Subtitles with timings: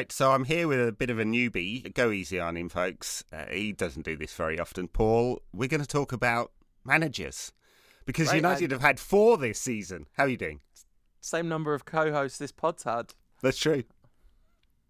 [0.00, 1.92] right, so I'm here with a bit of a newbie.
[1.92, 3.22] Go easy on him, folks.
[3.30, 4.88] Uh, he doesn't do this very often.
[4.88, 6.52] Paul, we're going to talk about
[6.86, 7.52] managers
[8.06, 10.06] because United have had four this season.
[10.16, 10.60] How are you doing?
[11.20, 13.12] Same number of co-hosts this pod's had.
[13.42, 13.84] That's true.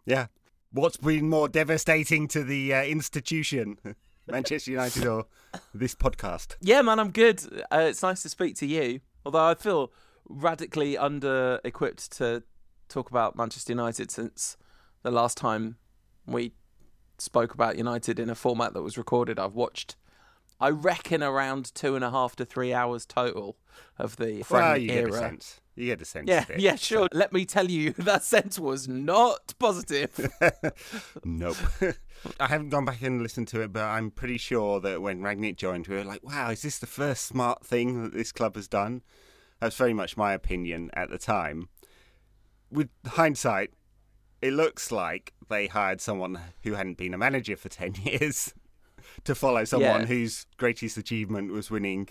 [0.06, 0.26] Yeah.
[0.72, 3.78] What's been more devastating to the uh, institution,
[4.28, 5.26] Manchester United or
[5.74, 6.54] this podcast?
[6.60, 7.42] Yeah, man, I'm good.
[7.72, 9.00] Uh, it's nice to speak to you.
[9.26, 9.92] Although I feel
[10.28, 12.44] radically under-equipped to
[12.88, 14.56] talk about Manchester United since
[15.02, 15.76] the last time
[16.26, 16.52] we
[17.18, 19.38] spoke about United in a format that was recorded.
[19.38, 19.96] I've watched,
[20.58, 23.56] I reckon, around two and a half to three hours total
[23.98, 25.06] of the Well, fragment you era.
[25.06, 25.60] get a sense.
[25.76, 26.28] You get a sense.
[26.28, 26.60] Yeah, it.
[26.60, 27.08] yeah, sure.
[27.12, 30.30] Let me tell you, that sense was not positive.
[31.24, 31.56] Nope.
[32.40, 35.56] I haven't gone back and listened to it, but I'm pretty sure that when Rangnick
[35.56, 38.68] joined, we were like, wow, is this the first smart thing that this club has
[38.68, 39.02] done?
[39.58, 41.68] That's very much my opinion at the time.
[42.70, 43.70] With hindsight,
[44.42, 48.54] it looks like they hired someone who hadn't been a manager for 10 years
[49.24, 50.06] to follow someone Yeah.
[50.06, 52.08] whose greatest achievement was winning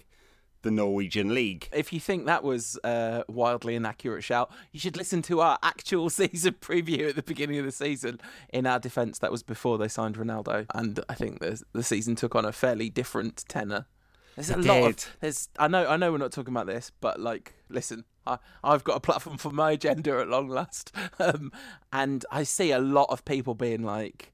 [0.62, 1.70] the Norwegian League.
[1.72, 6.10] if you think that was a wildly inaccurate shout, you should listen to our actual
[6.22, 8.20] season preview at the beginning of the season.
[8.52, 12.16] In our defence, that was before they signed Ronaldo, and I think the the season
[12.16, 13.86] took on a fairly different tenor.
[14.36, 14.86] There's a It lot did.
[14.98, 15.48] of there's.
[15.58, 15.88] I know.
[15.88, 19.38] I know we're not talking about this, but like, listen, I I've got a platform
[19.38, 21.52] for my agenda at long last, um,
[21.92, 24.34] and I see a lot of people being like,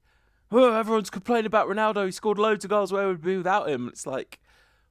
[0.52, 2.06] "Oh, everyone's complaining about Ronaldo.
[2.06, 2.92] He scored loads of goals.
[2.92, 4.40] Where would we be without him?" It's like,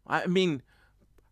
[0.08, 0.62] I mean,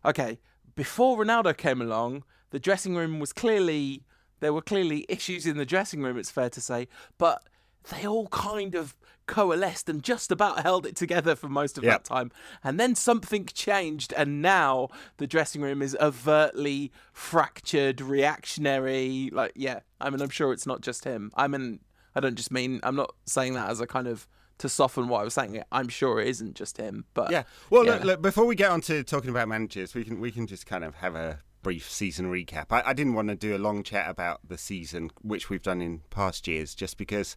[0.04, 0.38] okay,
[0.74, 4.04] before Ronaldo came along, the dressing room was clearly
[4.40, 6.18] there were clearly issues in the dressing room.
[6.18, 7.42] It's fair to say, but
[7.90, 8.96] they all kind of
[9.26, 11.92] coalesced and just about held it together for most of Yep.
[11.92, 12.30] that time.
[12.62, 19.30] And then something changed, and now the dressing room is overtly fractured, reactionary.
[19.32, 21.30] Like, yeah, I mean, I'm sure it's not just him.
[21.36, 21.80] I mean,
[22.14, 24.26] I don't just mean I'm not saying that as a kind of
[24.58, 25.62] to soften what I was saying.
[25.72, 27.42] I'm sure it isn't just him, but Yeah.
[27.70, 27.94] Well, yeah.
[27.94, 30.64] Look, look, before we get on to talking about managers, we can we can just
[30.66, 32.66] kind of have a brief season recap.
[32.70, 35.80] I, I didn't want to do a long chat about the season, which we've done
[35.80, 37.36] in past years, just because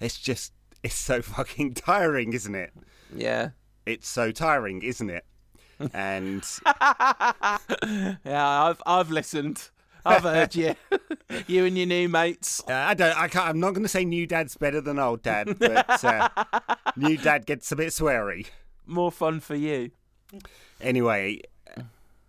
[0.00, 2.72] it's just it's so fucking tiring, isn't it?
[3.14, 3.50] yeah.
[3.84, 5.24] It's so tiring, isn't it?
[5.92, 9.70] And yeah, I've I've listened.
[10.04, 10.74] I've heard you.
[11.48, 12.62] you and your new mates.
[12.68, 13.16] uh, I don't.
[13.18, 13.48] I can't.
[13.48, 16.28] I'm not going to say new dad's better than old dad, but uh,
[16.96, 18.46] new dad gets a bit sweary.
[18.86, 19.90] More fun for you.
[20.80, 21.40] anyway,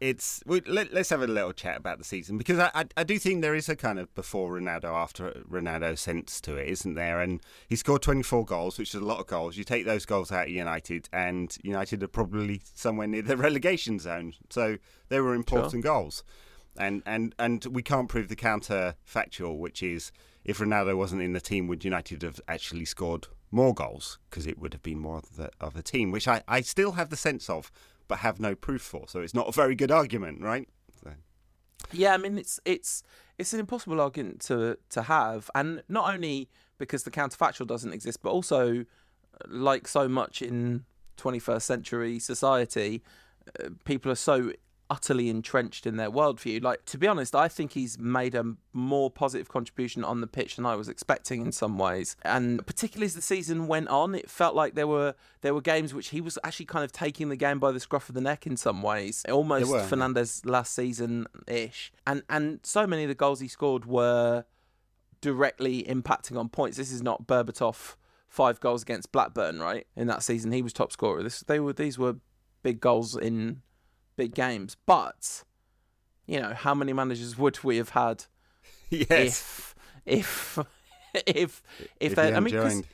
[0.03, 3.03] it's we, let, us have a little chat about the season because I, I I
[3.05, 6.95] do think there is a kind of before Ronaldo after Ronaldo sense to it, isn't
[6.95, 7.21] there?
[7.21, 9.55] And he scored 24 goals, which is a lot of goals.
[9.55, 13.97] You take those goals out of United, and United are probably somewhere near the relegation
[13.97, 14.33] zone.
[14.49, 14.77] So
[15.07, 16.25] they were important goals.
[16.75, 20.11] And and and we can't prove the counter factual, which is
[20.43, 24.59] if Ronaldo wasn't in the team, would United have actually scored more goals because it
[24.59, 27.15] would have been more of, the, of a team, which I, I still have the
[27.15, 27.71] sense of,
[28.07, 29.07] but have no proof for.
[29.07, 30.67] So it's not a very good argument, right?
[31.03, 31.11] So,
[31.91, 33.03] Yeah, I mean it's it's
[33.37, 38.21] it's an impossible argument to to have, and not only because the counterfactual doesn't exist,
[38.21, 38.85] but also
[39.47, 40.85] like so much in
[41.17, 43.03] 21st century society,
[43.59, 44.51] uh, people are so
[44.93, 46.61] utterly entrenched in their worldview.
[46.61, 50.55] Like to be honest, I think he's made a more positive contribution on the pitch
[50.55, 52.15] than I was expecting in some ways.
[52.21, 55.95] And particularly as the season went on, it felt like there were there were games
[55.95, 58.45] which he was actually kind of taking the game by the scruff of the neck
[58.45, 59.25] in some ways.
[59.27, 59.87] Almost were, yeah.
[59.89, 61.91] Fernandes last season ish.
[62.05, 64.45] And and so many of the goals he scored were
[65.21, 66.77] directly impacting on points.
[66.77, 67.95] This is not Berbatov
[68.27, 69.87] five goals against Blackburn, right?
[69.95, 71.23] In that season, he was top scorer.
[71.23, 72.17] This they were these were
[72.61, 73.61] big goals in
[74.15, 74.77] big games.
[74.85, 75.43] But
[76.25, 78.25] you know, how many managers would we have had
[78.89, 79.05] yes.
[79.15, 79.75] if
[80.05, 80.59] if
[81.13, 81.61] if if,
[81.99, 82.33] If they?
[82.33, 82.85] I mean,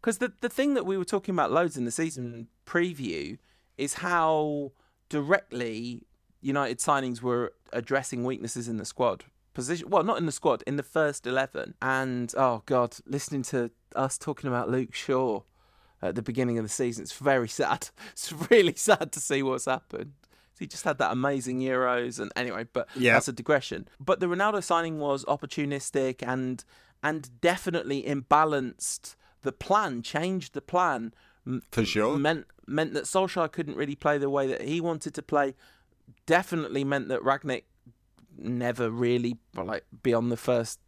[0.00, 3.38] because the the thing that we were talking about loads in the season preview
[3.78, 4.72] is how
[5.08, 6.02] directly
[6.40, 9.90] United signings were addressing weaknesses in the squad position.
[9.90, 11.74] Well, not in the squad, in the first eleven.
[11.80, 15.42] And oh god, listening to us talking about Luke Shaw
[16.00, 17.90] at the beginning of the season, it's very sad.
[18.12, 20.12] It's really sad to see what's happened.
[20.62, 23.14] He just had that amazing Euros, and anyway, but Yeah.
[23.14, 23.88] that's a digression.
[24.00, 26.64] But the Ronaldo signing was opportunistic and
[27.02, 31.12] and definitely imbalanced the plan, changed the plan.
[31.72, 32.16] For sure.
[32.16, 35.54] meant meant that Solskjaer couldn't really play the way that he wanted to play.
[36.26, 37.64] Definitely meant that Rangnick
[38.38, 40.78] never really like beyond the first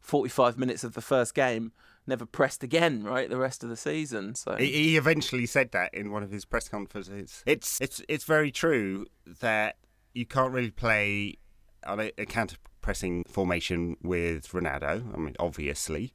[0.00, 1.72] forty five minutes of the first game
[2.06, 3.04] never pressed again.
[3.04, 4.34] Right, the rest of the season.
[4.34, 7.42] So He, eventually said that in one of his press conferences.
[7.46, 9.06] It's it's it's very true
[9.40, 9.76] that
[10.12, 11.38] you can't really play
[11.86, 15.14] on a, a counter pressing formation with Ronaldo.
[15.14, 16.12] I mean, obviously,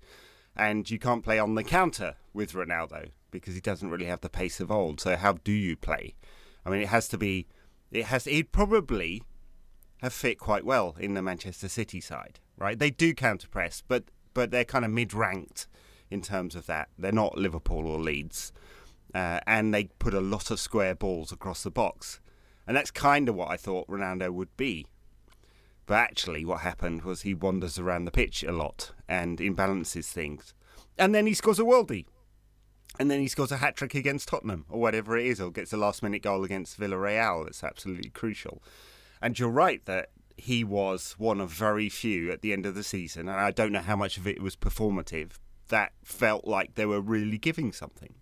[0.56, 4.30] and you can't play on the counter with Ronaldo because he doesn't really have the
[4.30, 5.00] pace of old.
[5.00, 6.16] So how do you play?
[6.66, 7.48] I mean, it has to be.
[7.92, 8.26] It has.
[8.26, 9.24] He'd probably
[10.02, 12.78] have fit quite well in the Manchester City side, right?
[12.78, 14.06] They do counter press, but
[14.40, 15.68] but they're kind of mid ranked
[16.10, 16.88] in terms of that.
[16.98, 18.54] They're not Liverpool or Leeds,
[19.14, 22.22] uh, and they put a lot of square balls across the box,
[22.66, 24.88] and that's kind of what I thought Ronaldo would be.
[25.86, 30.54] But actually, what happened was he wanders around the pitch a lot and imbalances things,
[30.98, 32.06] and then he scores a worldie
[32.98, 35.74] and then he scores a hat trick against Tottenham or whatever it is, or gets
[35.74, 37.44] a last minute goal against Villarreal.
[37.44, 38.64] That's absolutely crucial.
[39.22, 42.84] And you're right that he was one of very few at the end of the
[42.84, 45.32] season, and I don't know how much of it was performative,
[45.68, 48.16] that felt like they were really giving something.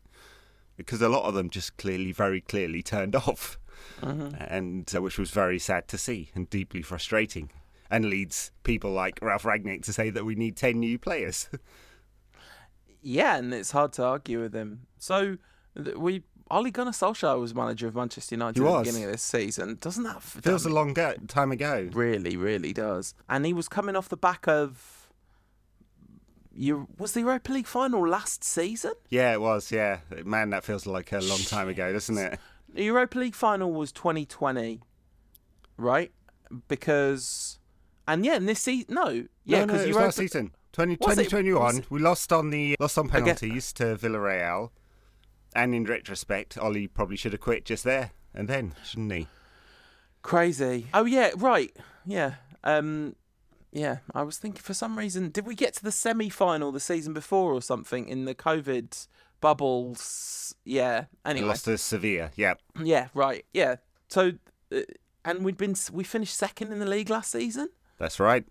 [0.75, 3.57] Because a lot of them just clearly, very clearly turned off,
[4.01, 4.35] mm-hmm.
[4.39, 7.51] and uh, which was very sad to see and deeply frustrating,
[7.89, 11.49] and leads people like Ralf Rangnick to say that we need ten new players.
[13.01, 14.87] yeah, and it's hard to argue with him.
[14.97, 15.37] So
[15.95, 19.77] we Ole Gunnar Solskjaer was manager of Manchester United at the beginning of this season.
[19.81, 21.89] Doesn't that feels a long go- time ago?
[21.93, 23.13] Really, really does.
[23.29, 25.09] And he was coming off the back of
[26.57, 28.93] you was the Europa League final last season?
[29.09, 29.71] Yeah, it was.
[29.71, 32.39] Yeah, man, that feels like a long time ago, doesn't it?
[32.73, 34.81] The Europa League final was 2020,
[35.77, 36.11] right?
[36.67, 37.59] Because
[38.07, 40.51] and yeah, and this season no, yeah, because no, no, was last season.
[40.73, 44.69] 20, 2021, we lost on the lost on penalties to Villarreal,
[45.55, 49.27] and in retrospect, Ole probably should have quit just there and then, shouldn't he?
[50.21, 50.87] Crazy.
[50.93, 51.75] Oh yeah, right.
[52.05, 52.35] Yeah.
[52.63, 53.15] Um,
[53.71, 53.97] yeah.
[54.13, 57.53] I was thinking for some reason, did we get to the semi-final the season before
[57.53, 59.07] or something in the COVID
[59.39, 60.53] bubbles?
[60.65, 61.05] Yeah.
[61.25, 62.31] Anyway, lost to Sevilla.
[62.35, 62.55] Yeah.
[62.83, 63.07] Yeah.
[63.13, 63.45] Right.
[63.53, 63.77] Yeah.
[64.09, 64.33] So,
[64.75, 64.81] uh,
[65.23, 67.69] and we'd been we finished second in the league last season.
[67.97, 68.45] That's right.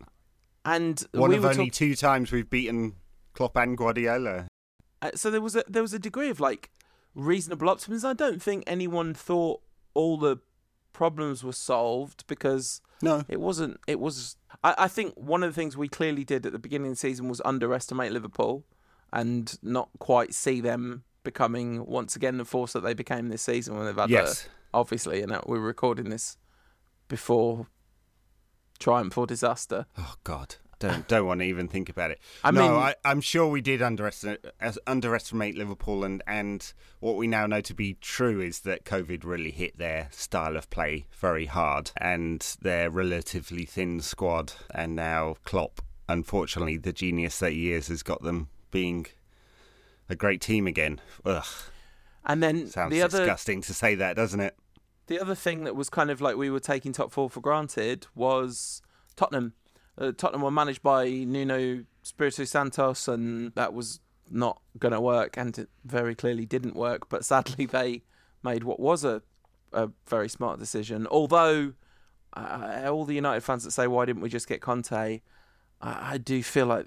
[0.65, 2.97] And one we of only talk- two times we've beaten
[3.35, 4.49] Klopp and Guardiola.
[5.03, 6.71] Uh, so there was a there was a degree of like
[7.17, 8.11] reasonable optimism.
[8.11, 9.61] I don't think anyone thought
[9.95, 10.37] all the
[10.93, 13.81] problems were solved because no, it wasn't.
[13.89, 14.37] It was.
[14.63, 17.01] I, I think one of the things we clearly did at the beginning of the
[17.01, 18.65] season was underestimate Liverpool
[19.13, 23.77] and not quite see them becoming once again the force that they became this season
[23.77, 24.49] when they've had yes.
[24.73, 26.37] obviously and we're recording this
[27.09, 27.67] before
[28.79, 29.87] triumph or disaster.
[29.99, 30.57] Oh God.
[30.79, 32.21] Don't don't want to even think about it.
[32.45, 34.45] I no, mean, I, am sure we did underestimate
[34.87, 39.51] underestimate Liverpool, and and what we now know to be true is that COVID really
[39.51, 45.81] hit their style of play very hard, and their relatively thin squad, and now Klopp,
[46.11, 49.07] unfortunately, the genius that he is, has got them being
[50.11, 51.01] a great team again.
[51.25, 51.47] Ugh.
[52.27, 54.57] And then sounds the other, disgusting to say that, doesn't it?
[55.07, 58.09] The other thing that was kind of like we were taking top four for granted
[58.15, 58.83] was
[59.15, 59.55] Tottenham.
[59.99, 64.01] Uh, Tottenham were managed by Nuno Espirito Santos, and that was
[64.31, 67.09] not going to work, and it very clearly didn't work.
[67.09, 68.03] But sadly, they
[68.43, 69.23] made what was a
[69.73, 71.07] a very smart decision.
[71.09, 71.75] Although
[72.35, 75.21] uh, all the United fans that say, "Why didn't we just get Conte?"
[75.81, 76.87] I, I do feel like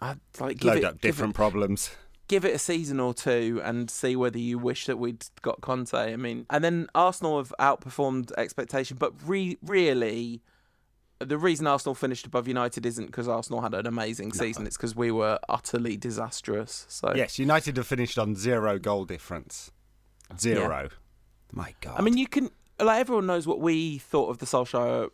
[0.00, 1.90] I like give Load it, up different it, problems
[2.28, 5.94] give it a season or two and see whether you wish that we'd got Conte.
[5.94, 10.42] I mean, and then Arsenal have outperformed expectation, but re- really,
[11.18, 14.64] the reason Arsenal finished above United isn't because Arsenal had an amazing season.
[14.64, 14.66] No.
[14.66, 16.86] It's because we were utterly disastrous.
[16.88, 19.72] So yes, United have finished on zero goal difference.
[20.38, 20.82] Zero.
[20.82, 20.88] Yeah.
[21.52, 21.94] My God.
[21.98, 25.10] I mean, you can like everyone knows what we thought of the Solskjaer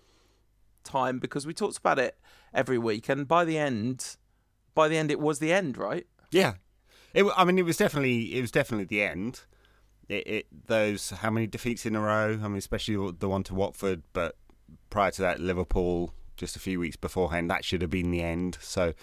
[0.85, 2.16] time because we talked about it
[2.52, 4.16] every week, and by the end,
[4.75, 6.06] by the end, it was the end, right?
[6.30, 6.54] Yeah,
[7.14, 9.42] it, I mean, it was definitely it was definitely the end.
[10.09, 12.40] It, it those how many defeats in a row?
[12.42, 14.37] I mean, especially the one to Watford, but
[14.91, 17.50] prior to that, Liverpool just a few weeks beforehand.
[17.50, 18.59] That should have been the end.
[18.61, 18.95] So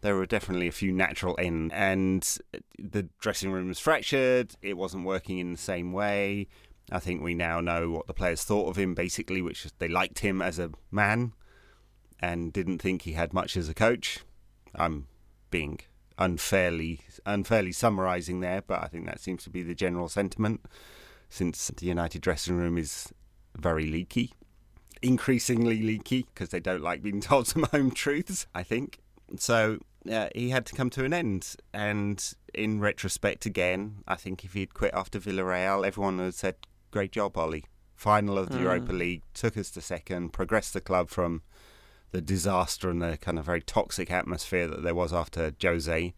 [0.00, 2.38] there were definitely a few natural ends, and
[2.78, 4.54] the dressing room was fractured.
[4.62, 6.48] It wasn't working in the same way.
[6.92, 10.20] I think we now know what the players thought of him, basically, which they liked
[10.20, 11.32] him as a man
[12.20, 14.20] and didn't think he had much as a coach.
[14.74, 15.08] I'm
[15.50, 15.80] being
[16.18, 20.64] unfairly unfairly summarising there, but I think that seems to be the general sentiment
[21.28, 23.12] since the United dressing room is
[23.56, 24.32] very leaky,
[25.02, 28.46] increasingly leaky because they don't like being told some home truths.
[28.54, 28.98] I think
[29.36, 29.78] so.
[30.10, 34.52] Uh, he had to come to an end, and in retrospect, again, I think if
[34.52, 36.56] he'd quit after Villarreal, everyone would have said,
[36.90, 37.62] "Great job, Ole."
[37.94, 38.62] Final of the mm.
[38.62, 41.40] Europa League took us to second, progressed the club from
[42.12, 46.14] the disaster and the kind of very toxic atmosphere that there was after Jose,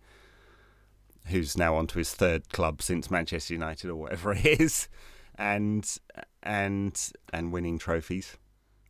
[1.27, 4.89] who's now on to his third club since Manchester United or whatever it is,
[5.37, 5.99] and
[6.43, 8.37] and and winning trophies.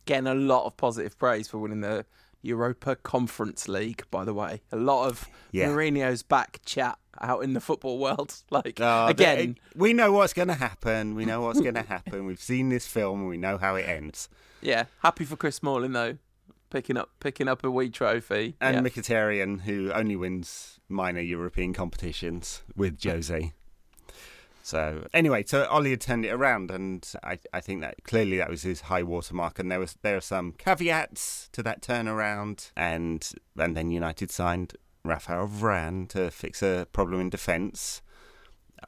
[0.09, 2.05] Getting a lot of positive praise for winning the
[2.41, 4.61] Europa Conference League, by the way.
[4.71, 5.67] A lot of Yeah.
[5.69, 8.33] Mourinho's back chat out in the football world.
[8.49, 11.15] Like Oh, again, they- we know what's going to happen.
[11.15, 12.25] We know what's going to happen.
[12.25, 13.19] We've seen this film.
[13.21, 14.29] And we know how it ends.
[14.61, 16.17] yeah, happy for Chris Smalling though,
[16.69, 18.55] picking up picking up a wee trophy.
[18.61, 18.81] And yeah.
[18.81, 23.53] Mkhitaryan, who only wins minor European competitions with Jose.
[24.61, 28.49] So anyway, so Ollie had turned it around, and I, I think that clearly that
[28.49, 29.57] was his high watermark.
[29.57, 34.73] And there was there are some caveats to that turnaround, and and then United signed
[35.03, 38.01] Rafael Varane to fix a problem in defence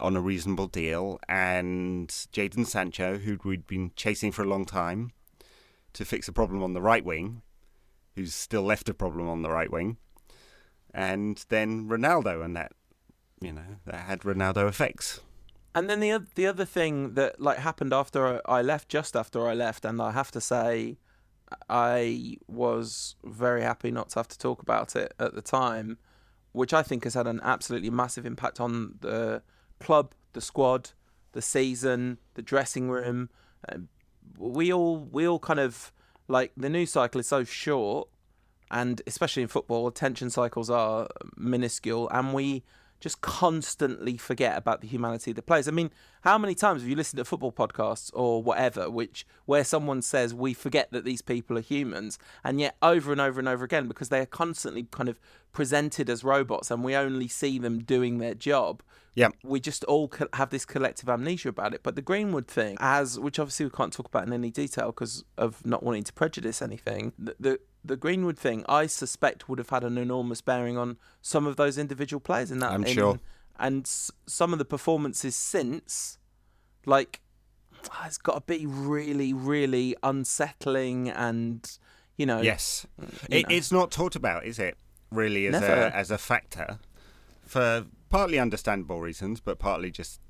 [0.00, 5.12] on a reasonable deal, and Jadon Sancho, who we'd been chasing for a long time,
[5.92, 7.42] to fix a problem on the right wing,
[8.14, 9.96] who's still left a problem on the right wing,
[10.94, 12.72] and then Ronaldo, and that
[13.40, 15.20] you know that had Ronaldo effects.
[15.74, 19.48] And then the the other thing that like happened after I I left, just after
[19.48, 20.98] I left, and I have to say,
[21.68, 25.98] I was very happy not to have to talk about it at the time,
[26.52, 29.42] which I think has had an absolutely massive impact on the
[29.80, 30.90] club, the squad,
[31.32, 33.30] the season, the dressing room.
[33.68, 33.88] Um,
[34.38, 35.92] we all we all kind of
[36.28, 38.08] like the news cycle is so short,
[38.70, 42.62] and especially in football, attention cycles are minuscule, and we
[43.02, 45.66] just constantly forget about the humanity of the players.
[45.66, 45.90] I mean,
[46.20, 50.32] how many times have you listened to football podcasts or whatever, which where someone says
[50.32, 53.88] we forget that these people are humans, and yet over and over and over again,
[53.88, 55.18] because they are constantly kind of
[55.52, 58.84] presented as robots, and we only see them doing their job.
[59.14, 59.28] Yeah.
[59.44, 61.82] we just all co- have this collective amnesia about it.
[61.82, 65.24] But the Greenwood thing, as which obviously we can't talk about in any detail because
[65.36, 67.12] of not wanting to prejudice anything.
[67.18, 71.46] The, the the Greenwood thing, I suspect, would have had an enormous bearing on some
[71.46, 72.70] of those individual players in that.
[72.72, 73.20] I'm in- sure.
[73.58, 76.18] And s- some of the performances since,
[76.86, 77.20] like,
[77.90, 81.70] ah, it's got to be really, really unsettling and,
[82.16, 82.40] you know.
[82.40, 83.06] Yes, you
[83.38, 83.54] it, know.
[83.56, 84.76] it's not talked about, is it?
[85.10, 85.66] Really, as Never.
[85.72, 86.78] a as a factor,
[87.44, 90.20] for partly understandable reasons, but partly just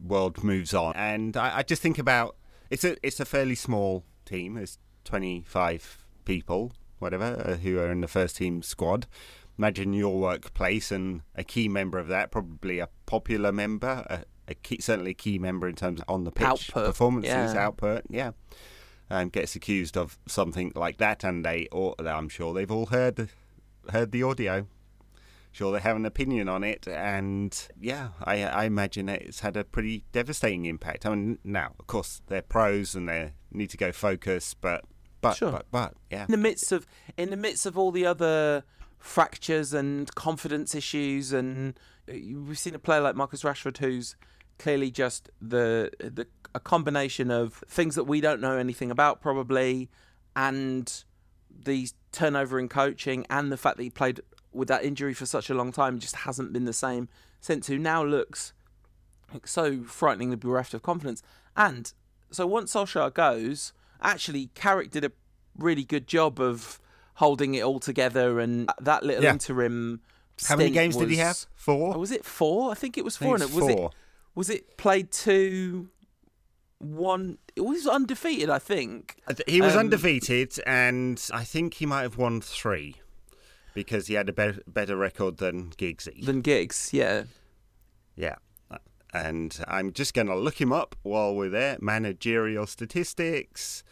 [0.00, 0.94] world moves on.
[0.94, 2.36] And I, I just think about
[2.70, 4.54] it's a it's a fairly small team.
[4.54, 9.06] There's 25 people, whatever, uh, who are in the first team squad.
[9.58, 14.54] Imagine your workplace and a key member of that, probably a popular member, a, a
[14.54, 17.58] key, certainly a key member in terms of on the pitch Output, performances, yeah.
[17.58, 18.30] output, yeah.
[19.10, 23.30] Um, gets accused of something like that, and they, or I'm sure they've all heard
[23.90, 24.66] heard the audio.
[25.52, 29.64] Sure, they have an opinion on it, and yeah, I, I imagine it's had a
[29.64, 31.04] pretty devastating impact.
[31.06, 34.84] I mean, now, of course, they're pros and they need to go focus, but
[35.20, 35.50] but Sure.
[35.50, 36.86] but but yeah, in the midst of
[37.16, 38.62] in the midst of all the other
[38.98, 41.78] fractures and confidence issues and
[42.08, 44.16] uh, we've seen a player like Marcus Rashford who's
[44.58, 49.88] clearly just the the a combination of things that we don't know anything about probably
[50.34, 51.04] and
[51.50, 54.20] the turnover in coaching and the fact that he played
[54.58, 57.08] with that injury for such a long time just hasn't been the same
[57.40, 58.52] since who now looks
[59.44, 61.22] so frighteningly bereft of confidence
[61.56, 61.92] and
[62.30, 63.72] so once Solskjaer goes
[64.02, 65.12] actually Carrick did a
[65.56, 66.78] really good job of
[67.14, 69.32] holding it all together and that little Yeah.
[69.32, 70.00] interim
[70.46, 71.46] how many games did he have?
[71.56, 71.96] Four.
[71.96, 72.70] Oh, was it four?
[72.70, 73.34] I think it was four.
[73.34, 73.86] And it's it was four.
[73.88, 73.92] it
[74.36, 75.88] was it played two,
[76.78, 77.38] one.
[77.56, 79.16] It was undefeated, I think.
[79.48, 82.96] He was Um, undefeated, and I think he might have won three
[83.74, 86.24] because he had a better, better record than Giggsy.
[86.24, 87.24] Than Giggs, yeah.
[88.16, 88.36] Yeah.
[89.14, 91.78] And I'm just going to look him up while we're there.
[91.80, 93.82] Managerial statistics.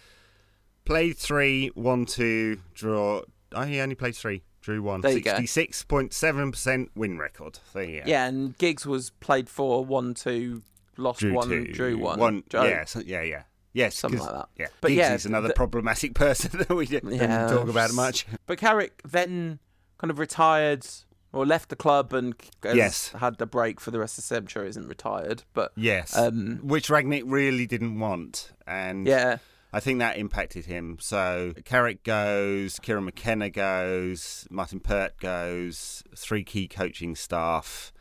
[0.84, 3.22] Played three, won two, draw.
[3.52, 5.00] Oh, he only played three, drew one.
[5.00, 5.32] There you go.
[5.32, 7.58] 66.7% win record.
[7.72, 8.06] There you go.
[8.06, 10.62] Yeah, and Giggs was played four, one, two,
[10.96, 11.72] lost Drew one, two.
[11.72, 12.18] drew one.
[12.18, 13.42] One, Drew- yeah, so- yeah, yeah.
[13.72, 14.48] Yes, Something like that.
[14.58, 17.48] Yeah, But Giggs yeah, is another the- problematic person that we didn't, didn't Yeah.
[17.48, 18.26] talk about much.
[18.46, 19.58] But Carrick then
[19.98, 20.86] kind of retired
[21.32, 22.34] or left the club and
[22.64, 23.08] Yes.
[23.10, 24.68] had the break for the rest of the century.
[24.68, 29.38] Isn't retired, but Yes, Um, which Rangnick really didn't want, and yeah,
[29.72, 30.96] I think that impacted him.
[31.00, 37.92] So Carrick goes, Kieran McKenna goes, Martyn Pert goes, three key coaching staff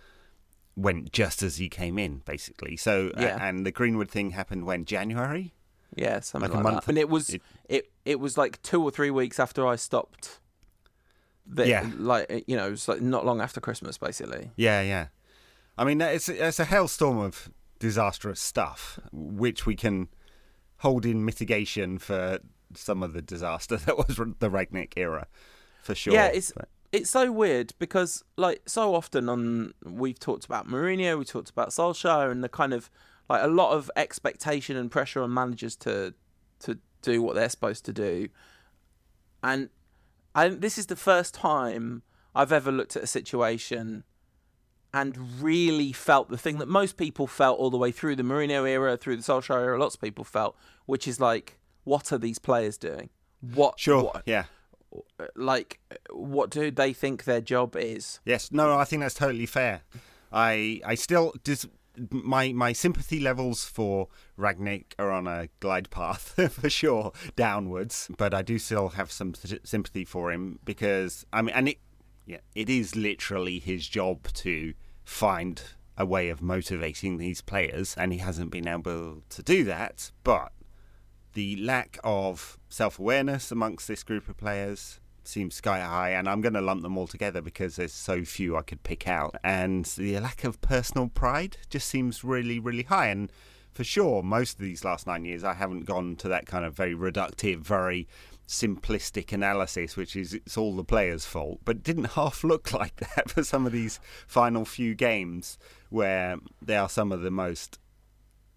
[0.77, 2.77] went just as he came in, basically.
[2.77, 3.37] So Yeah.
[3.45, 5.53] and the Greenwood thing happened when January.
[5.97, 6.89] yeah, something Like a month- that.
[6.89, 10.39] And it was it- it, it was like two or three weeks after I stopped.
[11.53, 11.89] Yeah.
[11.97, 14.51] like eh, you know, it was like not long after Christmas, basically.
[14.55, 15.07] Yeah, yeah.
[15.77, 17.49] I mean, it's it's a hailstorm of
[17.79, 20.07] disastrous stuff, which we can
[20.77, 22.39] hold in mitigation for
[22.73, 25.27] some of the disaster that was the Rangnick era,
[25.83, 26.13] for sure.
[26.13, 31.19] Yeah, it's But- it's so weird because like so often on we've talked about Mourinho,
[31.19, 32.89] we talked about Solskjaer, and the kind of
[33.29, 36.13] like a lot of expectation and pressure on managers to
[36.59, 38.29] to do what they're supposed to do,
[39.43, 39.69] and
[40.35, 42.03] I this is the first time
[42.35, 44.03] I've ever looked at a situation
[44.93, 48.69] and really felt the thing that most people felt all the way through the Mourinho
[48.69, 49.79] era, through the Solskjaer era.
[49.79, 53.09] Lots of people felt, which is like, what are these players doing?
[53.41, 53.79] What?
[53.79, 54.03] Sure.
[54.03, 54.45] What, Yeah.
[55.35, 55.79] like,
[56.11, 58.19] what do they think their job is?
[58.25, 58.51] Yes.
[58.51, 59.81] No, I think that's totally fair.
[60.31, 61.67] I I still dis-
[62.09, 68.33] my my sympathy levels for Rangnick are on a glide path for sure downwards, but
[68.33, 71.79] I do still have some sy- sympathy for him because I mean, and it
[72.25, 74.73] yeah, it is literally his job to
[75.03, 75.61] find
[75.97, 80.11] a way of motivating these players, and he hasn't been able to do that.
[80.23, 80.51] But
[81.33, 86.41] the lack of self awareness amongst this group of players seems sky high, and I'm
[86.41, 89.35] going to lump them all together because there's so few I could pick out.
[89.43, 93.07] And the lack of personal pride just seems really, really high.
[93.07, 93.31] And
[93.71, 96.75] for sure, most of these last nine years, I haven't gone to that kind of
[96.75, 98.07] very reductive, very
[98.47, 101.59] simplistic analysis, which is it's all the players' fault.
[101.65, 105.57] But didn't half look like that for some of these final few games
[105.89, 107.79] where they are some of the most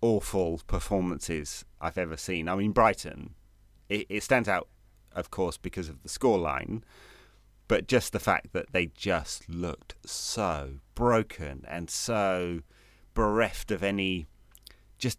[0.01, 2.49] awful performances I've ever seen.
[2.49, 3.35] I mean, Brighton,
[3.89, 4.69] it, it stands out,
[5.19, 6.83] of course, because of the scoreline,
[7.67, 12.61] but just the fact that they just looked so broken and so
[13.15, 14.27] bereft of any,
[14.99, 15.19] just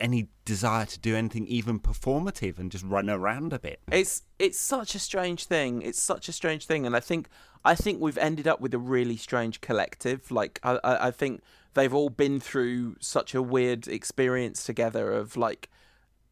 [0.00, 3.80] any desire to do anything even performative and just run around a bit.
[3.90, 5.82] It's it's such a strange thing.
[5.82, 7.28] It's such a strange thing, and I think
[7.64, 10.30] I think we've ended up with a really strange collective.
[10.30, 11.42] Like I I, I think
[11.74, 15.12] they've all been through such a weird experience together.
[15.12, 15.70] Of like,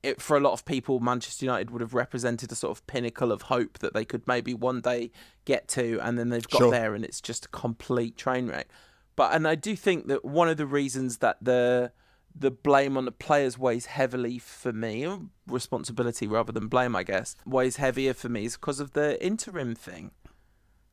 [0.03, 3.33] it for a lot of people, Manchester United would have represented a sort of pinnacle
[3.33, 5.11] of hope that they could maybe one day
[5.45, 6.71] get to, and then they've got Sure.
[6.71, 8.69] there, and it's just a complete train wreck.
[9.17, 11.93] But and I do think that one of the reasons that the
[12.39, 15.09] the blame on the players weighs heavily for me,
[15.47, 19.75] responsibility rather than blame, I guess, weighs heavier for me is because of the interim
[19.75, 20.11] thing.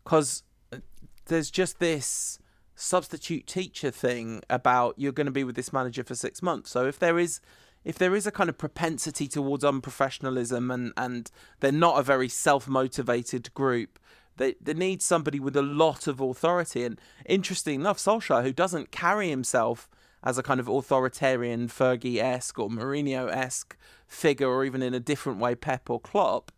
[0.06, 0.78] Because uh,
[1.26, 2.40] there's just this
[2.76, 6.72] substitute teacher thing about you're going to be with this manager for six months.
[6.72, 7.42] So if there is
[7.84, 12.30] if there is a kind of propensity towards unprofessionalism and, and they're not a very
[12.30, 14.00] self motivated group,
[14.38, 16.84] they they need somebody with a lot of authority.
[16.84, 19.90] And interesting enough, Solskjaer, who doesn't carry himself
[20.24, 25.00] as a kind of authoritarian Fergie esque or Mourinho esque figure, or even in a
[25.00, 26.52] different way, Pep or Klopp,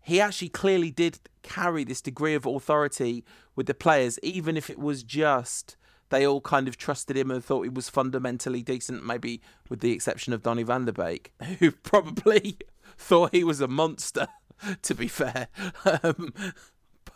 [0.00, 3.24] he actually clearly did carry this degree of authority
[3.56, 5.76] with the players, even if it was just
[6.10, 9.92] they all kind of trusted him and thought he was fundamentally decent, maybe with the
[9.92, 12.58] exception of Donny van der Beek, who probably
[12.98, 14.28] thought he was a monster,
[14.82, 15.48] to be fair.
[15.84, 16.32] Um,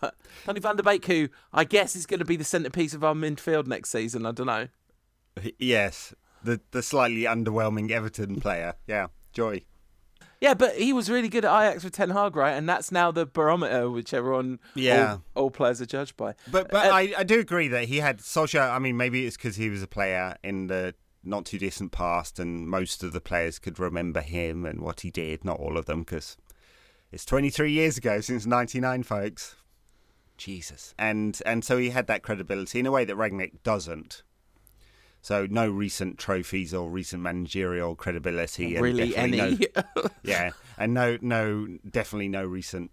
[0.01, 0.15] but
[0.47, 3.15] Donny van der Beek, who I guess is going to be the centrepiece of our
[3.15, 4.69] midfield next season, I don't know.
[5.59, 8.75] Yes, the the slightly underwhelming Everton player.
[8.87, 9.65] Yeah, joy.
[10.43, 12.51] Yeah, but he was really good at Ajax with Ten Hag, right?
[12.51, 15.19] And that's now the barometer which everyone, Yeah.
[15.37, 16.35] all, all players are judged by.
[16.51, 18.69] But but Uh, I, I do agree that he had Solskjaer.
[18.69, 22.41] I mean, maybe it's because he was a player in the not too distant past,
[22.41, 25.45] and most of the players could remember him and what he did.
[25.45, 26.37] Not all of them, because
[27.13, 29.55] it's 23 years ago since '99, folks.
[30.37, 34.25] Jesus, and and so he had that credibility in a way that Rangnick doesn't.
[35.23, 38.75] So no recent trophies or recent managerial credibility.
[38.75, 39.37] and really any.
[39.37, 42.91] no- yeah, and no, no, definitely no recent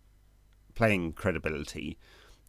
[0.76, 1.98] playing credibility.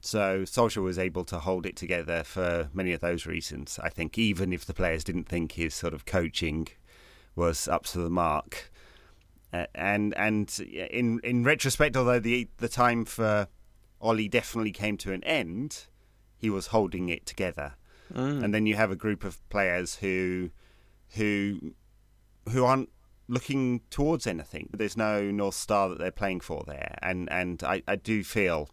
[0.00, 3.78] So Solskjaer was able to hold it together for many of those reasons.
[3.82, 6.68] I think even if the players didn't think his sort of coaching
[7.34, 8.70] was up to the mark,
[9.52, 10.58] uh, and and
[10.90, 13.48] in in retrospect, although the the time for
[14.00, 15.86] Ollie definitely came to an end,
[16.36, 17.74] he was holding it together.
[18.12, 18.44] Mm.
[18.44, 20.50] And then you have a group of players who
[21.14, 21.74] who
[22.50, 22.88] who aren't
[23.28, 24.70] looking towards anything.
[24.76, 26.98] There's no North Star that they're playing for there.
[27.02, 28.68] And and I, I do feel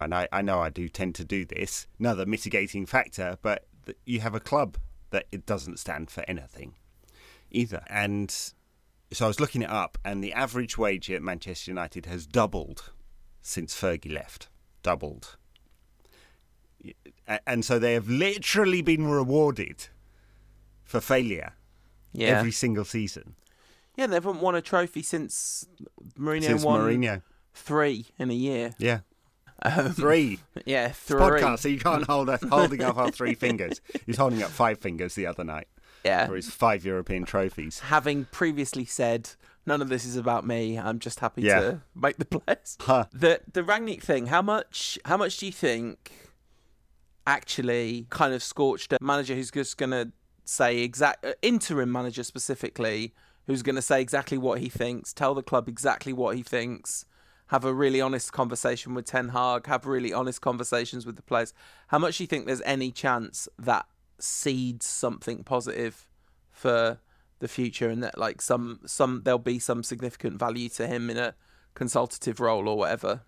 [0.00, 3.66] and I, I know I do tend to do this, another mitigating factor, but
[4.04, 4.78] you have a club
[5.10, 6.74] that it doesn't stand for anything
[7.50, 7.82] either.
[7.88, 8.30] And
[9.12, 12.92] so I was looking it up, and the average wage at Manchester United has doubled
[13.40, 14.48] since Fergie left.
[14.82, 15.36] Doubled.
[17.28, 19.86] A- And so they have literally been rewarded
[20.84, 21.52] for failure
[22.12, 22.28] yeah.
[22.28, 23.34] every single season
[23.96, 25.66] Yeah, they haven't won a trophy since
[26.18, 27.22] Mourinho since won Mourinho.
[27.54, 28.74] three in a year.
[28.78, 29.00] Yeah.
[29.60, 30.38] Um, Three.
[30.66, 31.18] yeah, three.
[31.20, 33.80] podcast, so you can't hold us holding up our three fingers.
[34.06, 35.66] He's holding up five fingers the other night
[36.04, 36.28] Yeah.
[36.28, 37.80] for his five European trophies.
[37.80, 39.30] Having previously said
[39.66, 41.60] none of this is about me, I'm just happy Yeah.
[41.60, 42.76] to make the players.
[42.80, 43.06] Huh.
[43.12, 44.26] The the Rangnick thing.
[44.26, 44.96] How much?
[45.04, 46.12] How much do you think
[47.28, 50.10] actually kind of scorched a manager who's just going to
[50.46, 53.12] say exact uh, interim manager specifically
[53.46, 57.04] who's going to say exactly what he thinks, tell the club exactly what he thinks,
[57.48, 61.52] have a really honest conversation with Ten Hag, have really honest conversations with the players.
[61.88, 63.86] How much do you think there's any chance that
[64.18, 66.08] seeds something positive
[66.50, 66.98] for
[67.40, 71.16] the future, and that like some some there'll be some significant value to him in
[71.16, 71.34] a
[71.74, 73.22] consultative role or whatever?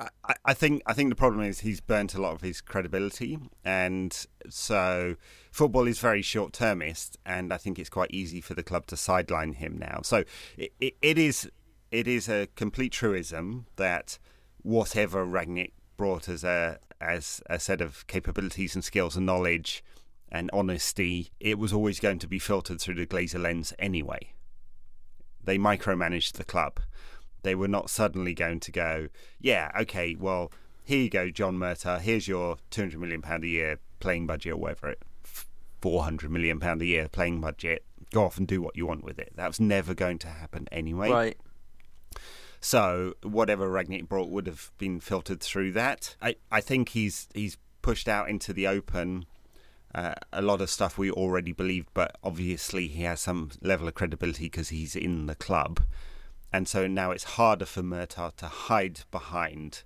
[0.00, 3.38] I, I think I think the problem is he's burnt a lot of his credibility,
[3.64, 5.16] and so
[5.50, 8.96] football is very short termist, and I think it's quite easy for the club to
[8.96, 10.00] sideline him now.
[10.02, 10.24] So
[10.56, 11.50] it, it, it is
[11.90, 14.18] it is a complete truism that
[14.62, 19.84] whatever Rangnick brought as a as a set of capabilities and skills and knowledge
[20.32, 24.32] and honesty, it was always going to be filtered through the Glazer lens anyway.
[25.42, 26.80] They micromanaged the club.
[27.42, 29.08] They were not suddenly going to go,
[29.40, 30.52] yeah, okay, well,
[30.84, 32.00] here you go, John Murtough.
[32.00, 35.02] Here's your two hundred million pound a year playing budget or whatever it,
[35.80, 37.84] four hundred million pound a year playing budget.
[38.12, 39.32] Go off and do what you want with it.
[39.36, 41.10] That was never going to happen anyway.
[41.10, 41.36] Right.
[42.60, 46.16] So whatever Rangnick brought would have been filtered through that.
[46.20, 49.24] I, I think he's he's pushed out into the open
[49.94, 53.94] uh, a lot of stuff we already believed, but obviously he has some level of
[53.94, 55.80] credibility because he's in the club,
[56.52, 59.84] and so now it's harder for Murtough to hide behind.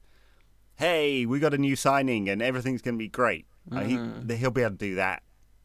[0.76, 3.46] Hey, we got a new signing and everything's going to be great.
[3.70, 3.98] Uh, he,
[4.36, 5.22] he'll be able to do that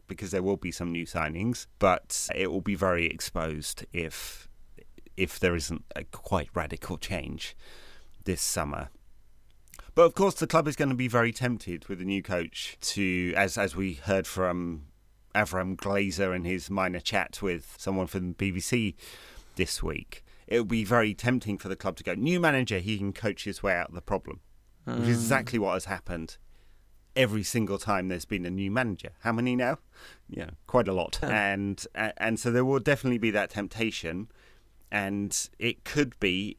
[0.07, 4.47] because there will be some new signings, but it will be very exposed if
[5.15, 7.55] if there isn't a quite radical change
[8.23, 8.89] this summer.
[9.95, 12.77] But of course, the club is going to be very tempted with a new coach
[12.81, 14.83] to, as as we heard from
[15.35, 18.95] Avram Glazer in his minor chat with someone from the BBC
[19.55, 20.23] this week.
[20.49, 22.79] It would be very tempting for the club to go new manager.
[22.79, 24.41] He can coach his way out of the problem,
[24.83, 26.37] which is exactly what has happened
[27.15, 29.09] every single time there's been a new manager.
[29.19, 29.79] How many now?
[30.29, 31.19] Yeah, quite a lot.
[31.21, 34.29] And and so there will definitely be that temptation,
[34.91, 36.57] and it could be,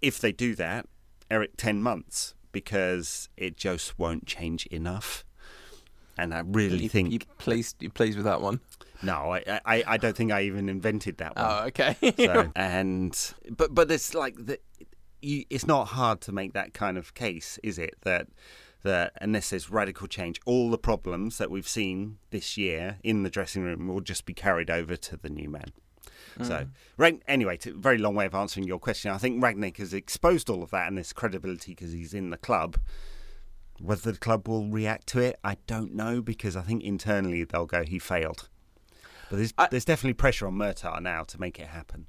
[0.00, 0.88] if they do that,
[1.30, 5.24] Eric ten months because it just won't change enough.
[6.18, 8.60] And I really You, think you pleased you pleased with that one?
[9.02, 11.46] No, I, I I don't think I even invented that one.
[11.48, 11.96] Oh, okay.
[12.16, 14.58] So, and but but it's like the,
[15.20, 17.96] you, it's not hard to make that kind of case, is it?
[18.02, 18.28] That
[18.82, 23.30] that unless there's radical change, all the problems that we've seen this year in the
[23.30, 25.72] dressing room will just be carried over to the new man.
[26.38, 26.68] So, mm.
[26.98, 29.10] Ragn- anyway, to, very long way of answering your question.
[29.10, 32.38] I think Rangnick has exposed all of that and this credibility because he's in the
[32.38, 32.78] club.
[33.80, 37.66] Whether the club will react to it, I don't know because I think internally they'll
[37.66, 38.48] go, he failed.
[39.32, 42.04] But there's, I- there's definitely pressure on Murtough now to make it happen.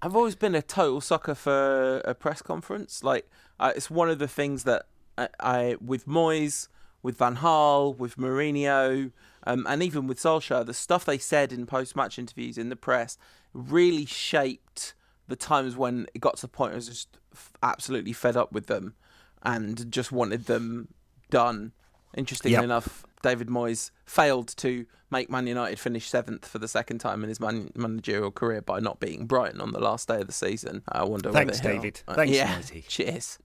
[0.00, 3.04] I've always been a total sucker for a press conference.
[3.04, 3.28] Like
[3.60, 4.86] uh, it's one of the things that
[5.18, 6.68] I, I with Moyes,
[7.02, 9.12] with Van Gaal, with Mourinho,
[9.46, 13.18] um, and even with Solskjaer, the stuff they said in post-match interviews in the press
[13.52, 14.94] really shaped
[15.28, 18.50] the times when it got to the point I was just f- absolutely fed up
[18.52, 18.94] with them
[19.42, 20.88] and just wanted them
[21.28, 21.72] done.
[22.16, 22.64] Interestingly Yep.
[22.64, 27.28] enough, David Moyes failed to make Man United finish seventh for the second time in
[27.28, 30.82] his man- managerial career by not beating Brighton on the last day of the season.
[30.88, 31.30] I wonder.
[31.32, 32.02] Thanks, whether he'll- David.
[32.08, 32.84] Uh, Thanks, yeah, Moisey.
[32.88, 33.38] cheers.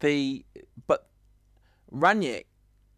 [0.00, 0.44] The
[0.86, 1.06] but
[1.92, 2.44] Rangnick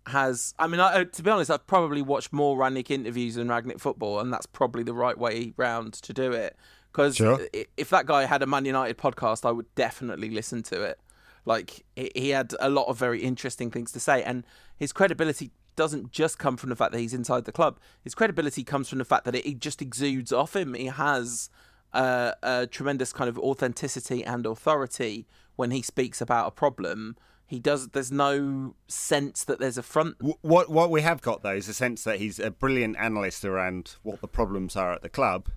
[0.07, 0.55] has.
[0.59, 4.20] I mean, I, to be honest, I've probably watched more Rangnick interviews than Rangnick football,
[4.20, 6.57] and that's probably the right way round to do it.
[6.92, 7.38] Because Sure.
[7.76, 10.98] if that guy had a Man United podcast, I would definitely listen to it.
[11.44, 14.44] Like he had a lot of very interesting things to say, and
[14.79, 17.78] his credibility doesn't just come from the fact that he's inside the club.
[18.02, 20.74] His credibility comes from the fact that it, it just exudes off him.
[20.74, 21.50] He has
[21.92, 27.16] uh, a tremendous kind of authenticity and authority when he speaks about a problem.
[27.46, 27.88] He does.
[27.88, 30.16] There's no sense that there's a front.
[30.40, 33.96] What what we have got though is a sense that he's a brilliant analyst around
[34.02, 35.48] what the problems are at the club,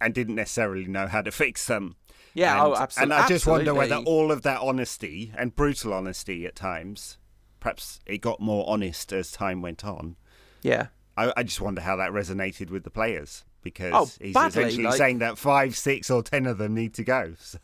[0.00, 1.96] and didn't necessarily know how to fix them.
[2.34, 5.92] Yeah, and, oh, absol- And I just wonder whether all of that honesty and brutal
[5.92, 7.18] honesty at times,
[7.62, 10.16] perhaps it got more honest as time went on.
[10.62, 14.62] Yeah, I, I just wonder how that resonated with the players because Oh, he's badly,
[14.64, 17.34] essentially like- saying that five, six, or ten of them need to go.
[17.40, 17.58] So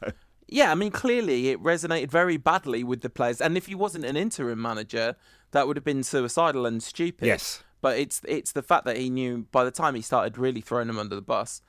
[0.47, 3.41] Yeah, I mean, clearly it resonated very badly with the players.
[3.41, 5.17] And if he wasn't an interim manager,
[5.51, 7.27] that would have been suicidal and stupid.
[7.27, 7.63] Yes.
[7.81, 10.87] But it's it's the fact that he knew by the time he started really throwing
[10.87, 11.61] them under the bus,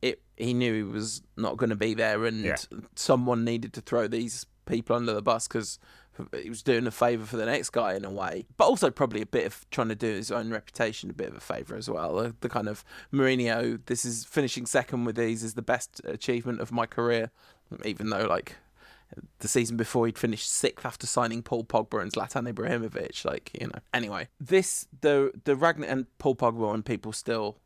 [0.00, 2.56] it he knew he was not going to be there, and Yeah.
[2.96, 5.78] someone needed to throw these people under the bus because
[6.42, 9.22] he was doing a favour for the next guy in a way, but also probably
[9.22, 11.88] a bit of trying to do his own reputation a bit of a favour as
[11.88, 12.16] well.
[12.16, 16.60] The, the kind of Mourinho, this is finishing second with these is the best achievement
[16.60, 17.30] of my career,
[17.84, 18.56] even though like
[19.40, 23.24] the season before he'd finished sixth after signing Paul Pogba and Zlatan Ibrahimovic.
[23.24, 27.58] Like you know, anyway, this the the Ragnar and Paul Pogba and people still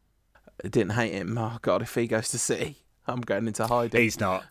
[0.62, 1.36] didn't hate him.
[1.38, 4.00] Oh god, if he goes to City, I'm going into hiding.
[4.00, 4.44] he's not.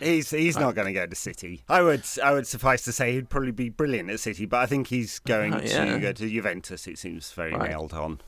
[0.00, 1.62] He's he's not going to go to City.
[1.68, 4.66] I would I would suffice to say he'd probably be brilliant at City, but I
[4.66, 5.92] think he's going Uh, yeah.
[5.94, 6.86] to go to Juventus.
[6.86, 7.70] It seems very Right.
[7.70, 8.20] nailed on.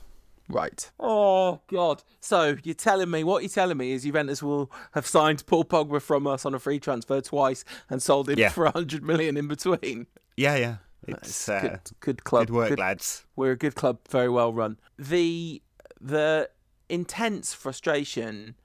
[0.47, 0.89] Right.
[0.97, 2.03] Oh God.
[2.21, 6.01] So you're telling me what you're telling me is Juventus will have signed Paul Pogba
[6.01, 8.49] from us on a free transfer twice and sold him Yeah.
[8.49, 10.07] for 100 million in between.
[10.37, 10.75] Yeah, yeah.
[11.05, 12.47] It's uh, good, good club.
[12.47, 13.25] good work, Good- lads.
[13.35, 14.79] We're a good club, very well run.
[14.97, 15.61] The
[15.99, 16.49] the
[16.87, 18.55] intense frustration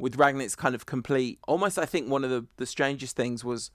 [0.00, 1.38] with Rangnick's kind of complete.
[1.46, 3.70] Almost, I think one of the, the strangest things was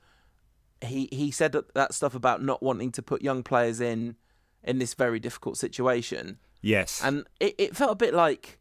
[0.83, 4.15] he he said that, that stuff about not wanting to put young players in
[4.63, 6.99] in this very difficult situation, Yes.
[7.03, 8.59] and it, it felt a bit like.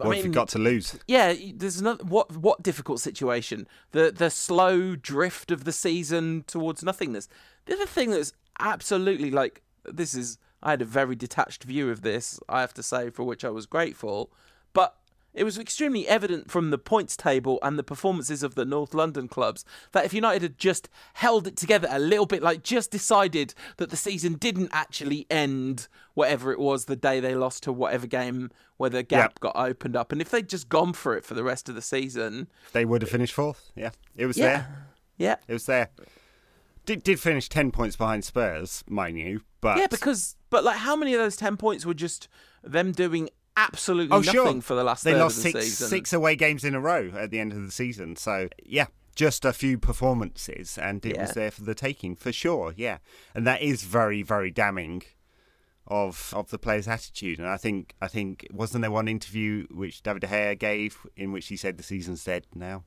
[0.00, 0.98] I what have you got to lose?
[1.06, 3.68] yeah, there's another what what difficult situation.
[3.92, 7.28] The the slow drift of the season towards nothingness.
[7.66, 12.00] The other thing that's absolutely like this is I had a very detached view of
[12.00, 14.32] this, I have to say, for which I was grateful.
[14.72, 14.96] But
[15.34, 19.26] it was extremely evident from the points table and the performances of the North London
[19.28, 23.52] clubs that if United had just held it together a little bit, like just decided
[23.78, 28.06] that the season didn't actually end whatever it was the day they lost to whatever
[28.06, 29.40] game where the gap Yep.
[29.40, 31.82] got opened up, and if they'd just gone for it for the rest of the
[31.82, 33.70] season, They would have finished fourth.
[33.76, 34.86] Yeah, it was yeah, there.
[35.18, 35.90] yeah, It was there.
[36.86, 40.94] Did did finish ten points behind Spurs, mind you, but yeah, because but like how
[40.94, 42.28] many of those ten points were just
[42.62, 45.64] them doing absolutely oh nothing sure, for the last they third lost of the six
[45.66, 45.88] season?
[45.88, 48.16] six away games in a row at the end of the season.
[48.16, 52.74] So yeah, just a few performances, and it was there for the taking for sure.
[52.76, 52.98] Yeah,
[53.34, 55.02] and that is very very damning
[55.86, 57.38] of of the players' attitude.
[57.38, 61.32] And I think I think wasn't there one interview which David De Gea gave in
[61.32, 62.84] which he said the season's dead now.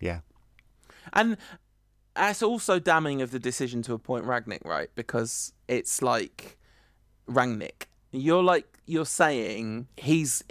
[0.00, 0.20] Yeah,
[1.12, 1.36] And
[2.14, 4.90] that's also damning of the decision to appoint Rangnick, right?
[4.94, 6.58] Because it's like
[7.28, 7.86] Rangnick.
[8.12, 10.44] You're like you're saying he's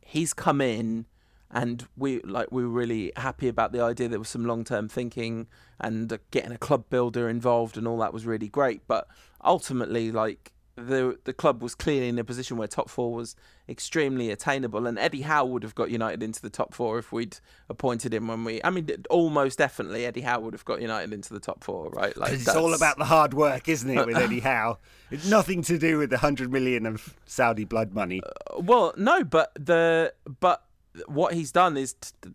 [0.00, 1.06] he's come in
[1.50, 4.88] and we like we were really happy about the idea there was some long term
[4.88, 5.48] thinking
[5.80, 8.82] and getting a club builder involved and all that was really great.
[8.86, 9.08] But
[9.44, 13.34] ultimately like the the club was clearly in a position where top four was
[13.70, 17.38] extremely attainable, and Eddie Howe would have got United into the top four if we'd
[17.68, 18.60] appointed him when we.
[18.64, 22.14] I mean, almost definitely Eddie Howe would have got United into the top four, right?
[22.16, 24.78] Like it's all about the hard work, isn't it, with Eddie Howe?
[25.10, 28.20] It's nothing to do with the hundred million of Saudi blood money.
[28.22, 30.64] Uh, well, no, but the but
[31.06, 32.30] what he's done is t-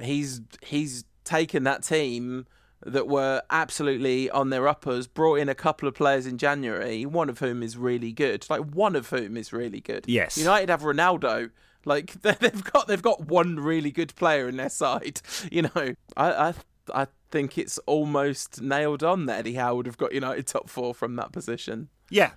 [0.00, 2.46] he's he's taken that team
[2.86, 7.28] that were absolutely on their uppers, brought in a couple of players in January, one
[7.28, 8.46] of whom is really good.
[8.50, 10.04] Like one of whom is really good.
[10.06, 10.36] Yes.
[10.38, 11.50] United have Ronaldo.
[11.84, 15.20] Like they- they've got they've got one really good player in their side.
[15.50, 16.54] You know, I I
[16.92, 20.94] I think it's almost nailed on that Eddie Howe would have got United top four
[20.94, 21.88] from that position.
[22.10, 22.32] Yeah,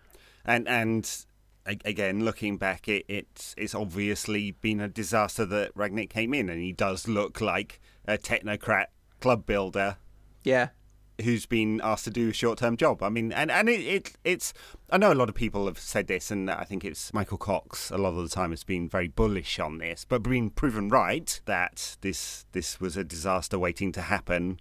[0.45, 1.25] and and
[1.65, 6.61] again, looking back, it, it's it's obviously been a disaster that Rangnick came in, and
[6.61, 8.85] he does look like a technocrat
[9.19, 9.97] club builder
[10.47, 10.69] Yeah.
[11.23, 13.01] who's been asked to do a short-term job.
[13.01, 14.53] I mean, and and it, it it's
[14.89, 17.89] I know a lot of people have said this, and I think it's Michael Cox
[17.89, 21.41] a lot of the time has been very bullish on this, but being proven right
[21.45, 24.59] that this this was a disaster waiting to happen.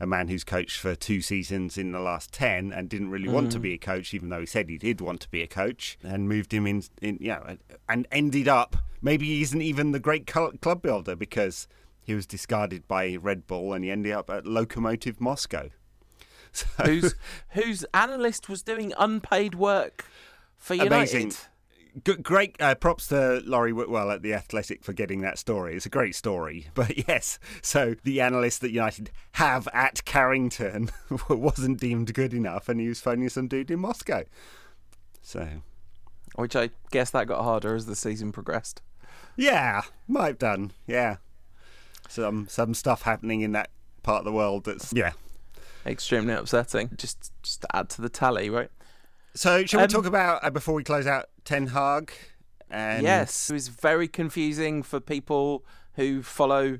[0.00, 3.52] A man who's coached for two seasons in the last ten and didn't really want
[3.52, 3.62] to mm.
[3.62, 6.28] be a coach, even though he said he did want to be a coach, and
[6.28, 7.56] moved him in, in you know,
[7.88, 11.68] and ended up maybe he isn't even the great club builder because
[12.04, 15.70] he was discarded by Red Bull and he ended up at Lokomotiv Moscow.
[16.52, 17.14] So, whose
[17.48, 20.04] whose analyst was doing unpaid work
[20.56, 20.92] for United.
[20.94, 21.32] Amazing.
[22.22, 25.74] Great uh, props to Laurie Whitwell at the Athletic for getting that story.
[25.74, 26.68] It's a great story.
[26.74, 30.90] But yes, so the analyst that United have at Carrington
[31.28, 34.22] wasn't deemed good enough, and he was phoning some dude in Moscow.
[35.22, 35.48] So
[36.36, 38.80] Which I guess that got harder as the season progressed.
[39.36, 40.70] yeah, might have done.
[40.86, 41.16] Yeah,
[42.08, 43.70] some some stuff happening in that
[44.02, 44.64] part of the world.
[44.64, 45.12] That's yeah.
[45.86, 46.90] Extremely upsetting.
[46.96, 48.70] Just just to add to the tally, right?
[49.34, 52.12] So shall we Um, talk about uh, before we close out Ten Hag?
[52.70, 55.64] And yes, it was very confusing for people
[55.94, 56.78] who follow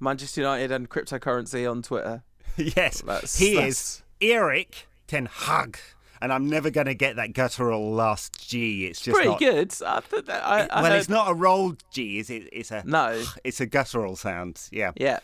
[0.00, 2.22] Manchester United and cryptocurrency on Twitter.
[2.56, 5.78] yes, That's- he that's- is Eric Ten Hag,
[6.20, 8.86] and I'm never going to get that guttural last G.
[8.86, 9.38] It's just Pretty not.
[9.38, 9.74] good.
[9.82, 12.48] I, I, I well, heard- it's not a rolled G, is it?
[12.52, 13.22] It's a No.
[13.44, 14.60] It's a guttural sound.
[14.70, 15.20] Yeah, Yeah,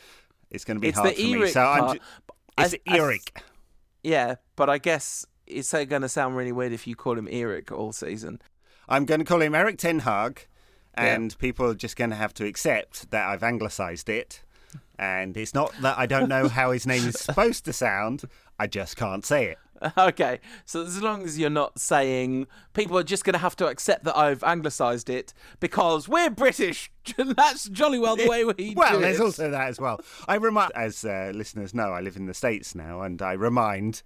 [0.51, 1.35] it's going to be it's hard for me.
[1.35, 1.95] Eric So I'm.
[1.95, 2.01] ju-
[2.59, 3.43] It's I- Eric.
[4.03, 7.71] yeah, but I guess it's going to sound really weird if you call him Eric
[7.71, 8.41] all season.
[8.89, 10.47] I'm going to call him Eric Ten Hag,
[10.95, 14.43] and people are just going to have to accept that I've anglicised it.
[14.99, 18.25] And it's not that I don't know how his name is supposed to sound.
[18.59, 19.59] I just can't say it.
[19.99, 23.67] Okay, so as long as you're not saying people are just going to have to
[23.67, 29.01] accept that I've anglicised it because we're British, that's jolly well the way we well,
[29.01, 29.23] there's it.
[29.23, 30.01] also that as well.
[30.29, 34.03] I remind, as uh, listeners know, I live in the States now, and I remind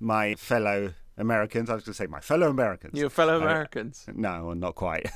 [0.00, 2.98] my fellow Americans, I was going to say my fellow Americans.
[2.98, 4.04] Your fellow Uh, Americans.
[4.14, 5.10] No, not quite,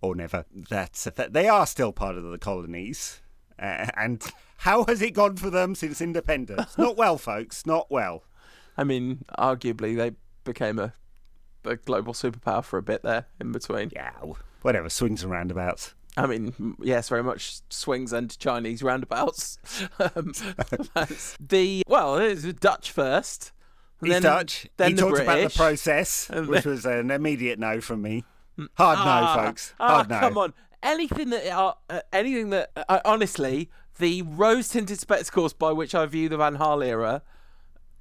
[0.00, 0.44] or never.
[0.70, 3.20] That, that they are still part of the colonies.
[3.58, 4.24] Uh, and
[4.58, 6.78] how has it gone for them since independence?
[6.78, 7.66] Not well, folks.
[7.66, 8.22] Not well.
[8.76, 10.12] I mean, arguably they
[10.44, 10.92] became a,
[11.64, 13.90] a global superpower for a bit there in between.
[13.94, 14.12] Yeah,
[14.62, 14.88] whatever.
[14.88, 15.94] Swings and roundabouts.
[16.16, 19.58] I mean, yes, very much swings and Chinese roundabouts.
[19.98, 20.32] um,
[21.40, 23.52] the well, it's Dutch first.
[24.02, 24.66] He's then- Dutch.
[24.76, 28.24] Then he the talked about the process, which was an immediate no from me.
[28.74, 29.74] Hard Ah, no, folks.
[29.80, 30.20] Ah, Hard no.
[30.20, 30.54] come on.
[30.82, 36.28] Anything that, uh, uh, anything that, uh, honestly, the rose-tinted spectacles by which I view
[36.28, 37.22] the Van Gaal era,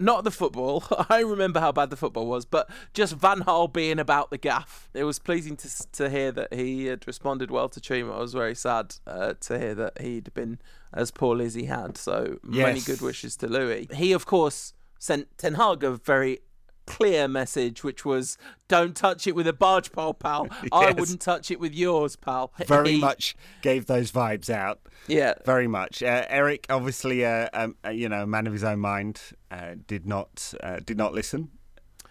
[0.01, 0.83] not the football.
[1.09, 4.89] I remember how bad the football was, but just Van Gaal being about the gaff.
[4.93, 8.15] It was pleasing to to hear that he had responded well to Trima.
[8.15, 10.59] I was very sad uh, to hear that he'd been
[10.93, 11.97] as poorly as he had.
[11.97, 13.87] So many good wishes to Louis.
[13.93, 16.39] He, of course, sent Ten Hag a very
[16.85, 20.47] clear message, which was, "Don't touch it with a barge pole, pal.
[20.71, 24.79] I wouldn't touch it with yours, pal." Very much gave those vibes out.
[25.07, 25.33] Yeah.
[25.45, 26.03] Very much.
[26.03, 29.75] Uh, Eric, obviously, uh, um, uh, you know, a man of his own mind, uh,
[29.87, 31.49] did not uh, did not listen,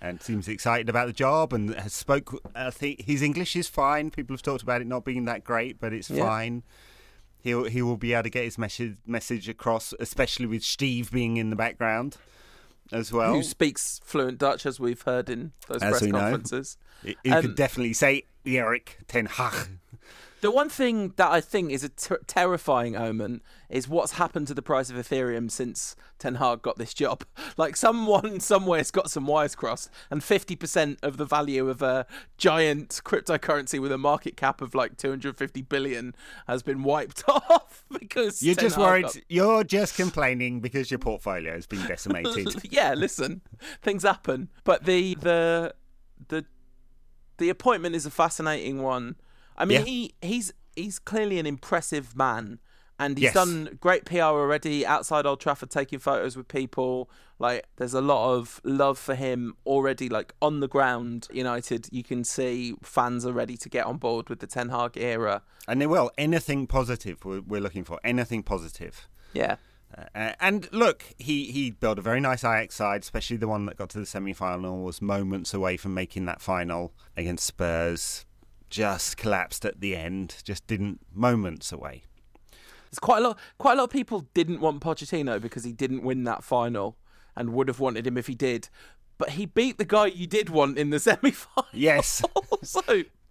[0.00, 2.40] and seems excited about the job, and has spoke.
[2.54, 4.10] I think his English is fine.
[4.10, 6.24] People have talked about it not being that great, but it's Yeah.
[6.24, 6.62] fine.
[7.42, 11.36] He'll he will be able to get his message message across, especially with Steve being
[11.38, 12.16] in the background
[12.92, 13.34] as well.
[13.34, 16.18] Who speaks fluent Dutch, as we've heard in those As press we know.
[16.20, 16.76] conferences.
[17.02, 19.79] You Um, could definitely say Eric Ten Hag.
[20.40, 24.54] The one thing that I think is a ter- terrifying omen is what's happened to
[24.54, 27.24] the price of Ethereum since Ten Hag got this job.
[27.56, 32.06] Like someone somewhere's got some wires crossed, and fifty percent of the value of a
[32.38, 36.14] giant cryptocurrency with a market cap of like two hundred fifty billion
[36.46, 39.02] has been wiped off because You're Ten just Hag worried.
[39.04, 42.72] got- You're just complaining because your portfolio has been decimated.
[42.72, 43.42] yeah, listen,
[43.82, 44.48] things happen.
[44.64, 45.74] But the the
[46.28, 46.46] the
[47.38, 49.16] the appointment is a fascinating one.
[49.60, 49.84] I mean, Yeah.
[49.84, 52.58] he he's he's clearly an impressive man,
[52.98, 53.34] and he's Yes.
[53.34, 57.10] done great PR already outside Old Trafford, taking photos with people.
[57.38, 60.08] Like, there's a lot of love for him already.
[60.08, 64.28] Like on the ground, United, you can see fans are ready to get on board
[64.28, 65.42] with the Ten Hag era.
[65.68, 66.10] and they will.
[66.18, 68.00] Anything positive we're, we're looking for.
[68.02, 69.08] Anything positive.
[69.32, 69.56] Yeah,
[69.96, 73.76] Uh, and look, he, he built a very nice Ajax side, especially the one that
[73.76, 78.24] got to the semi final, was moments away from making that final against Spurs.
[78.70, 82.04] Just collapsed at the end, just didn't, moments away.
[82.90, 83.38] There's quite a lot.
[83.58, 86.96] Quite a lot of people didn't want Pochettino because he didn't win that final,
[87.36, 88.68] and would have wanted him if he did.
[89.18, 91.66] But he beat the guy you did want in the semi-final.
[91.72, 92.22] Yes.
[92.62, 92.80] so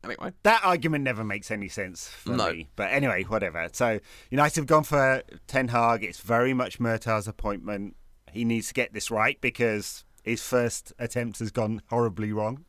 [0.04, 2.52] anyway, That argument never makes any sense for No.
[2.52, 2.69] me.
[2.75, 3.67] But anyway, whatever.
[3.73, 3.99] So
[4.30, 6.04] United have gone for Ten Hag.
[6.04, 7.95] It's very much Murtough's appointment.
[8.32, 12.65] He needs to get this right because his first attempt has gone horribly wrong.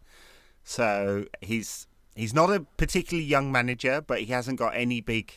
[0.64, 5.32] So he's he's not a particularly young manager, but he hasn't got any big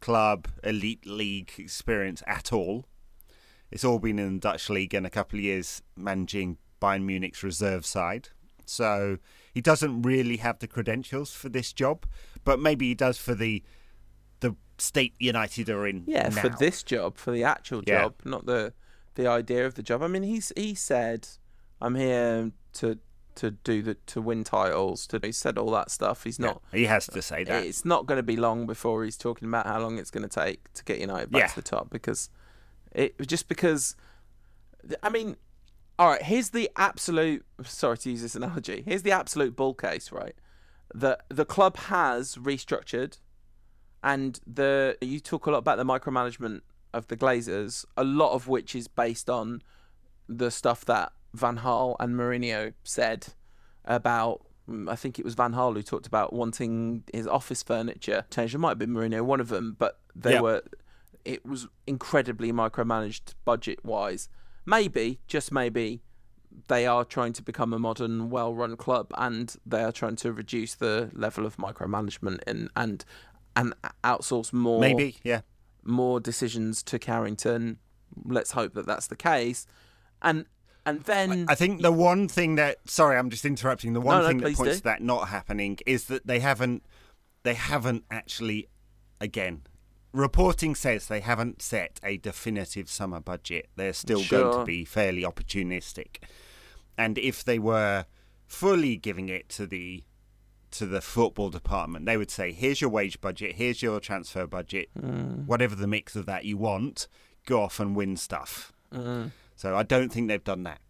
[0.00, 2.84] club elite league experience at all.
[3.70, 7.42] It's all been in the Dutch league and a couple of years managing Bayern Munich's
[7.42, 8.28] reserve side.
[8.66, 9.18] So
[9.54, 12.04] he doesn't really have the credentials for this job,
[12.44, 13.62] but maybe he does for the
[14.40, 16.02] the state United are in.
[16.06, 18.02] yeah, for this job, for the actual Yeah.
[18.02, 18.72] job, not the
[19.14, 20.02] the idea of the job.
[20.02, 21.28] I mean, he's he said,
[21.80, 22.98] "I'm here to
[23.36, 26.24] to do the to win titles." To he said all that stuff.
[26.24, 26.62] He's Yeah, not.
[26.72, 27.64] he has to say that.
[27.64, 30.34] It's not going to be long before he's talking about how long it's going to
[30.34, 31.46] take to get United back Yeah.
[31.48, 32.30] to the top because
[32.92, 33.96] it just because
[35.02, 35.36] I mean,
[35.98, 36.22] all right.
[36.22, 37.44] Here's the absolute.
[37.64, 38.82] Sorry to use this analogy.
[38.84, 40.34] Here's the absolute bull case, right?
[40.94, 43.18] That the club has restructured,
[44.02, 46.62] and the you talk a lot about the micromanagement
[46.92, 49.62] of the Glazers, a lot of which is based on
[50.28, 53.28] the stuff that Van Gaal and Mourinho said
[53.84, 54.46] about.
[54.68, 58.54] mm, I think it was Van Gaal who talked about wanting his office furniture changed.
[58.54, 60.40] It might have been Mourinho, one of them, but they Yeah.
[60.40, 60.62] were.
[61.24, 64.28] It was incredibly micromanaged budget wise.
[64.66, 66.02] Maybe, just maybe,
[66.68, 70.74] they are trying to become a modern, well-run club, and they are trying to reduce
[70.74, 73.04] the level of micromanagement and and
[73.56, 73.74] and
[74.04, 75.40] outsource more Maybe, yeah.
[75.84, 77.78] more decisions to Carrington.
[78.24, 79.66] Let's hope that that's the case.
[80.20, 80.46] And
[80.86, 83.92] and then I think the one thing that sorry, I'm just interrupting.
[83.92, 84.78] The one no, thing that points do.
[84.78, 86.82] to that not happening is that they haven't
[87.42, 88.68] they haven't actually
[89.20, 89.62] again
[90.12, 93.68] reporting says they haven't set a definitive summer budget.
[93.76, 96.16] They're still going to be fairly opportunistic.
[96.98, 98.04] and if they were
[98.46, 100.04] fully giving it to the
[100.72, 104.88] to the football department, they would say, "Here's your wage budget, here's your transfer budget,
[104.98, 105.46] Mm.
[105.46, 107.08] whatever the mix of that you want,
[107.46, 109.32] go off and win stuff." Mm.
[109.56, 110.80] So I don't think they've done that.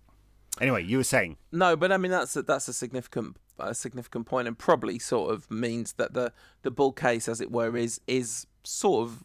[0.60, 4.26] Anyway, you were saying, No, but I mean that's a, that's a significant a significant
[4.26, 6.32] point, and probably sort of means that the
[6.62, 9.24] the bull case, as it were, is is sort of,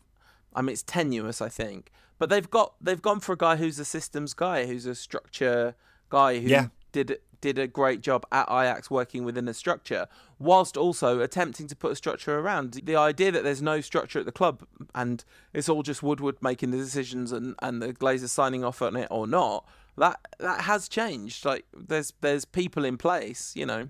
[0.55, 1.91] I mean, it's tenuous, I think.
[2.19, 5.75] But they've got they've gone for a guy who's a systems guy, who's a structure
[6.09, 6.67] guy who Yeah.
[6.91, 10.07] did did a great job at Ajax working within a structure,
[10.39, 12.73] whilst also attempting to put a structure around.
[12.83, 15.23] The idea that there's no structure at the club and
[15.53, 19.07] it's all just Woodward making the decisions and, and the Glazers signing off on it
[19.11, 19.65] or not,
[19.97, 21.43] that that has changed.
[21.45, 23.89] Like there's there's people in place, you know.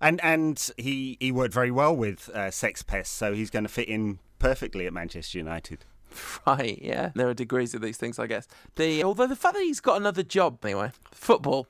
[0.00, 3.68] and and he he worked very well with uh, Sex Pest, so he's going to
[3.68, 5.84] fit in perfectly at Manchester United.
[6.46, 7.10] Right, yeah.
[7.14, 8.48] There are degrees of these things, I guess.
[8.76, 11.66] The although the fact that he's got another job anyway, football.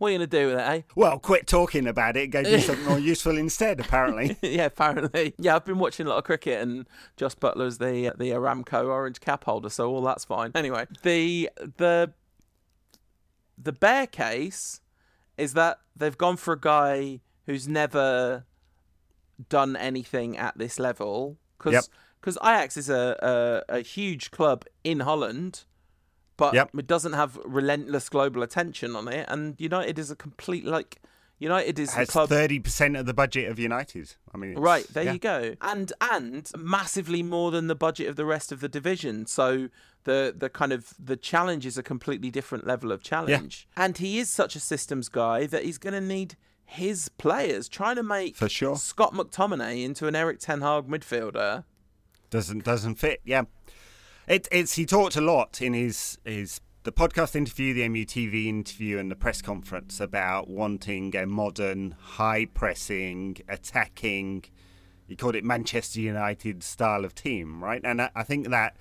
[0.00, 0.80] What are you gonna do with it, eh?
[0.96, 2.28] Well, quit talking about it.
[2.28, 3.80] Go do something more useful instead.
[3.80, 5.34] Apparently, yeah, apparently.
[5.36, 6.88] Yeah, I've been watching a lot of cricket, and
[7.18, 10.52] Jos Buttler's the the Aramco orange cap holder, so all that's fine.
[10.54, 12.14] Anyway, the the
[13.58, 14.80] the bear case
[15.36, 18.46] is that they've gone for a guy who's never
[19.50, 21.74] done anything at this level because
[22.26, 22.36] Yep.
[22.42, 25.64] Ajax is a, a a huge club in Holland.
[26.40, 26.70] But Yep.
[26.78, 30.96] it doesn't have relentless global attention on it, and United is a complete like
[31.38, 34.14] United is has thirty percent of the budget of United.
[34.34, 35.12] I mean, it's- Right, there yeah.
[35.12, 35.54] you go.
[35.62, 39.26] And and massively more than the budget of the rest of the division.
[39.26, 39.68] So
[40.04, 43.68] the the kind of the challenge is a completely different level of challenge.
[43.76, 43.84] Yeah.
[43.84, 47.96] And he is such a systems guy that he's going to need his players trying
[47.96, 48.76] to make For sure.
[48.76, 51.64] Scott McTominay into an Eric Ten Hag midfielder.
[52.30, 53.20] doesn't doesn't fit.
[53.24, 53.42] Yeah,
[54.30, 58.96] it, it's he talked a lot in his his the podcast interview, the MUTV interview,
[58.96, 64.44] and the press conference about wanting a modern, high pressing, attacking.
[65.08, 67.80] He called it Manchester United style of team, right?
[67.82, 68.76] And I, I think that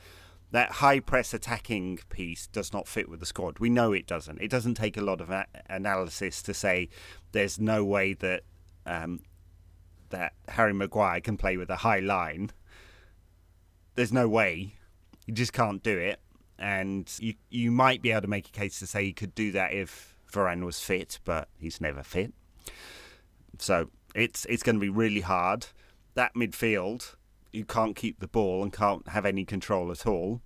[0.52, 3.58] that high press attacking piece does not fit with the squad.
[3.58, 4.40] We know it doesn't.
[4.40, 6.90] It doesn't take a lot of a- analysis to say
[7.32, 8.44] there's no way that
[8.86, 9.22] um,
[10.12, 12.52] that Harry Maguire can play with a high line
[14.00, 14.76] there's no way.
[15.30, 16.20] You just can't do it.
[16.58, 19.52] And you you might be able to make a case to say he could do
[19.52, 22.34] that if Varane was fit, but he's never fit.
[23.60, 25.68] So it's it's going to be really hard.
[26.16, 27.14] That midfield,
[27.52, 30.42] you can't keep the ball and can't have any control at all,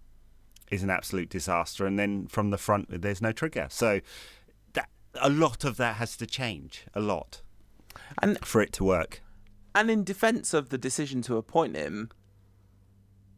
[0.70, 1.86] is an absolute disaster.
[1.86, 3.68] And then from the front, there's no trigger.
[3.70, 4.02] So
[4.74, 6.86] that a lot of that has to change.
[6.94, 7.42] A lot
[8.22, 9.22] And for it to work.
[9.74, 12.10] and in defence of the decision to appoint him,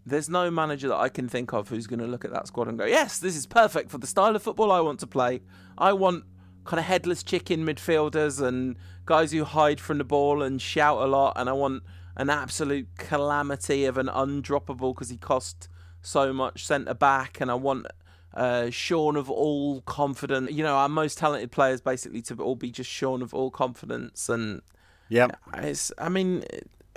[0.05, 2.67] there's no manager that I can think of who's going to look at that squad
[2.67, 5.41] and go, "Yes, this is perfect for the style of football I want to play.
[5.77, 6.25] I want
[6.63, 8.75] kind of headless chicken midfielders and
[9.05, 11.83] guys who hide from the ball and shout a lot, and I want
[12.17, 15.69] an absolute calamity of an undroppable because he cost
[16.01, 17.87] so much centre back, and I want."
[18.33, 22.69] Uh, shorn of all confidence, you know, our most talented players basically to all be
[22.69, 24.61] just Sean of all confidence, and
[25.07, 25.29] Yeah.
[25.53, 26.43] it's, I mean,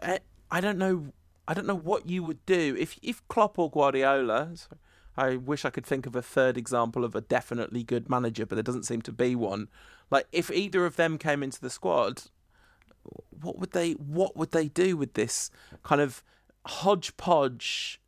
[0.02, 0.18] I,
[0.50, 1.12] I don't know.
[1.48, 4.50] I don't know what you would do if if Klopp or Guardiola.
[5.16, 8.54] I wish I could think of a third example of a definitely good manager, but
[8.54, 9.68] there doesn't seem to be one.
[10.10, 12.24] Like if either of them came into the squad,
[13.30, 15.50] what would they what would they do with this
[15.82, 16.22] kind of
[16.66, 17.98] hodgepodge?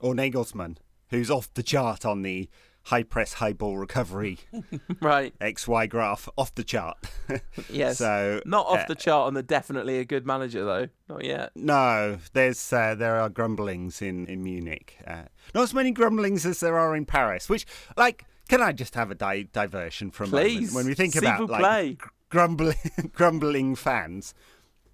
[0.00, 0.78] Or Nagelsmann,
[1.10, 2.48] who's off the chart on the
[2.86, 4.38] high press, high ball recovery
[5.00, 5.36] Right.
[5.40, 6.96] XY graph, off the chart.
[7.70, 7.98] Yes.
[7.98, 10.88] So Not off uh, the chart on the definitely a good manager though.
[11.08, 11.50] Not yet.
[11.54, 14.98] No, there's uh, there are grumblings in in Munich.
[15.06, 15.24] Uh,
[15.54, 17.48] not as many grumblings as there are in Paris.
[17.48, 17.66] Which,
[17.96, 20.72] like, can I just have a di- diversion from Please.
[20.72, 22.76] when we think S'il about like gr- grumbling
[23.12, 24.34] grumbling fans?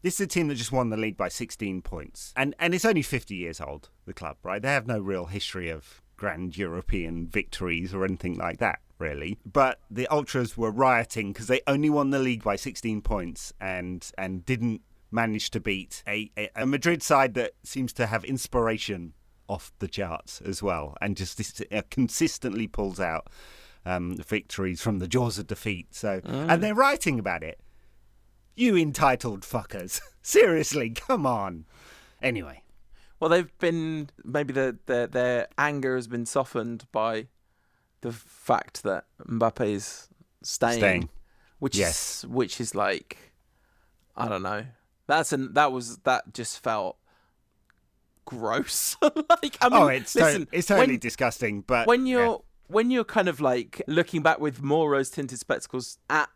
[0.03, 2.85] This is a team that just won the league by 16 points, and and it's
[2.85, 3.91] only 50 years old.
[4.07, 4.61] The club, right?
[4.61, 9.41] They have no real history of grand European victories or anything like that, really.
[9.45, 14.09] But the ultras were rioting because they only won the league by 16 points and
[14.17, 19.15] and didn't manage to beat a, a, a Madrid side that seems to have inspiration
[19.49, 23.27] off the charts as well, and just uh, consistently pulls out
[23.85, 25.89] um, victories from the jaws of defeat.
[25.91, 27.59] So, and they're writing about it.
[28.55, 30.01] You entitled fuckers.
[30.23, 31.65] Seriously, come on.
[32.23, 32.62] Anyway,
[33.23, 37.29] Well, they've been maybe their their their anger has been softened by
[38.01, 40.09] the fact that Mbappe is
[40.43, 41.09] staying, Staying.
[41.61, 42.25] which Yes.
[42.25, 43.33] is which is like
[44.17, 44.67] I don't know.
[45.07, 46.97] That's an that was that just felt
[48.25, 48.97] gross.
[49.03, 53.05] like I mean, oh, it's, to- it's totally when, disgusting, but when you're when you're
[53.05, 56.29] kind of like looking back with more rose tinted spectacles at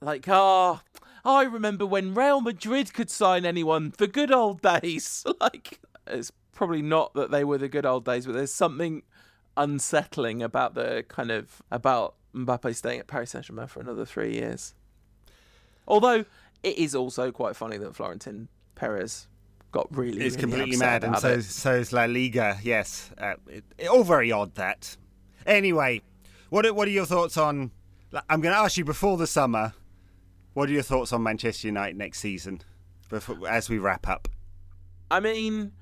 [0.00, 0.82] like ah
[1.26, 5.78] oh, I remember when Real Madrid could sign anyone the good old days like
[6.12, 9.02] it's probably not that they were the good old days but there's something
[9.56, 14.74] unsettling about the kind of about Mbappe staying at Paris Saint-Germain for another 3 years.
[15.88, 16.24] Although
[16.62, 19.26] it is also quite funny that Florentino Perez
[19.72, 21.42] got really it's really completely mad and so it.
[21.42, 23.10] so is La Liga yes.
[23.18, 24.96] Uh, it, it- all very odd that.
[25.46, 26.02] Anyway
[26.50, 27.70] what are, what are your thoughts on
[28.28, 29.74] I'm going to ask you before the summer
[30.54, 32.60] what are your thoughts on Manchester United next season
[33.08, 34.28] before, as we wrap up?
[35.10, 35.72] I mean,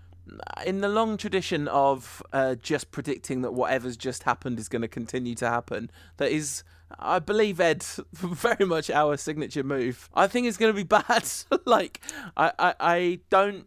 [0.67, 4.89] in the long tradition of uh, just predicting that whatever's just happened is going to
[4.89, 6.63] continue to happen, that is,
[6.99, 10.09] I believe, Ed, very much our signature move.
[10.15, 11.29] I think it's going to be bad.
[11.65, 12.01] like,
[12.37, 13.67] I, I, I don't.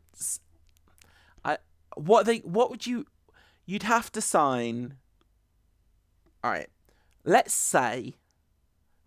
[1.43, 1.57] I
[1.95, 3.05] what they what would you?
[3.65, 4.95] You'd have to sign.
[6.43, 6.69] All right,
[7.23, 8.15] let's say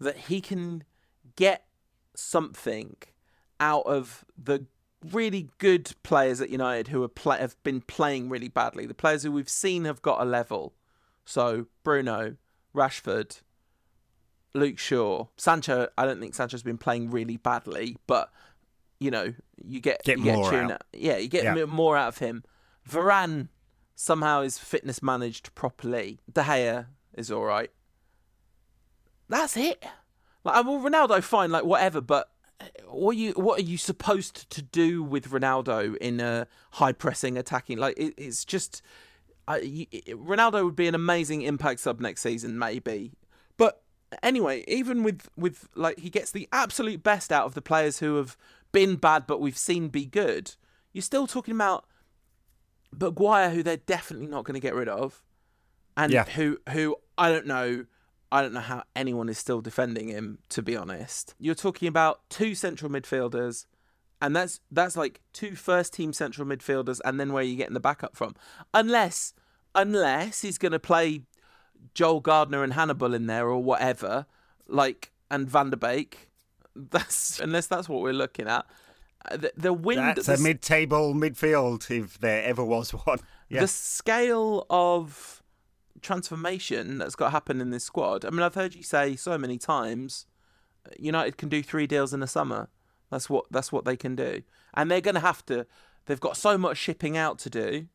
[0.01, 0.85] that he can
[1.37, 1.65] get
[2.15, 2.97] something
[3.59, 4.67] out of the
[5.13, 8.87] really good players at United who are play- have been playing really badly.
[8.87, 10.75] The players who we've seen have got a level.
[11.25, 12.37] So Bruno,
[12.75, 13.41] Rashford,
[14.55, 15.89] Luke Shaw, Sancho.
[15.99, 18.31] I don't think Sancho's been playing really badly, but
[19.01, 19.35] you know
[19.65, 20.83] you get Get you get more tune out.
[20.93, 21.65] Yeah, you get Yeah.
[21.67, 22.45] more out of him.
[22.89, 23.49] Varane
[23.95, 26.21] somehow is fitness managed properly.
[26.33, 27.71] De Gea is all right.
[29.29, 29.83] That's it.
[30.45, 32.31] Like, well, Ronaldo, fine, like whatever, but
[32.89, 37.37] what are you what are you supposed to do with Ronaldo in a high pressing
[37.39, 37.79] attacking?
[37.79, 38.83] Like it, it's just
[39.47, 43.13] I you, Ronaldo would be an amazing impact sub next season, maybe.
[43.57, 43.83] But
[44.23, 48.17] anyway, even with with like he gets the absolute best out of the players who
[48.17, 48.37] have
[48.73, 50.55] been bad, but we've seen be good.
[50.93, 51.85] You're still talking about
[52.99, 55.23] Maguire, who they're definitely not going to get rid of,
[55.97, 56.25] and Yeah.
[56.25, 57.87] who who I don't know.
[58.33, 60.39] I don't know how anyone is still defending him.
[60.51, 63.67] To be honest, you're talking about two central midfielders,
[64.21, 67.75] and that's that's like two first team central midfielders, and then where are you getting
[67.75, 68.35] the backup from?
[68.73, 69.35] Unless
[69.75, 71.23] unless he's going to play
[71.95, 74.27] Joel Gardner and Hannibal in there or whatever,
[74.67, 76.31] like and Van der Beek.
[76.77, 78.67] That's unless that's what we're looking at.
[79.31, 83.61] Uh, The, the wind, that's the, a mid-table midfield if there ever was one yeah
[83.61, 85.41] the scale of
[86.05, 88.25] transformation that's got to happen in this squad.
[88.25, 90.27] I mean, I've heard you say so many times,
[90.87, 92.69] uh, United can do three deals in the summer.
[93.11, 94.43] That's what that's what they can do,
[94.75, 95.67] and they're going to have to.
[96.07, 97.87] They've got so much shipping out to do.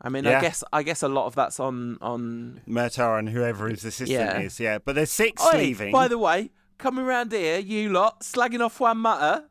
[0.00, 2.60] I mean, I guess I guess a lot of that's on on.
[2.68, 4.40] Murtough and whoever his assistant Yeah.
[4.40, 8.20] is yeah but there's six Oi, leaving by the way, coming round here, you lot
[8.20, 9.44] slagging off Juan Mata.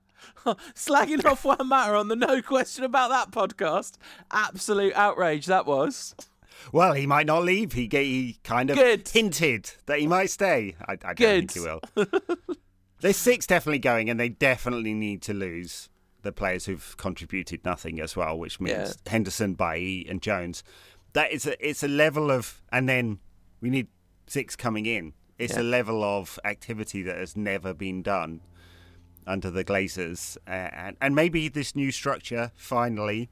[0.76, 3.94] slagging off Juan Mata on the no question about that podcast.
[4.32, 6.16] Absolute outrage that was.
[6.72, 7.74] Well, he might not leave.
[7.74, 9.08] He, he kind of Good.
[9.08, 10.76] hinted that he might stay.
[10.88, 11.52] I, I don't Good.
[11.52, 11.82] think he will.
[13.02, 15.90] There's six definitely going, and they definitely need to lose
[16.22, 20.64] the players who've contributed nothing as well, which means Henderson, Bailly, and Jones.
[21.14, 23.20] That is a it's a level of, and then
[23.62, 23.88] we need
[24.28, 25.14] six coming in.
[25.38, 25.62] It's Yeah.
[25.62, 28.42] a level of activity that has never been done
[29.28, 33.30] under the Glazers, uh, and and maybe this new structure finally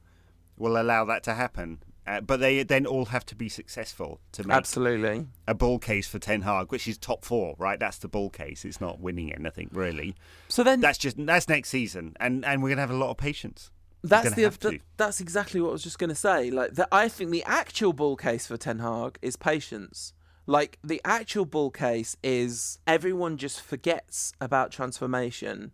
[0.56, 1.82] will allow that to happen.
[2.06, 5.26] Uh, but they then all have to be successful to make Absolutely.
[5.48, 7.80] a bull case for Ten Hag, which is top four, right?
[7.80, 8.64] That's the bull case.
[8.66, 10.14] It's not winning anything really.
[10.48, 13.16] So then That's just that's next season, and and we're gonna have a lot of
[13.16, 13.70] patience.
[14.02, 16.50] that's gonna the that- that's exactly what I was just going to say.
[16.50, 20.12] Like the, I think the actual bull case for Ten Hag is patience.
[20.46, 25.72] Like the actual bull case is everyone just forgets about transformation,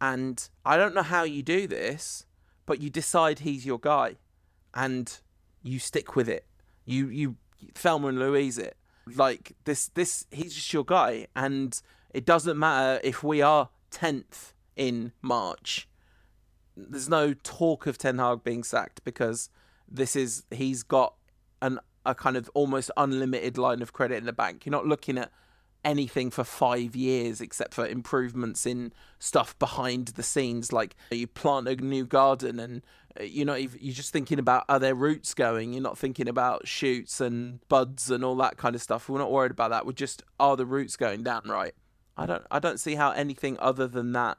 [0.00, 2.24] and I don't know how you do this,
[2.66, 4.18] but you decide he's your guy,
[4.74, 5.18] and
[5.62, 6.46] you stick with it.
[6.84, 7.36] You you
[7.74, 8.76] Thelma and Louise it.
[9.14, 11.80] Like this this he's just your guy, and
[12.12, 15.88] it doesn't matter if we are tenth in March
[16.76, 19.50] there's no talk of Ten Hag being sacked because
[19.88, 21.14] this is he's got
[21.60, 24.66] an a kind of almost unlimited line of credit in the bank.
[24.66, 25.30] You're not looking at
[25.84, 31.66] anything for five years except for improvements in stuff behind the scenes, like you plant
[31.68, 32.82] a new garden and
[33.18, 35.72] uh, you're not even, you're just thinking about are there roots going.
[35.72, 39.08] You're not thinking about shoots and buds and all that kind of stuff.
[39.08, 39.84] We're not worried about that.
[39.84, 41.74] We're just are the roots going down right.
[42.16, 44.38] I don't I don't see how anything other than that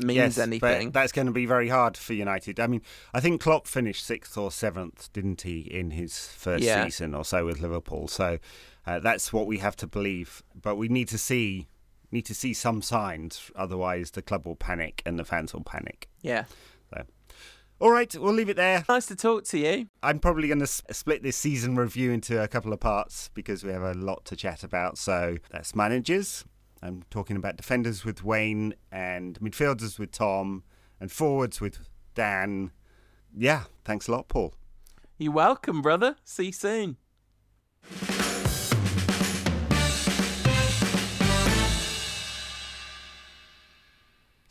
[0.00, 0.88] means yes, anything.
[0.88, 2.58] but that's going to be very hard for United.
[2.58, 2.82] I mean,
[3.12, 6.84] I think Klopp finished sixth or seventh, didn't he, in his first Yeah.
[6.84, 8.08] season or so with Liverpool?
[8.08, 8.38] So
[8.86, 10.42] uh, that's what we have to believe.
[10.54, 11.68] But we need to see
[12.14, 16.08] need to see some signs, otherwise the club will panic and the fans will panic.
[16.22, 16.44] Yeah.
[16.90, 17.02] So,
[17.80, 18.84] All right, we'll leave it there.
[18.88, 19.88] Nice to talk to you.
[20.02, 23.72] I'm probably going to split this season review into a couple of parts because we
[23.72, 24.96] have a lot to chat about.
[24.96, 26.44] So that's managers.
[26.80, 30.62] I'm talking about defenders with Wayne and midfielders with Tom
[31.00, 32.70] and forwards with Dan.
[33.36, 34.54] Yeah, thanks a lot, Paul.
[35.18, 36.16] You're welcome, brother.
[36.24, 36.96] See you soon.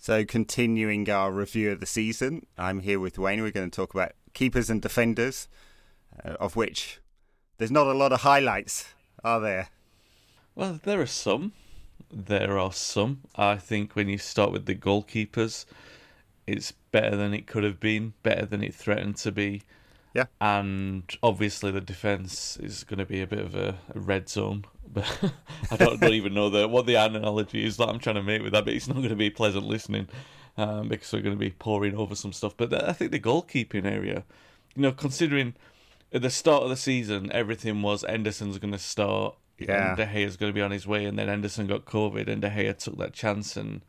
[0.04, 3.42] So, continuing our review of the season, I'm here with Wayne.
[3.42, 5.48] We're going to talk about keepers and defenders,
[6.26, 7.00] uh, of which
[7.58, 8.94] there's not a lot of highlights,
[9.24, 9.70] are there?
[10.56, 11.54] Well, there are some.
[12.12, 13.22] There are some.
[13.38, 15.64] I think when you start with the goalkeepers,
[16.46, 19.62] it's better than it could have been, better than it threatened to be.
[20.14, 20.26] Yeah.
[20.40, 24.66] And obviously, the defence is going to be a bit of a, a red zone.
[24.94, 25.32] But
[25.72, 28.44] I don't, don't even know the, what the analogy is that I'm trying to make
[28.44, 30.08] with that, but it's not going to be pleasant listening
[30.56, 32.56] um, because we're going to be poring over some stuff.
[32.56, 34.24] But I think the goalkeeping area,
[34.76, 35.56] you know, considering
[36.12, 39.88] at the start of the season, everything was Henderson's going to start Yeah.
[39.90, 42.42] and De Gea's going to be on his way, and then Henderson got COVID, and
[42.44, 43.82] De Gea took that chance, and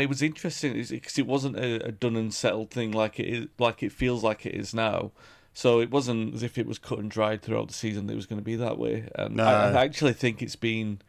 [0.00, 3.46] it was interesting because it wasn't a, a done and settled thing like it is,
[3.58, 5.12] like it feels like it is now.
[5.52, 8.16] So it wasn't as if it was cut and dried throughout the season that it
[8.16, 9.08] was going to be that way.
[9.14, 9.44] And No.
[9.44, 11.00] I, I actually think it's been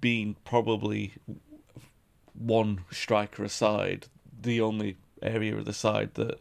[0.00, 1.14] been probably
[2.34, 4.06] one striker aside,
[4.42, 6.40] the only area of the side that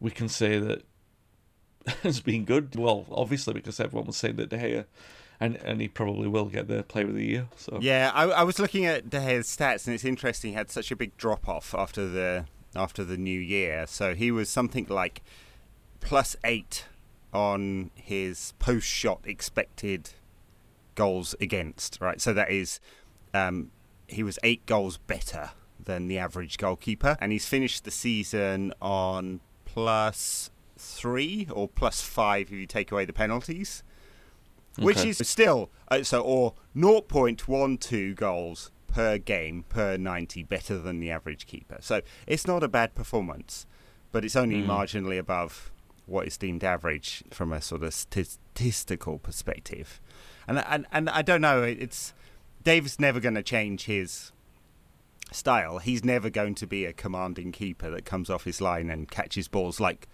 [0.00, 0.82] we can say that
[2.02, 2.74] has been good.
[2.74, 4.84] Well, obviously because everyone was saying that De Gea,
[5.40, 7.48] and and he probably will get the Player of the Year.
[7.56, 10.52] So Yeah, I, I was looking at De Gea's stats, and it's interesting.
[10.52, 13.86] He had such a big drop off after the after the new year.
[13.86, 15.22] So he was something like
[16.00, 16.86] plus eight
[17.32, 20.10] on his post shot expected
[20.94, 21.98] goals against.
[22.00, 22.80] Right, so that is
[23.34, 23.70] um,
[24.06, 25.50] he was eight goals better
[25.82, 32.48] than the average goalkeeper, and he's finished the season on plus three or plus five
[32.48, 33.82] if you take away the penalties
[34.78, 35.08] which Okay.
[35.10, 41.46] is still uh, so or 0.12 goals per game per 90 better than the average
[41.46, 43.66] keeper so it's not a bad performance
[44.12, 44.66] but it's only Mm.
[44.66, 45.70] marginally above
[46.06, 50.00] what is deemed average from a sort of statistical perspective
[50.48, 52.14] and and, and I don't know it's
[52.62, 54.32] Dave's never going to change his
[55.32, 59.10] style he's never going to be a commanding keeper that comes off his line and
[59.10, 60.08] catches balls like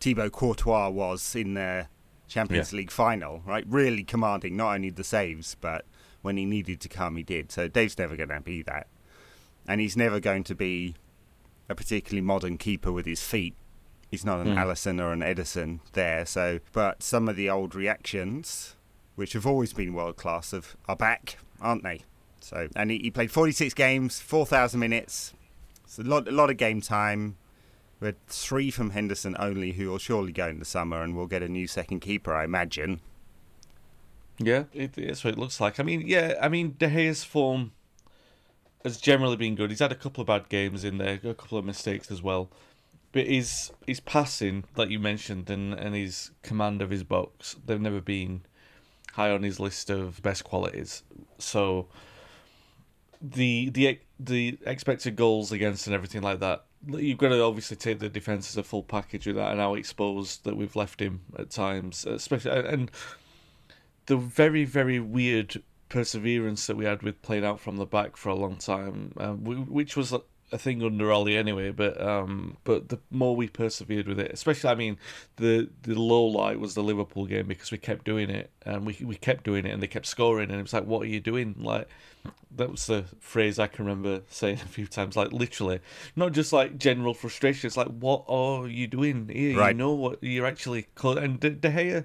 [0.00, 1.86] Thibaut Courtois was in the
[2.28, 3.64] Champions League final, right?
[3.68, 5.84] Really commanding, not only the saves, but
[6.22, 7.52] when he needed to come, he did.
[7.52, 8.86] So Dave's never going to be that.
[9.66, 10.94] And he's never going to be
[11.68, 13.54] a particularly modern keeper with his feet.
[14.10, 14.58] He's not an Hmm.
[14.58, 16.24] Alisson or an Ederson there.
[16.26, 18.76] So, but some of the old reactions,
[19.16, 22.02] which have always been world class, have, are back, aren't they?
[22.40, 25.32] So, and he, he played 46 games, 4,000 minutes.
[25.84, 27.36] It's a lot, a lot of game time.
[28.04, 31.26] We had three from Henderson only, who will surely go in the summer, and we'll
[31.26, 33.00] get a new second keeper, I imagine.
[34.38, 35.80] Yeah, it, that's what it looks like.
[35.80, 37.72] I mean, yeah, I mean, De Gea's form
[38.82, 39.70] has generally been good.
[39.70, 42.50] He's had a couple of bad games in there, a couple of mistakes as well.
[43.12, 47.80] But his his passing, like you mentioned, and, and his command of his box, they've
[47.80, 48.42] never been
[49.12, 51.04] high on his list of best qualities.
[51.38, 51.86] So
[53.22, 57.98] the the the expected goals against and everything like that, you've got to obviously take
[57.98, 61.22] the defence as a full package with that, and how exposed that we've left him
[61.38, 62.90] at times, especially and
[64.06, 68.28] the very very weird perseverance that we had with playing out from the back for
[68.28, 70.12] a long time, um, wh- which was
[70.54, 71.70] a thing under Ollie anyway.
[71.70, 74.96] But um, but the more we persevered with it, especially I mean,
[75.36, 78.96] the the low light was the Liverpool game because we kept doing it and we
[79.04, 81.20] we kept doing it and they kept scoring and it was like, what are you
[81.20, 81.56] doing?
[81.58, 81.88] Like
[82.56, 85.16] that was the phrase I can remember saying a few times.
[85.16, 85.80] Like literally,
[86.16, 87.66] not just like general frustration.
[87.66, 89.62] It's like, what are you doing here?
[89.68, 92.04] You know what you're actually and De, De Gea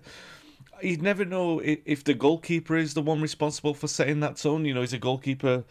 [0.82, 4.66] you'd never know if the goalkeeper is the one responsible for setting that tone.
[4.66, 5.64] You know, he's a goalkeeper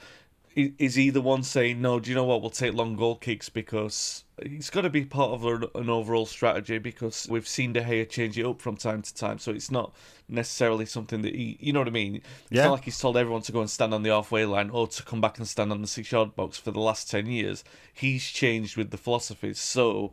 [0.78, 2.00] is he the one saying no?
[2.00, 2.40] Do you know what?
[2.40, 5.44] We'll take long goal kicks because it's got to be part of
[5.74, 6.78] an, overall strategy.
[6.78, 9.94] Because we've seen De Gea change it up from time to time, so it's not
[10.28, 11.56] necessarily something that he.
[11.60, 12.16] You know what I mean?
[12.16, 12.64] It's Yeah.
[12.64, 15.02] not like he's told everyone to go and stand on the halfway line or to
[15.02, 17.62] come back and stand on the six yard box for the last ten years.
[17.92, 20.12] He's changed with the philosophies, so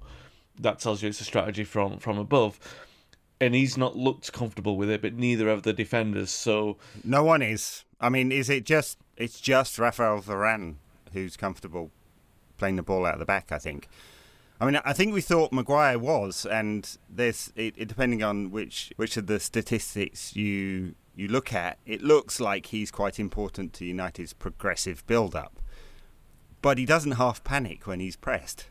[0.59, 2.59] that tells you it's a strategy from from above.
[3.39, 6.31] And he's not looked comfortable with it, but neither have the defenders.
[6.31, 7.83] So No one is.
[7.99, 8.97] I mean, is it just?
[9.17, 10.75] It's just Rafael Varane
[11.13, 11.91] who's comfortable
[12.57, 13.51] playing the ball out of the back.
[13.51, 13.87] I think.
[14.59, 18.93] I mean, I think we thought Maguire was, and there's it, it depending on which
[18.95, 23.85] which of the statistics you you look at, it looks like he's quite important to
[23.85, 25.59] United's progressive build-up.
[26.61, 28.65] But he doesn't half panic when he's pressed.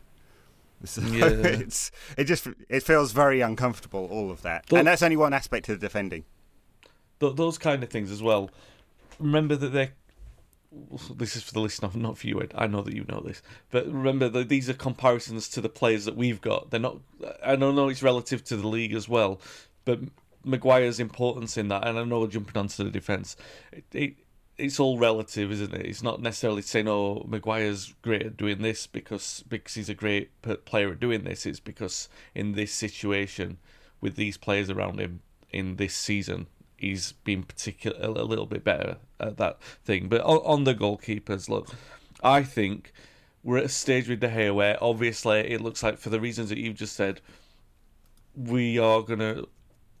[0.95, 1.25] So Yeah.
[1.25, 4.07] it's it just it feels very uncomfortable.
[4.11, 6.25] All of that, But- and that's only one aspect of the defending.
[7.19, 8.49] Th- those kind of things as well.
[9.19, 9.93] Remember that they're.
[11.15, 12.51] This is for the listener, not for you, Ed.
[12.53, 16.03] I know that you know this, but remember that these are comparisons to the players
[16.03, 16.69] that we've got.
[16.69, 16.97] They're not.
[17.41, 19.39] I don't know it's relative to the league as well,
[19.85, 19.99] but
[20.43, 23.37] Maguire's importance in that, and I know we're jumping onto the defence.
[23.71, 24.13] It, it,
[24.57, 25.85] it's all relative, isn't it?
[25.85, 30.29] It's not necessarily saying, "Oh, Maguire's great at doing this because because he's a great
[30.65, 33.57] player at doing this." It's because in this situation,
[34.01, 36.47] with these players around him in this season,
[36.77, 40.07] he's been particular a little bit better at that thing.
[40.07, 41.69] But on, on the goalkeepers, look,
[42.23, 42.93] I think
[43.43, 46.49] we're at a stage with De Gea where obviously it looks like for the reasons
[46.49, 47.21] that you've just said,
[48.35, 49.43] we are gonna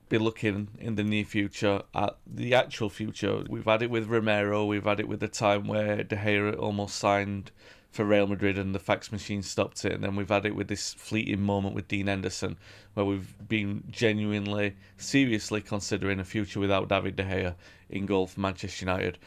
[0.09, 3.43] be looking in the near future at the actual future.
[3.49, 4.65] We've had it with Romero.
[4.65, 7.51] We've had it with the time where De Gea almost signed
[7.91, 9.93] for Real Madrid and the fax machine stopped it.
[9.93, 12.57] And then we've had it with this fleeting moment with Dean Henderson
[12.93, 17.55] where we've been genuinely, seriously considering a future without David De Gea
[17.89, 19.17] in goal for Manchester United.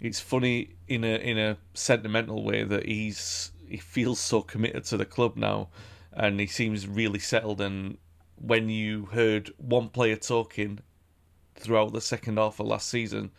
[0.00, 4.96] It's funny in a in a sentimental way that he's he feels so committed to
[4.96, 5.68] the club now,
[6.12, 7.60] and he seems really settled.
[7.60, 7.98] And
[8.40, 10.80] when you heard one player talking
[11.56, 13.30] throughout the second half of last season,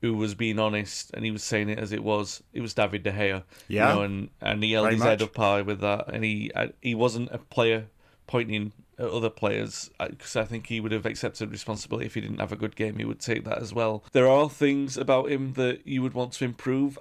[0.00, 3.02] who was being honest and he was saying it as it was, it was David
[3.02, 3.42] De Gea.
[3.68, 3.90] Yeah.
[3.90, 6.50] you know, and and he held Very his head up high with that, and he
[6.54, 7.86] uh, he wasn't a player
[8.26, 12.38] pointing at other players because I think he would have accepted responsibility if he didn't
[12.38, 12.98] have a good game.
[12.98, 14.04] He would take that as well.
[14.12, 16.98] There are things about him that you would want to improve,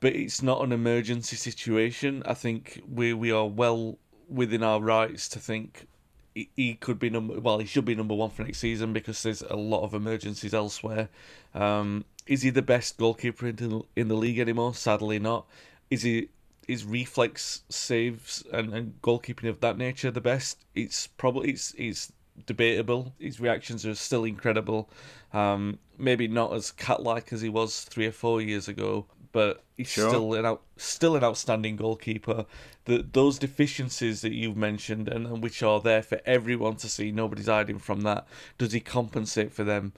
[0.00, 2.22] but it's not an emergency situation.
[2.26, 5.86] I think we we are well within our rights to think
[6.34, 9.22] he, he could be number well he should be number one for next season because
[9.22, 11.08] there's a lot of emergencies elsewhere.
[11.54, 14.74] Um, is he the best goalkeeper in the, in the league anymore?
[14.74, 15.46] Sadly not.
[15.90, 16.28] Is he
[16.66, 20.58] his reflex saves and, and goalkeeping of that nature the best?
[20.74, 22.12] It's probably it's it's
[22.46, 23.12] debatable.
[23.18, 24.88] His reactions are still incredible.
[25.32, 29.88] Um, maybe not as cat-like as he was three or four years ago, but he's
[29.88, 30.08] Sure.
[30.10, 32.46] still an out, still an outstanding goalkeeper.
[32.84, 37.10] The, those deficiencies that you've mentioned and, and which are there for everyone to see,
[37.10, 38.26] nobody's hiding from that.
[38.58, 39.92] Does he compensate for them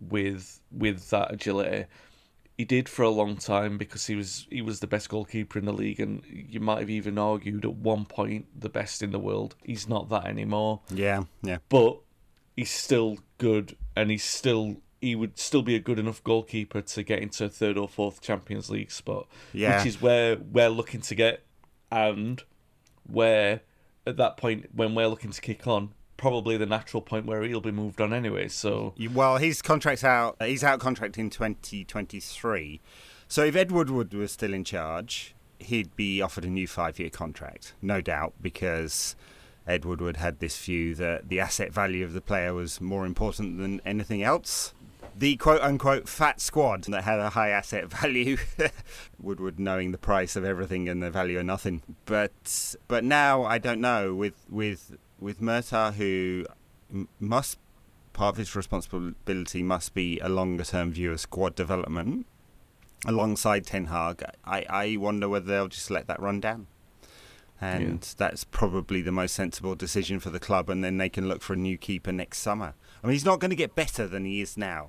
[0.00, 1.86] with with that agility?
[2.56, 5.64] He did for a long time because he was he was the best goalkeeper in
[5.64, 9.18] the league, and you might have even argued at one point the best in the
[9.18, 9.54] world.
[9.64, 11.58] He's not that anymore Yeah, yeah.
[11.70, 12.00] but
[12.56, 17.02] he's still good and he's still he would still be a good enough goalkeeper to
[17.02, 19.26] get into a third or fourth Champions League spot.
[19.52, 19.78] Yeah.
[19.78, 21.42] Which is where we're looking to get
[21.90, 22.42] and
[23.10, 23.62] where
[24.06, 27.62] at that point when we're looking to kick on, probably the natural point where he'll
[27.62, 28.46] be moved on anyway.
[28.48, 30.36] So Well, his contract's out.
[30.42, 32.80] He's out contract in 2023.
[33.26, 37.74] So if Ed Woodward was still in charge, he'd be offered a new five-year contract,
[37.80, 39.14] no doubt, because
[39.66, 43.58] Ed Woodward had this view that the asset value of the player was more important
[43.58, 44.74] than anything else.
[45.20, 48.38] The quote-unquote fat squad that had a high asset value,
[49.20, 51.82] Woodward knowing the price of everything and the value of nothing.
[52.06, 56.46] But but now I don't know with with with Murtough who
[56.90, 57.58] m- must
[58.14, 62.24] part of his responsibility must be a longer term view of squad development
[63.04, 64.24] alongside Ten Hag.
[64.46, 66.66] I, I wonder whether they'll just let that run down.
[67.60, 71.42] And that's probably the most sensible decision for the club, and then they can look
[71.42, 72.72] for a new keeper next summer.
[73.04, 74.88] I mean, he's not going to get better than he is now,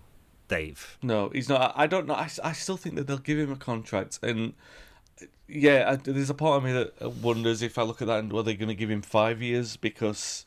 [0.52, 0.98] Dave.
[1.02, 1.74] No, he's not.
[1.78, 2.14] I don't know.
[2.14, 4.54] I, I still think that they'll give him a contract, and
[5.48, 8.20] yeah, I, there's a part of me that uh, wonders if I look at that
[8.20, 10.46] and are they're going to give him five years because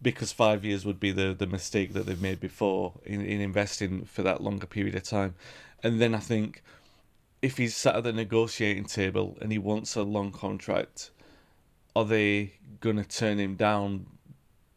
[0.00, 4.04] because five years would be the the mistake that they've made before in in investing
[4.04, 5.34] for that longer period of time,
[5.82, 6.62] and then I think
[7.42, 11.10] if he's sat at the negotiating table and he wants a long contract,
[11.96, 14.06] are they going to turn him down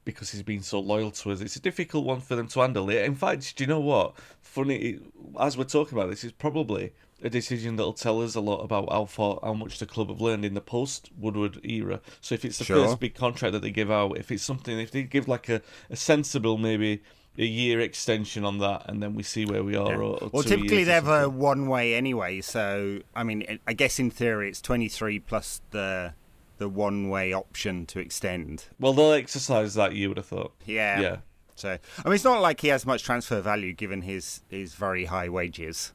[0.08, 1.42] because he's been so loyal to us.
[1.42, 2.90] It's a difficult one for them to handle.
[2.90, 4.16] In fact, do you know what?
[4.42, 5.00] Funny,
[5.38, 8.90] as we're talking about this, it's probably a decision that'll tell us a lot about
[8.90, 12.00] how far, how much the club have learned in the post Woodward era.
[12.22, 12.88] So if it's the Sure.
[12.88, 15.62] first big contract that they give out, if it's something, if they give like a,
[15.90, 17.02] a sensible maybe
[17.38, 20.02] a year extension on that, and then we see where we are.
[20.02, 22.40] Or, or Well, typically they have a one way anyway.
[22.40, 26.14] So, I mean, I guess in theory it's 23 plus the
[26.58, 28.66] the one way option to extend.
[28.80, 29.94] Well, they'll exercise that.
[29.94, 30.54] You would have thought.
[30.66, 31.00] Yeah.
[31.00, 31.18] Yeah.
[31.56, 35.06] So, I mean, it's not like he has much transfer value given his, his very
[35.06, 35.92] high wages.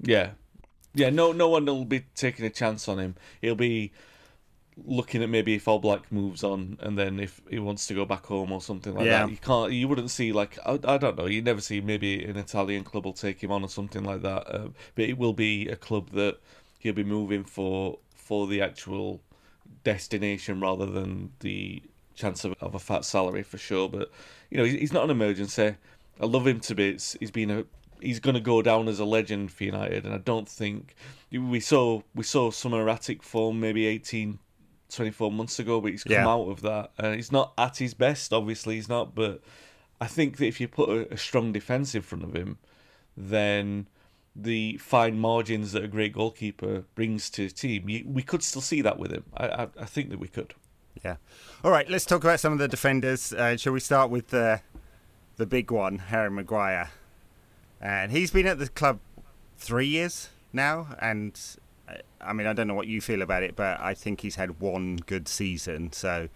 [0.00, 0.30] Yeah,
[0.94, 1.10] yeah.
[1.10, 3.14] No, no one will be taking a chance on him.
[3.42, 3.92] He'll be
[4.86, 8.24] looking at maybe if Oblak moves on, and then if he wants to go back
[8.26, 9.26] home or something like Yeah.
[9.26, 9.30] that.
[9.30, 9.72] You can't.
[9.72, 11.26] You wouldn't see like I, I don't know.
[11.26, 14.46] You never see maybe an Italian club will take him on or something like that.
[14.48, 16.38] Uh, but it will be a club that
[16.78, 19.20] he'll be moving for for the actual
[19.84, 21.82] destination rather than the
[22.14, 23.88] chance of, of a fat salary for sure.
[23.88, 24.10] But
[24.50, 25.76] you know, he's, he's not an emergency.
[26.20, 27.16] I love him to bits.
[27.20, 27.64] He's been a
[28.00, 30.94] he's going to go down as a legend for United, and I don't think
[31.32, 34.38] we saw we saw some erratic form maybe 18,
[34.90, 36.28] 24 months ago, but he's come Yeah.
[36.28, 36.92] out of that.
[36.98, 39.40] Uh, he's not at his best, obviously he's not, but
[40.00, 42.58] I think that if you put a, a strong defence in front of him,
[43.16, 43.88] then
[44.40, 48.80] the fine margins that a great goalkeeper brings to his team, we could still see
[48.82, 49.24] that with him.
[49.36, 50.54] I, I, I think that we could.
[51.04, 51.16] Yeah.
[51.64, 53.32] All right, let's talk about some of the defenders.
[53.32, 54.60] Uh, shall we start with the
[55.36, 56.90] the big one, Harry Maguire?
[57.80, 58.98] And he's been at the club
[59.56, 61.38] three years now, and
[61.88, 64.36] uh, I mean, I don't know what you feel about it, but I think he's
[64.36, 65.92] had one good season.
[65.92, 66.28] So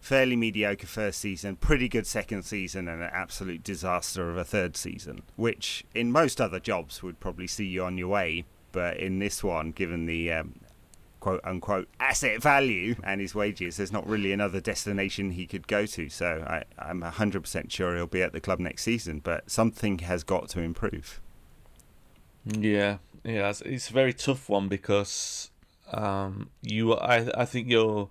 [0.00, 4.76] fairly mediocre first season, pretty good second season, and an absolute disaster of a third
[4.76, 8.44] season, which in most other jobs would probably see you on your way.
[8.72, 10.60] But in this one, given the um,
[11.20, 15.86] quote unquote asset value and his wages, there's not really another destination he could go
[15.86, 16.08] to.
[16.08, 20.22] So I, I'm 100% sure he'll be at the club next season, but something has
[20.22, 21.20] got to improve.
[22.44, 25.50] Yeah, yeah, it's, a very tough one because
[25.92, 28.08] um, you, I, I think your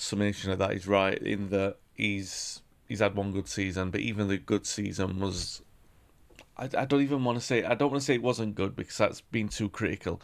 [0.00, 4.28] summation of that is right in that he's he's had one good season, but even
[4.28, 5.62] the good season was.
[6.56, 8.74] I, I don't even want to say I don't want to say it wasn't good
[8.76, 10.20] because that's been too critical,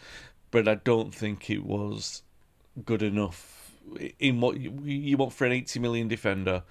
[0.51, 2.23] but I don't think it was
[2.85, 3.73] good enough
[4.19, 6.63] in what you, you want for an eighty million defender,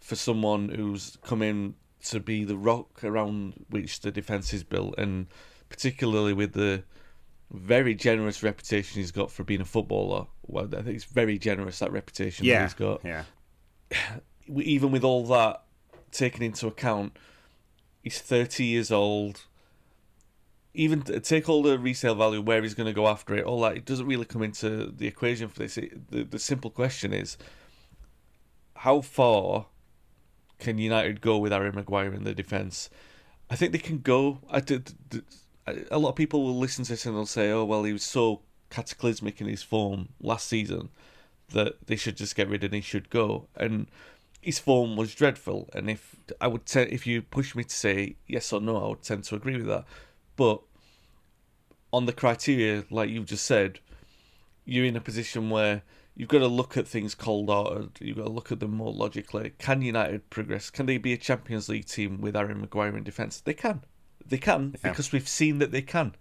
[0.00, 4.94] for someone who's come in to be the rock around which the defense is built,
[4.98, 5.26] and
[5.68, 6.82] particularly with the
[7.54, 10.26] very generous reputation he's got for being a footballer.
[10.46, 13.00] Well, I think it's very generous that reputation that he's got.
[13.04, 13.24] yeah,
[14.48, 15.62] Even with all that
[16.10, 17.16] taken into account,
[18.02, 19.46] he's thirty years old.
[20.76, 23.76] Even take all the resale value, where he's going to go after it, all that,
[23.76, 25.78] it doesn't really come into the equation for this.
[25.78, 27.38] It, the the simple question is,
[28.76, 29.66] how far
[30.58, 32.90] can United go with Harry Maguire in the defence?
[33.48, 34.40] I think they can go.
[34.50, 34.92] I did.
[35.66, 38.04] A lot of people will listen to this and they'll say, "Oh, well, he was
[38.04, 40.90] so cataclysmic in his form last season
[41.50, 42.72] that they should just get rid him.
[42.72, 43.86] He should go." And
[44.44, 45.70] his form was dreadful.
[45.72, 48.88] And if I would, te- if you push me to say yes or no, I
[48.88, 49.86] would tend to agree with that.
[50.36, 50.60] But
[51.92, 53.80] on the criteria, like you've just said,
[54.66, 55.82] you're in a position where
[56.14, 57.92] you've got to look at things cold hearted.
[58.00, 59.54] You've got to look at them more logically.
[59.58, 60.68] Can United progress?
[60.70, 63.40] Can they be a Champions League team with Aaron Maguire in defence?
[63.40, 63.82] They can.
[64.26, 64.90] They can Yeah.
[64.90, 66.14] because we've seen that they can.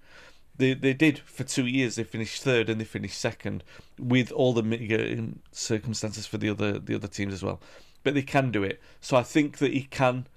[0.58, 1.96] They they did for two years.
[1.96, 3.64] They finished third and they finished second,
[3.98, 7.60] with all the mitigating circumstances for the other the other teams as well.
[8.04, 8.82] But they can do it.
[9.02, 10.28] So I think that he can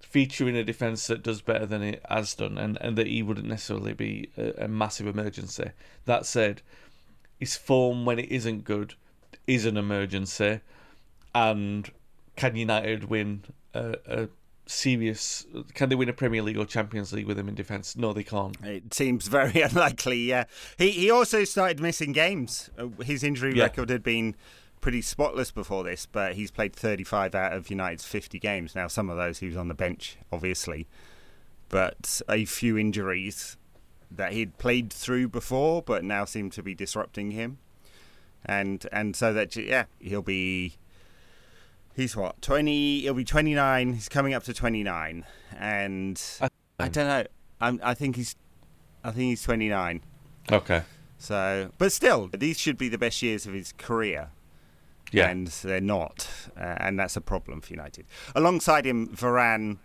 [0.00, 3.22] feature in a defence that does better than it has done, and, and that he
[3.22, 5.70] wouldn't necessarily be a, a massive emergency.
[6.04, 6.62] That said,
[7.40, 8.94] his form when it isn't good
[9.46, 10.60] is an emergency,
[11.34, 11.90] and
[12.36, 13.44] can United win
[13.74, 14.28] a, a
[14.66, 15.46] serious?
[15.74, 17.96] Can they win a Premier League or Champions League with him in defence?
[17.96, 18.56] No, they can't.
[18.64, 20.18] it seems very unlikely.
[20.18, 20.44] Yeah,
[20.78, 22.70] he he also started missing games.
[22.78, 23.64] Uh, His injury Yeah.
[23.64, 24.34] record had been
[24.80, 28.74] pretty spotless before this, but he's played 35 out of United's 50 games.
[28.74, 30.86] Now, some of those he was on the bench, obviously,
[31.68, 33.56] but a few injuries
[34.10, 37.58] that he'd played through before, but now seem to be disrupting him.
[38.44, 40.74] And and so that yeah, he'll be.
[41.96, 43.00] He's what twenty?
[43.00, 43.94] He'll be twenty nine.
[43.94, 45.24] He's coming up to twenty nine,
[45.58, 47.24] and I- I don't know.
[47.58, 48.36] I'm, I think he's,
[49.02, 50.02] I think he's 29.
[50.52, 50.82] Okay.
[51.16, 54.28] So, but still, these should be the best years of his career,
[55.10, 55.30] Yeah.
[55.30, 58.04] and they're not, uh, and that's a problem for United.
[58.34, 59.78] Alongside him, Varane.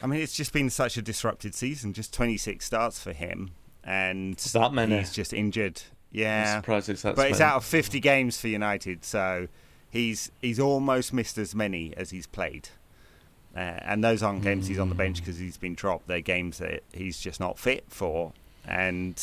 [0.00, 1.92] I mean, it's just been such a disrupted season.
[1.92, 3.50] Just 26 starts for him,
[3.82, 4.98] and It's that many.
[4.98, 5.82] he's just injured.
[6.12, 7.16] I'm Yeah, surprised it's that.
[7.16, 9.48] but it's out of 50 games for United, so
[9.90, 12.68] he's he's almost missed as many as he's played.
[13.56, 16.06] Uh, and those aren't games he's on the bench because he's been dropped.
[16.06, 18.32] They're games that he's just not fit for,
[18.66, 19.20] and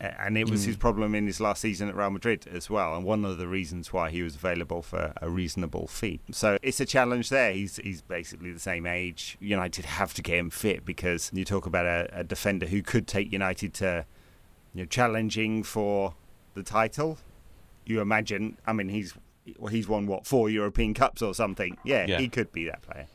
[0.00, 0.66] and it was Mm.
[0.66, 3.46] his problem in his last season at Real Madrid as well, and one of the
[3.46, 6.20] reasons why he was available for a reasonable fee.
[6.32, 7.52] So it's a challenge there.
[7.52, 9.36] He's he's basically the same age.
[9.40, 13.06] United have to get him fit because you talk about a, a defender who could
[13.06, 14.04] take United to
[14.74, 16.14] you know challenging for
[16.54, 17.18] the title.
[17.86, 18.56] You imagine?
[18.66, 19.14] I mean, he's
[19.58, 21.76] well, he's won what four European Cups or something.
[21.84, 22.18] Yeah, Yeah.
[22.18, 23.06] he could be that player.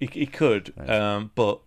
[0.00, 1.60] He, he could, um, but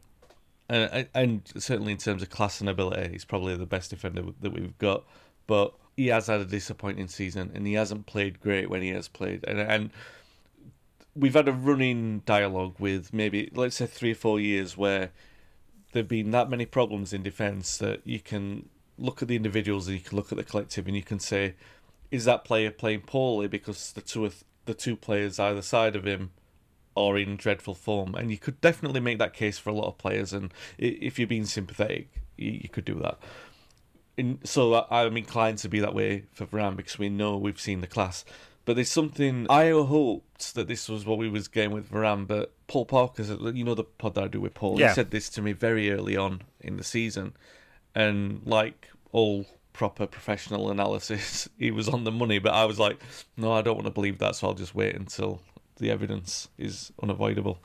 [0.70, 4.52] uh, and certainly in terms of class and ability, he's probably the best defender that
[4.54, 5.06] we've got.
[5.48, 9.08] But he has had a disappointing season, and he hasn't played great when he has
[9.08, 9.46] played.
[9.48, 9.90] And and
[11.16, 15.12] we've had a running dialogue with maybe let's say three or four years where
[15.92, 19.98] there've been that many problems in defence that you can look at the individuals and
[19.98, 21.56] you can look at the collective and you can say
[22.12, 24.30] is that player playing poorly because the two
[24.66, 26.32] the two players either side of him
[26.96, 28.16] are in dreadful form?
[28.16, 30.34] And you could definitely make that case for a lot of players.
[30.34, 33.18] And if you're being sympathetic, you, could do that.
[34.18, 37.82] And so I'm inclined to be that way for Varane because we know we've seen
[37.82, 38.26] the class.
[38.66, 42.52] But there's something I hoped that this was what we was getting with Varane, but
[42.68, 44.90] Paul Parker, you know the pod that I do with Paul, Yeah.
[44.90, 47.34] he said this to me very early on in the season,
[47.96, 49.46] and like all
[49.78, 52.40] proper professional analysis, he was on the money.
[52.40, 53.00] But I was like,
[53.38, 55.40] no, I don't want to believe that, so I'll just wait until
[55.78, 57.60] the evidence is unavoidable.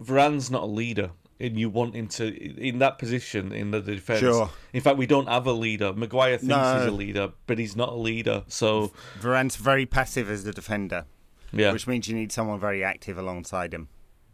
[0.00, 2.26] Varane's not a leader, and you want him to
[2.58, 4.20] in that position in the defense.
[4.20, 4.48] Sure.
[4.72, 5.92] In fact, we don't have a leader.
[5.92, 6.78] Maguire thinks No.
[6.78, 8.44] he's a leader, but he's not a leader.
[8.48, 11.04] So Varane's very passive as the defender,
[11.52, 13.88] yeah, which means you need someone very active alongside him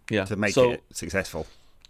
[0.09, 0.25] yeah.
[0.27, 1.49] to make so, it successful.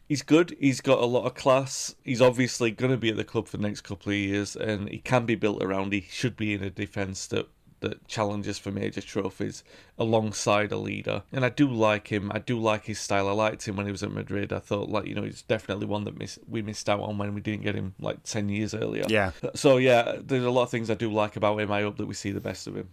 [0.09, 0.57] He's good.
[0.59, 1.95] He's got a lot of class.
[2.03, 4.89] He's obviously going to be at the club for the next couple of years, and
[4.89, 5.93] he can be built around.
[5.93, 7.49] He should be in a defence that
[7.81, 9.63] that challenges for major trophies
[9.99, 11.23] alongside a leader.
[11.31, 12.33] And I do like him.
[12.35, 13.29] I do like his style.
[13.29, 14.53] I liked him when he was at Madrid.
[14.53, 17.35] I thought like you know he's definitely one that miss, we missed out on when
[17.35, 19.05] we didn't get him like ten years earlier.
[19.09, 19.33] Yeah.
[19.55, 21.71] So yeah, there's a lot of things I do like about him.
[21.71, 22.89] I hope that we see the best of him.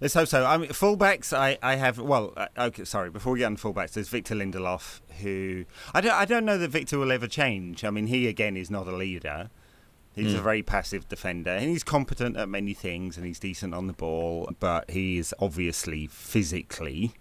[0.00, 0.44] Let's hope so.
[0.44, 1.32] I mean, fullbacks.
[1.32, 1.98] I, I have.
[1.98, 2.84] Well, uh, okay.
[2.84, 3.08] Sorry.
[3.08, 6.12] Before we get on fullbacks, there's Victor Lindelof, who I don't.
[6.12, 7.84] I don't know that Victor will ever change.
[7.84, 9.50] I mean, he again is not a leader.
[10.14, 13.86] He's a very passive defender, and he's competent at many things, and he's decent on
[13.86, 14.50] the ball.
[14.58, 17.12] But he is obviously physically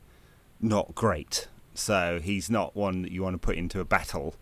[0.62, 1.50] not great.
[1.74, 4.36] So he's not one that you want to put into a battle.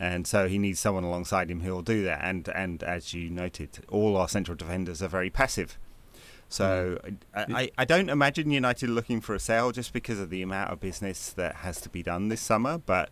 [0.00, 2.20] And so he needs someone alongside him who will do that.
[2.22, 5.78] And and as you noted, all our central defenders are very passive.
[6.48, 6.98] So
[7.34, 10.70] I, I, I don't imagine United looking for a sale just because of the amount
[10.70, 12.78] of business that has to be done this summer.
[12.78, 13.10] But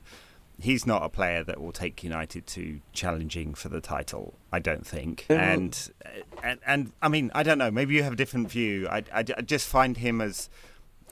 [0.58, 4.34] he's not a player that will take United to challenging for the title.
[4.50, 5.26] I don't think.
[5.28, 6.08] And uh,
[6.42, 7.70] and and I mean I don't know.
[7.70, 8.88] Maybe you have a different view.
[8.88, 10.48] I, I, I just find him as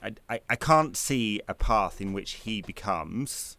[0.02, 3.56] I, I, I can't see a path in which he becomes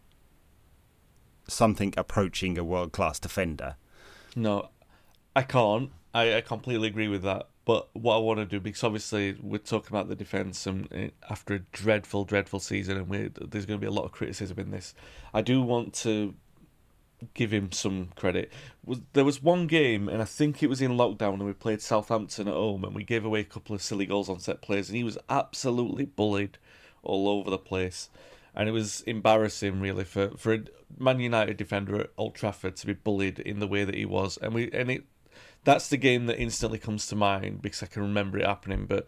[1.48, 3.76] something approaching a world class defender.
[4.34, 4.70] No,
[5.34, 5.90] I can't.
[6.12, 7.48] I, I completely agree with that.
[7.66, 11.08] But what I want to do, because obviously we're talking about the defence, and uh,
[11.28, 14.70] after a dreadful, dreadful season, and there's going to be a lot of criticism in
[14.70, 14.94] this.
[15.34, 16.34] I do want to
[17.34, 18.52] give him some credit.
[19.14, 22.46] There was one game, and I think it was in lockdown, and we played Southampton
[22.46, 24.96] at home, and we gave away a couple of silly goals on set plays, and
[24.96, 26.58] he was absolutely bullied
[27.02, 28.10] all over the place,
[28.54, 30.60] and it was embarrassing really for for a
[30.98, 34.36] Man United defender at Old Trafford to be bullied in the way that he was,
[34.36, 35.04] and we and it
[35.66, 39.06] that's the game that instantly comes to mind because I can remember it happening, but.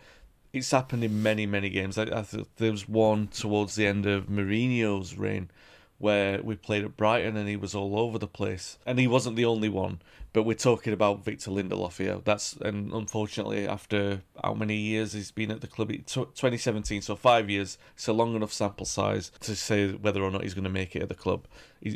[0.50, 1.98] It's happened in many, many games.
[1.98, 5.50] I, I th- there was one towards the end of Mourinho's reign
[5.98, 8.78] where we played at Brighton and he was all over the place.
[8.86, 10.00] And he wasn't the only one,
[10.32, 12.20] but we're talking about Victor Lindelof here.
[12.24, 17.16] That's and unfortunately after how many years he's been at the club, It- 2017, so
[17.16, 17.78] five years.
[17.94, 20.94] It's a long enough sample size to say whether or not he's going to make
[20.94, 21.46] it at the club.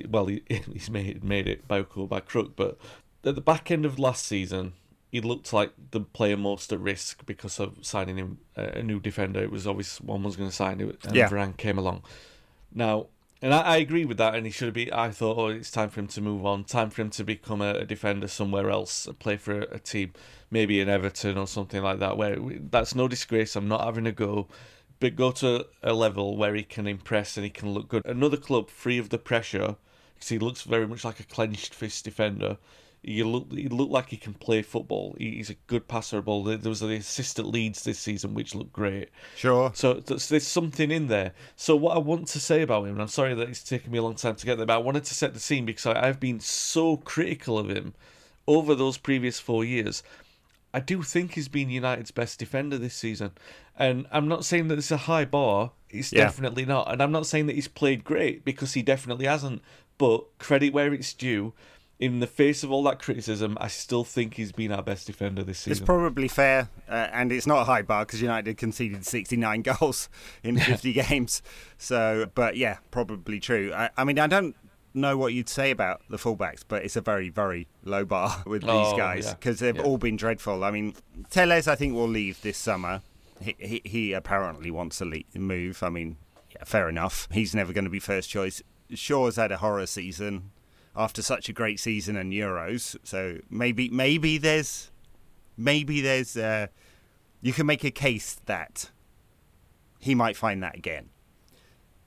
[0.09, 2.79] Well, he, he's made made it by hook or by crook, but
[3.25, 4.75] at the back end of last season.
[5.11, 8.99] He looked like the player most at risk because of signing him a a new
[8.99, 9.43] defender.
[9.43, 11.29] It was obvious one was going to sign it, and Yeah.
[11.29, 12.03] Varane came along.
[12.75, 13.09] Now,
[13.43, 14.91] and I, I agree with that, and he should be.
[14.91, 16.65] I thought, oh, it's time for him to move on.
[16.65, 19.79] Time for him to become a, a defender somewhere else, and play for a, a
[19.79, 20.13] team,
[20.51, 22.17] maybe in Everton or something like that.
[22.17, 23.55] Where we- that's no disgrace.
[23.55, 24.49] I'm not having a go,
[24.99, 28.07] but go to a level where he can impress and he can look good.
[28.07, 29.77] Another club free of the pressure,
[30.15, 32.57] because he looks very much like a clenched fist defender.
[33.05, 35.17] He look, he looked like he can play football.
[35.19, 36.45] He, he's a good passer of ball.
[36.45, 39.09] There was the assistant leads this season, which looked great.
[39.37, 39.73] Sure.
[39.75, 41.33] So there's, there's something in there.
[41.57, 43.99] So what I want to say about him, and I'm sorry that it's taken me
[43.99, 46.07] a long time to get there, but I wanted to set the scene because I,
[46.09, 47.95] I've been so critical of him
[48.47, 50.05] over those previous four years.
[50.73, 53.33] I do think he's been United's best defender this season,
[53.77, 55.73] and I'm not saying that it's a high bar.
[55.91, 56.21] It's Yeah.
[56.25, 59.61] definitely not, and I'm not saying that he's played great because he definitely hasn't.
[59.99, 61.53] But credit where it's due.
[62.03, 65.45] In the face of all that criticism, I still think he's been our best defender
[65.45, 65.71] this season.
[65.73, 70.09] It's probably fair, uh, and it's not a high bar because United conceded 69 goals
[70.43, 71.43] in 50 games.
[71.79, 73.73] So, but yeah, probably true.
[73.73, 74.57] I, I mean, I don't
[74.95, 78.63] know what you'd say about the fullbacks, but it's a very, very low bar with
[78.63, 79.35] these Oh, guys yeah.
[79.35, 79.83] because they've Yeah.
[79.83, 80.65] all been dreadful.
[80.65, 80.95] I mean,
[81.31, 83.03] Telles, I think, will leave this summer.
[83.41, 85.85] He, he, he apparently wants to leave, move.
[85.85, 86.17] I mean,
[86.51, 87.29] yeah, fair enough.
[87.31, 88.61] He's never going to be first choice.
[88.93, 90.51] Shaw's had a horror season
[90.95, 94.91] after such a great season and Euros, so maybe maybe there's
[95.57, 96.67] maybe there's uh,
[97.41, 98.91] you can make a case that
[99.99, 101.09] he might find that again.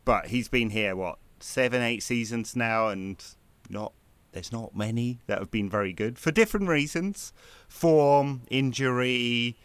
[0.04, 3.24] But he's been here what seven, eight seasons now, and
[3.70, 3.94] not
[4.32, 7.34] there's not many that have been very good for different reasons,
[7.68, 9.56] form, injury,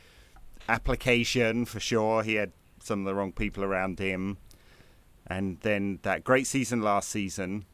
[0.69, 2.23] application for sure.
[2.23, 2.53] He had
[2.83, 4.39] some of the wrong people around him,
[5.27, 7.67] and then that great season last season,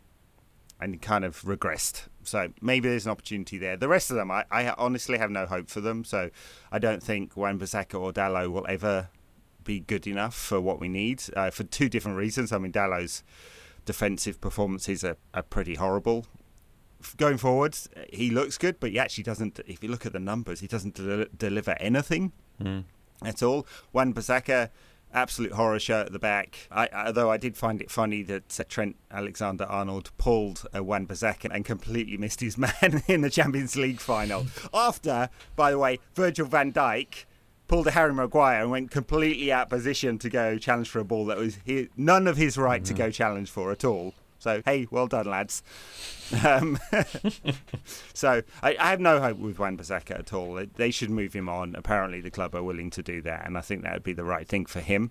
[0.81, 2.03] and kind of regressed.
[2.23, 3.77] So maybe there's an opportunity there.
[3.77, 6.05] The rest of them, I, I honestly have no hope for them.
[6.05, 6.31] So
[6.71, 9.09] I don't think Wan-Bissaka or Dalot will ever
[9.65, 12.53] be good enough for what we need uh, for two different reasons.
[12.53, 13.23] I mean, Dalot's
[13.85, 16.27] defensive performances are, are pretty horrible.
[17.17, 17.77] Going forward,
[18.13, 19.61] he looks good, but he actually doesn't.
[19.67, 22.85] If you look at the numbers, he doesn't de- deliver anything Mm.
[23.23, 23.67] at all.
[23.93, 24.71] Wan-Bissaka,
[25.13, 26.69] absolute horror show at the back.
[26.71, 32.17] I, although I did find it funny that Trent Alexander-Arnold pulled a Wan-Bissaka and completely
[32.17, 34.47] missed his man in the Champions League final.
[34.75, 37.25] After, by the way, Virgil van Dijk
[37.69, 41.05] pulled a Harry Maguire and went completely out of position to go challenge for a
[41.05, 42.99] ball that was his, none of his right to mm.
[42.99, 44.15] go challenge for at all.
[44.47, 45.65] So hey, well done, lads.
[46.45, 46.79] Um,
[48.15, 50.55] so I, I have no hope with Wan Bissaka at all.
[50.55, 51.75] They, they should move him on.
[51.75, 54.23] Apparently, the club are willing to do that, and I think that would be the
[54.23, 55.11] right thing for him.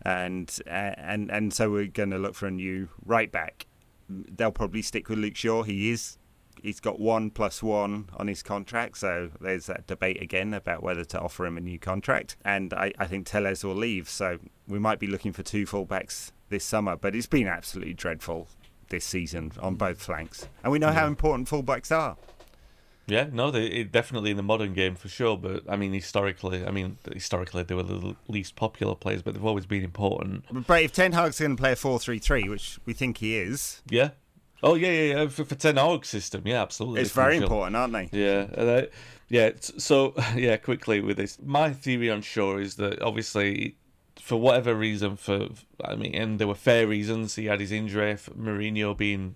[0.00, 3.66] And uh, and and so we're going to look for a new right back.
[4.08, 5.62] They'll probably stick with Luke Shaw.
[5.62, 6.16] He is
[6.62, 11.04] he's got one plus one on his contract, so there's that debate again about whether
[11.04, 12.38] to offer him a new contract.
[12.46, 16.32] And I, I think Telles will leave, so we might be looking for two fullbacks
[16.48, 16.96] this summer.
[16.96, 18.48] But it's been absolutely dreadful
[18.90, 19.78] this season on mm.
[19.78, 22.16] both flanks, and we know how important fullbacks are.
[23.06, 25.36] Yeah, no, they definitely in the modern game for sure.
[25.36, 29.44] But I mean, historically, I mean, historically they were the least popular players, but they've
[29.44, 30.44] always been important.
[30.66, 34.10] But if Ten Hag's going to play a four-three-three, which we think he is, Yeah.
[34.62, 35.28] Oh yeah, yeah, yeah.
[35.28, 37.00] For, for Ten Hag system, yeah, absolutely.
[37.00, 38.08] it's very important, aren't they?
[38.12, 38.88] Yeah, I,
[39.28, 39.50] yeah.
[39.58, 43.76] So yeah, quickly with this, my theory on Shaw is that obviously,
[44.30, 45.48] for whatever reason, for
[45.84, 47.34] I mean, and there were fair reasons.
[47.34, 48.14] He had his injury.
[48.14, 49.34] For Mourinho being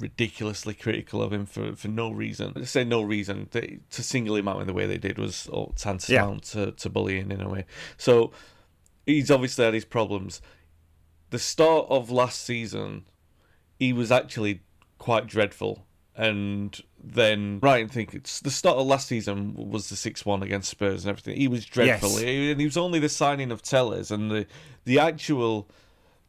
[0.00, 2.54] ridiculously critical of him for, for no reason.
[2.56, 5.50] I say no reason they, to single him out in the way they did was
[5.76, 7.66] tantamount to, to bullying in a way.
[7.98, 8.32] So
[9.04, 10.40] he's obviously had his problems.
[11.28, 13.04] The start of last season,
[13.78, 14.62] he was actually
[14.96, 15.84] quite dreadful.
[16.18, 20.42] And then, right, and think it's the start of last season was the six one
[20.42, 21.36] against Spurs and everything.
[21.36, 22.20] He was dreadful, Yes.
[22.20, 24.46] He- and he was only the signing of Telles and the
[24.84, 25.68] the actual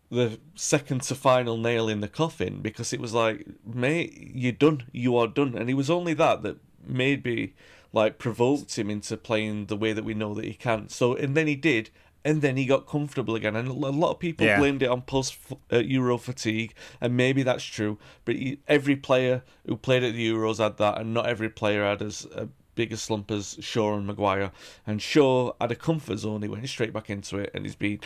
[0.09, 4.83] the second to final nail in the coffin because it was like, mate, you're done,
[4.91, 7.53] you are done, and it was only that that maybe
[7.93, 10.89] like provoked him into playing the way that we know that he can.
[10.89, 11.89] So, and then he did.
[12.25, 14.59] And then he got comfortable again, and a lot of people Yeah.
[14.59, 15.37] blamed it on post
[15.71, 17.97] uh, Euro fatigue, and maybe that's true.
[18.25, 21.85] But he, every player who played at the Euros had that, and not every player
[21.85, 24.51] had as a big a slump as Shaw and Maguire.
[24.85, 27.99] And Shaw had a comfort zone; he went straight back into it, and he's been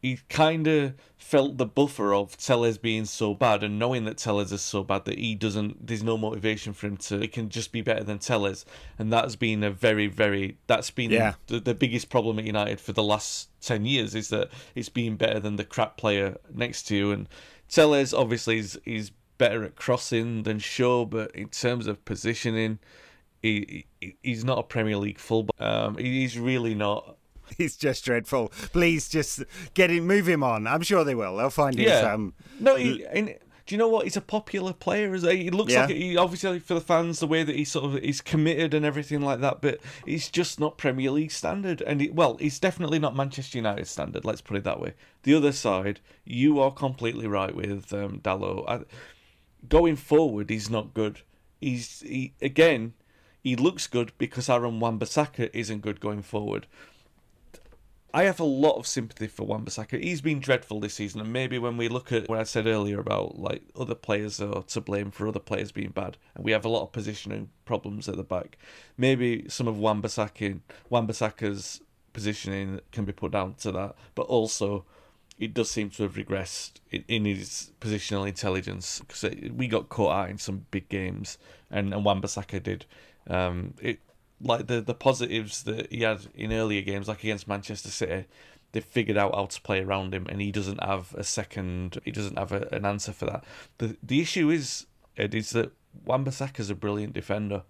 [0.00, 4.52] he kind of felt the buffer of Telles being so bad and knowing that Telles
[4.52, 7.72] is so bad that he doesn't there's no motivation for him to it can just
[7.72, 8.64] be better than Telles.
[8.98, 11.34] And that's been a very very that's been Yeah.
[11.48, 15.16] the, the biggest problem at United for the last 10 years is that it's being
[15.16, 17.10] better than the crap player next to you.
[17.10, 17.28] And
[17.68, 22.78] Telles obviously is, is better at crossing than Shaw but in terms of positioning
[23.42, 25.60] he, he he's not a Premier League fullback.
[25.60, 27.17] Um he's really not
[27.56, 28.48] He's just dreadful.
[28.72, 29.42] Please, just
[29.74, 30.66] get him, move him on.
[30.66, 31.36] I'm sure they will.
[31.36, 31.88] They'll find his.
[31.88, 32.16] Yeah.
[32.60, 33.04] No, he,
[33.68, 34.04] do you know what?
[34.04, 35.12] He's a popular player.
[35.12, 35.84] As he looks Yeah.
[35.84, 38.82] like he obviously for the fans the way that he sort of he's committed and
[38.84, 39.60] everything like that.
[39.60, 43.86] But he's just not Premier League standard, and he, well, he's definitely not Manchester United
[43.86, 44.24] standard.
[44.24, 44.94] Let's put it that way.
[45.24, 48.64] The other side, you are completely right with um, Dalot.
[48.66, 48.80] I,
[49.68, 51.20] going forward, he's not good.
[51.60, 52.94] He's he again.
[53.42, 56.66] He looks good because Aaron Wan-Bissaka isn't good going forward.
[58.18, 60.02] I have a lot of sympathy for Wan-Bissaka.
[60.02, 62.98] He's been dreadful this season, and maybe when we look at what I said earlier
[62.98, 66.64] about like other players are to blame for other players being bad, and we have
[66.64, 68.58] a lot of positioning problems at the back,
[68.96, 70.58] maybe some of Wan-Bissaka,
[70.90, 71.80] Wan-Bissaka's
[72.12, 74.84] positioning can be put down to that, but also
[75.38, 80.24] it does seem to have regressed in, in his positional intelligence because we got caught
[80.24, 81.38] out in some big games,
[81.70, 82.84] and, and Wan-Bissaka did.
[83.28, 84.00] Um, it
[84.40, 88.26] like the the positives that he had in earlier games, like against Manchester City,
[88.72, 91.98] they figured out how to play around him, and he doesn't have a second.
[92.04, 93.44] He doesn't have a, an answer for that.
[93.78, 94.86] the The issue is,
[95.16, 95.72] Ed, is that
[96.04, 97.62] Wan-Bissaka's a brilliant defender.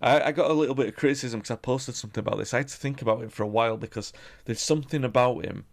[0.00, 2.54] I, I got a little bit of criticism because I posted something about this.
[2.54, 4.12] I had to think about it for a while because
[4.46, 5.66] there's something about him.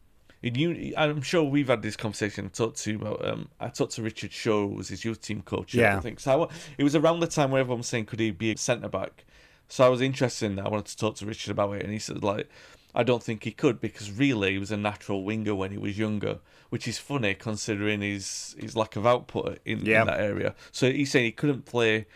[0.43, 2.45] And you, I'm sure we've had this conversation.
[2.45, 3.25] I talked to about.
[3.25, 5.73] Um, I talked to Richard Shaw, who was his youth team coach.
[5.73, 5.97] Yeah.
[5.97, 6.43] I think so.
[6.43, 6.47] I,
[6.77, 9.25] it was around the time where everyone was saying, could he be a centre back?
[9.67, 10.65] So I was interested in that.
[10.65, 12.49] I wanted to talk to Richard about it, and he said like,
[12.95, 15.97] I don't think he could because really he was a natural winger when he was
[15.99, 16.39] younger,
[16.69, 20.01] which is funny considering his his lack of output in, Yeah.
[20.01, 20.55] in that area.
[20.71, 22.07] So he's saying he couldn't play.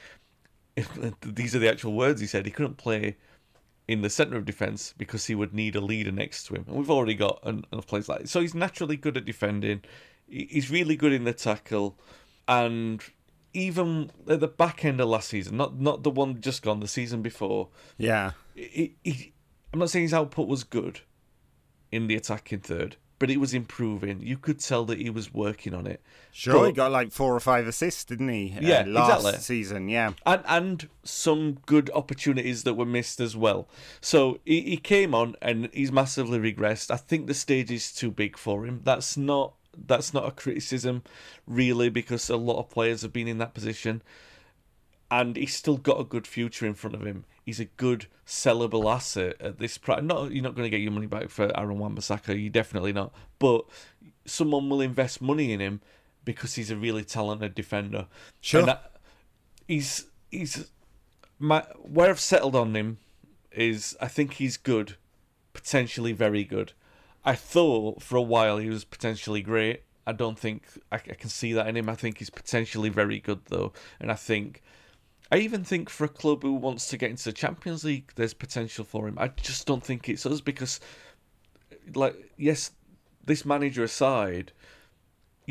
[1.21, 2.45] these are the actual words he said.
[2.45, 3.17] He couldn't play
[3.87, 6.63] in the centre of defence because he would need a leader next to him.
[6.67, 8.29] And we've already got enough players like that.
[8.29, 9.81] So he's naturally good at defending.
[10.27, 11.97] He's really good in the tackle.
[12.47, 13.03] And
[13.53, 16.87] even at the back end of last season, not not the one just gone, the
[16.87, 17.69] season before.
[17.97, 18.31] Yeah.
[18.55, 19.33] He, he,
[19.73, 21.01] I'm not saying his output was good
[21.91, 24.21] in the attacking third, but it was improving.
[24.21, 26.01] You could tell that he was working on it.
[26.31, 28.53] Sure, But- he got like four or five assists, didn't he?
[28.57, 29.41] uh, Yeah, last exactly.
[29.41, 29.89] season.
[29.89, 30.13] Yeah.
[30.25, 33.67] and and some good opportunities that were missed as well.
[34.01, 36.91] So he, he came on and he's massively regressed.
[36.91, 38.81] I think the stage is too big for him.
[38.83, 41.03] That's not that's not a criticism
[41.47, 44.01] really because a lot of players have been in that position
[45.09, 47.25] and he's still got a good future in front of him.
[47.45, 50.01] He's a good sellable asset at this price.
[50.01, 52.41] Not you're not going to get your money back for Aaron Wan-Bissaka.
[52.41, 53.13] You definitely not.
[53.37, 53.65] But
[54.25, 55.81] someone will invest money in him
[56.23, 58.07] because he's a really talented defender.
[58.39, 58.61] Sure.
[58.61, 58.91] And that-
[59.67, 60.69] he's he's
[61.39, 62.97] my where I've settled on him
[63.51, 64.95] is I think he's good,
[65.53, 66.73] potentially very good.
[67.23, 69.83] I thought for a while he was potentially great.
[70.07, 71.89] I don't think I, I can see that in him.
[71.89, 74.61] I think he's potentially very good though, and I think
[75.31, 78.33] I even think for a club who wants to get into the Champions League, there's
[78.33, 79.17] potential for him.
[79.17, 80.81] I just don't think it's us because,
[81.95, 82.71] like, yes,
[83.25, 84.51] this manager aside,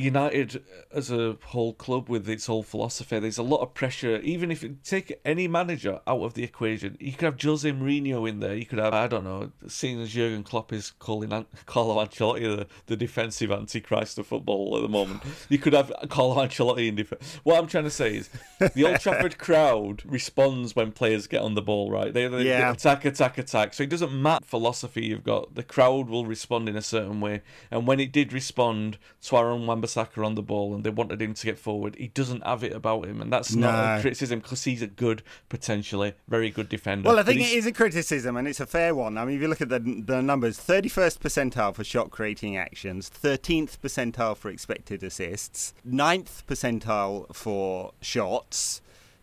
[0.01, 0.63] United
[0.93, 4.17] as a whole club with its whole philosophy, there's a lot of pressure.
[4.23, 8.29] Even if you take any manager out of the equation, you could have Jose Mourinho
[8.29, 8.55] in there.
[8.55, 12.41] You could have, I don't know, seeing as Jurgen Klopp is calling An- Carlo Ancelotti
[12.57, 16.95] the, the defensive antichrist of football at the moment, you could have Carlo Ancelotti in
[16.97, 17.39] defence.
[17.45, 18.31] What I'm trying to say is
[18.75, 22.13] the Old Trafford crowd responds when players get on the ball, right?
[22.13, 22.73] They, they Yeah.
[22.73, 23.75] attack, attack, attack.
[23.75, 25.55] So it doesn't matter philosophy you've got.
[25.55, 27.43] The crowd will respond in a certain way.
[27.71, 29.67] And when it did respond to Aaron
[29.97, 32.73] Wan-Bissaka on the ball and they wanted him to get forward, he doesn't have it
[32.73, 33.21] about him.
[33.21, 37.09] And that's not a criticism because he's a good, potentially very good defender.
[37.09, 39.19] Well, I think it is a criticism, and it's a fair one.
[39.19, 43.09] I mean, if you look at the the numbers, thirty-first percentile for shot creating actions,
[43.09, 48.81] thirteenth percentile for expected assists, 9th percentile for shots.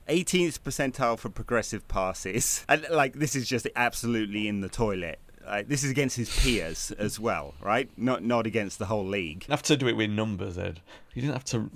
[0.07, 5.19] 18th percentile for progressive passes, and like this is just absolutely in the toilet.
[5.47, 7.89] Uh, this is against his peers as well, right?
[7.97, 9.45] Not not against the whole league.
[9.47, 10.81] You have to do it with numbers, Ed.
[11.13, 11.69] You didn't have to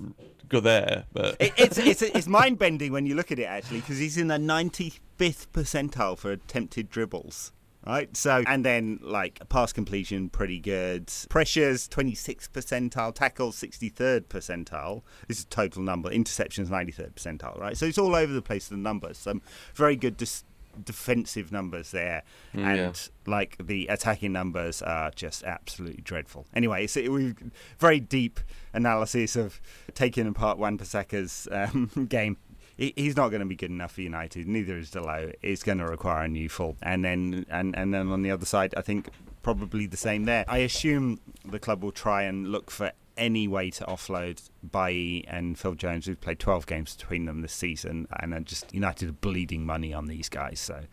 [0.49, 3.79] go there, but It, it's it's it's mind bending when you look at it actually
[3.79, 7.51] because he's in the ninety fifth percentile for attempted dribbles.
[7.83, 11.11] Right, so and then like pass completion, pretty good.
[11.29, 13.11] Pressures, twenty sixth percentile.
[13.11, 15.01] Tackles, sixty third percentile.
[15.27, 16.11] This is total number.
[16.11, 17.59] Interceptions, ninety third percentile.
[17.59, 18.67] Right, so it's all over the place.
[18.67, 19.41] The numbers, some
[19.73, 20.43] very good dis-
[20.83, 22.23] defensive numbers there,
[22.53, 22.93] Mm, and yeah.
[23.31, 26.45] like the attacking numbers are just absolutely dreadful.
[26.53, 27.33] Anyway, so we
[27.79, 28.39] very deep
[28.73, 29.61] analysis of
[29.93, 32.37] taking apart Wan-Bissaka's um, game.
[32.77, 34.47] He's not going to be good enough for United.
[34.47, 35.35] Neither is Dalot.
[35.43, 38.45] It's going to require a new full, and then and and then on the other
[38.45, 39.09] side, I think
[39.43, 40.45] probably the same there.
[40.47, 42.91] I assume the club will try and look for
[43.21, 47.53] any way to offload Bailly and Phil Jones, who've played 12 games between them this
[47.53, 50.59] season, and are just United are bleeding money on these guys.
[50.59, 50.83] So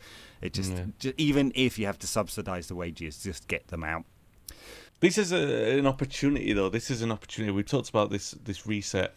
[0.40, 0.84] it just, Yeah.
[0.98, 4.04] ju- even if you have to subsidise the wages, just get them out.
[5.00, 6.68] This is a, an opportunity, though.
[6.68, 7.52] This is an opportunity.
[7.52, 9.14] We've talked about this this reset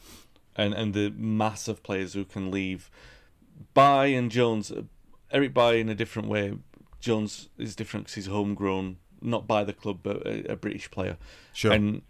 [0.56, 2.90] and and the mass of players who can leave.
[3.74, 4.72] Bailly and Jones,
[5.32, 6.58] Eric Bailly in a different way.
[7.00, 11.18] Jones is different because he's homegrown, not by the club, but a, a British player.
[11.54, 11.72] Sure.
[11.72, 12.04] And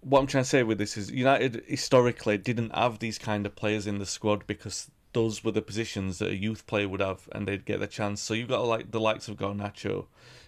[0.00, 3.56] what I'm trying to say with this is United historically didn't have these kind of
[3.56, 7.28] players in the squad because those were the positions that a youth player would have
[7.32, 8.20] and they'd get the chance.
[8.20, 10.06] So you've got like the likes of Garnacho,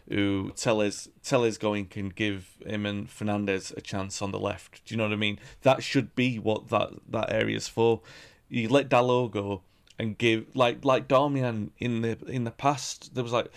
[0.09, 4.85] who Telles Telles going can give him and Fernandez a chance on the left.
[4.85, 5.39] Do you know what I mean?
[5.63, 8.01] That should be what that that area is for.
[8.49, 9.63] You let Dalot go
[9.99, 13.15] and give like like Darmian in the in the past.
[13.15, 13.51] There was like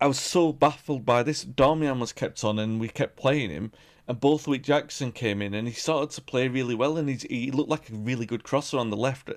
[0.00, 1.44] I was so baffled by this.
[1.44, 3.72] Darmian was kept on, and we kept playing him.
[4.06, 7.88] And Borthwick-Jackson came in, and he started to play really well, and he looked like
[7.88, 9.30] a really good crosser on the left.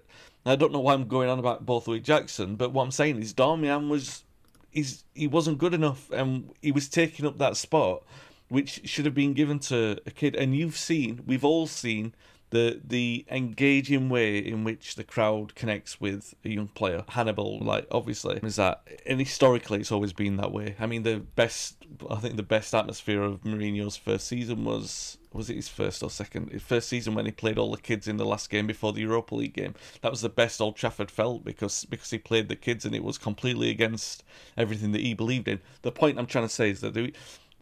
[0.45, 3.87] I don't know why I'm going on about Borthwick-Jackson, but what I'm saying is Darmian
[3.89, 4.23] was
[4.71, 8.03] he's he wasn't good enough, and he was taking up that spot,
[8.49, 10.35] which should have been given to a kid.
[10.35, 12.13] And you've seen, we've all seen
[12.49, 17.03] the the engaging way in which the crowd connects with a young player.
[17.09, 20.75] Hannibal, like obviously, is that, and historically it's always been that way.
[20.79, 21.77] I mean, the best,
[22.09, 26.09] I think the best atmosphere of Mourinho's first season was was it his first or
[26.09, 26.51] second?
[26.51, 29.01] His first season when he played all the kids in the last game before the
[29.01, 29.75] Europa League game.
[30.01, 33.03] That was the best Old Trafford felt because because he played the kids and it
[33.03, 34.23] was completely against
[34.55, 35.59] everything that he believed in.
[35.81, 37.13] The point I'm trying to say is that the,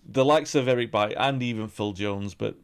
[0.06, 2.56] the likes of Eric Bailly and even Phil Jones, but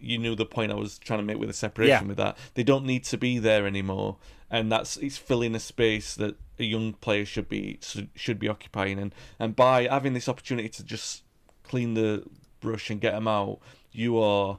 [0.00, 2.08] you knew the point I was trying to make with the separation Yeah.
[2.08, 2.38] with that.
[2.54, 4.16] They don't need to be there anymore,
[4.50, 7.78] and that's it's filling a space that a young player should be
[8.14, 8.98] should be occupying.
[8.98, 11.22] And and by having this opportunity to just
[11.62, 12.24] clean the
[12.60, 13.58] brush and get them out,
[13.92, 14.58] you are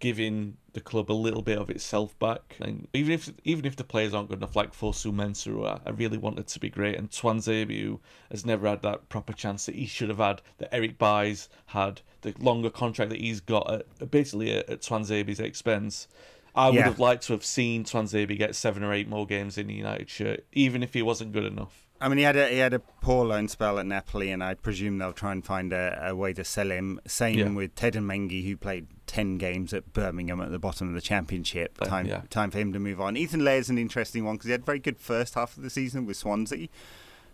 [0.00, 2.56] giving the club a little bit of itself back.
[2.60, 5.80] And even if even if the players aren't good enough, like Fosu Mensah, who I
[5.84, 8.00] I really wanted to be great, and Tuanzebe, who
[8.30, 11.36] has never had that proper chance that he should have had, that Eric Bailly
[11.66, 16.06] had, the longer contract that he's got at, basically at, at Tuanzebe's expense.
[16.54, 16.84] I would Yeah.
[16.84, 20.08] have liked to have seen Tuanzebe get seven or eight more games in the United
[20.10, 21.87] shirt, even if he wasn't good enough.
[22.00, 24.54] I mean, he had a he had a poor loan spell at Napoli, and I
[24.54, 27.00] presume they'll try and find a, a way to sell him.
[27.06, 27.48] Same Yeah.
[27.50, 31.76] with Teden Mengi, who played ten games at Birmingham at the bottom of the Championship.
[31.80, 32.22] Uh, Time yeah.
[32.30, 33.16] time for him to move on.
[33.16, 35.70] Ethan Laird's an interesting one because he had a very good first half of the
[35.70, 36.68] season with Swansea,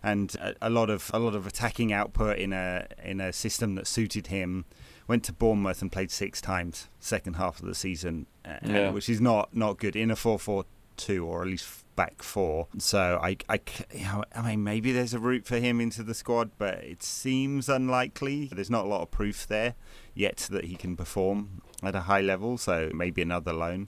[0.01, 3.75] and a, a lot of a lot of attacking output in a in a system
[3.75, 4.65] that suited him.
[5.07, 9.21] Went to Bournemouth and played six times second half of the season, uh, which is
[9.21, 10.65] not not good in a four four
[10.97, 12.67] two or at least back four.
[12.77, 16.03] So I, I, c- you know, I mean, maybe there's a route for him into
[16.03, 18.49] the squad, but it seems unlikely.
[18.51, 19.75] There's not a lot of proof there
[20.13, 22.57] yet that he can perform at a high level.
[22.57, 23.87] So maybe another loan.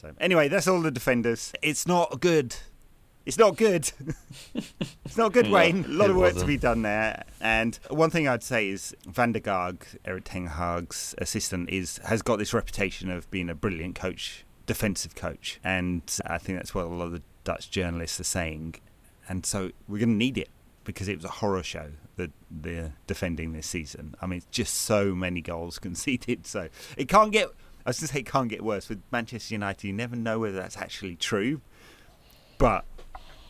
[0.00, 1.52] So anyway, that's all the defenders.
[1.62, 2.54] It's not good.
[3.26, 3.90] It's not good.
[4.54, 5.84] it's not good, Wayne.
[5.84, 6.46] A lot of work to wasn't.
[6.48, 7.24] be done there.
[7.40, 12.22] And one thing I'd say is Van der Gaag, Eric Ten Hag's assistant, is has
[12.22, 16.86] got this reputation of being a brilliant coach, defensive coach, and I think that's what
[16.86, 18.74] a lot of the Dutch journalists are saying.
[19.26, 20.50] And so we're going to need it
[20.84, 24.14] because it was a horror show that they're defending this season.
[24.20, 26.46] I mean, it's just so many goals conceded.
[26.46, 26.68] So
[26.98, 27.48] it can't get.
[27.86, 29.86] I was going to say it can't get worse with Manchester United.
[29.86, 31.62] You never know whether that's actually true,
[32.58, 32.84] but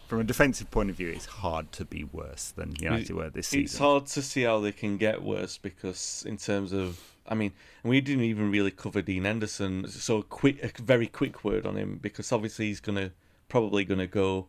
[0.07, 3.49] from a defensive point of view, it's hard to be worse than United were this
[3.49, 3.65] season.
[3.65, 7.51] It's hard to see how they can get worse because, in terms of, I mean,
[7.83, 9.89] we didn't even really cover Dean Henderson.
[9.89, 13.11] So, a quick, a very quick word on him because obviously he's gonna
[13.49, 14.49] probably gonna go.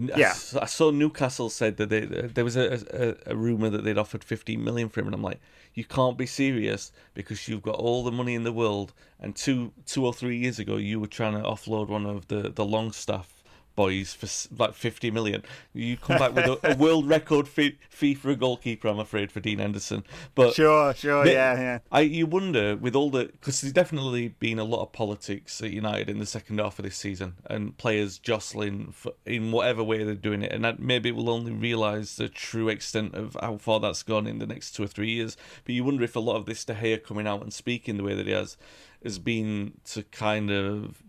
[0.00, 0.30] I Yeah.
[0.30, 3.98] s- I saw Newcastle said that they, there was a, a, a rumor that they'd
[3.98, 5.40] offered 15 million for him, and I'm like,
[5.74, 8.92] you can't be serious because you've got all the money in the world.
[9.20, 12.48] And two, two or three years ago, you were trying to offload one of the
[12.50, 13.39] the Longstaff
[13.76, 15.42] boys for like 50 million.
[15.72, 19.30] You come back with a, a world record fee, fee for a goalkeeper, I'm afraid,
[19.32, 20.04] for Dean Henderson.
[20.34, 21.78] But Sure, sure, But- yeah, yeah.
[21.90, 25.70] I you wonder with all the because there's definitely been a lot of politics at
[25.70, 30.04] United in the second half of this season and players jostling for, in whatever way
[30.04, 33.80] they're doing it, and that maybe we'll only realise the true extent of how far
[33.80, 35.36] that's gone in the next two or three years.
[35.64, 38.02] But you wonder if a lot of this De Gea coming out and speaking the
[38.04, 38.56] way that he has
[39.02, 41.02] has been to kind of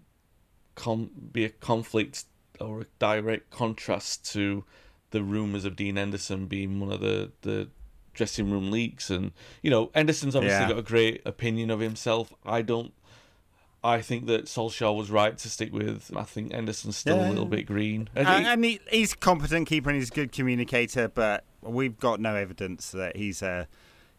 [1.31, 2.25] be a conflict
[2.61, 4.63] or a direct contrast to
[5.11, 7.67] the rumours of Dean Henderson being one of the, the
[8.13, 9.09] dressing room leaks.
[9.09, 9.31] And,
[9.61, 10.69] you know, Henderson's obviously Yeah.
[10.69, 12.33] got a great opinion of himself.
[12.45, 12.93] I don't.
[13.83, 16.11] I think that Solskjaer was right to stick with.
[16.15, 17.29] I think Henderson's still Yeah.
[17.29, 18.09] a little bit green.
[18.15, 21.97] I And, think- and he, he's competent keeper and he's a good communicator, but we've
[21.99, 23.67] got no evidence that he's a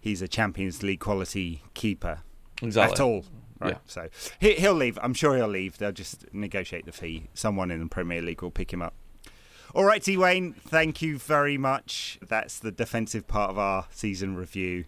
[0.01, 2.19] he's a Champions League quality keeper
[2.61, 2.95] exactly.
[2.95, 3.25] at all.
[3.63, 3.75] Right.
[3.75, 3.79] Yeah.
[3.87, 4.09] So
[4.41, 4.99] he, he'll leave.
[5.01, 5.79] I'm sure he'll leave.
[5.79, 7.29] They'll just negotiate the fee.
[7.33, 8.95] Someone in the Premier League will pick him up.
[9.75, 10.53] All right, T Wayne.
[10.53, 12.19] Thank you very much.
[12.27, 14.85] That's the defensive part of our season review.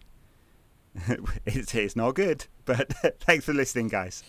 [1.45, 4.23] it's, it's not good, but thanks for listening, guys.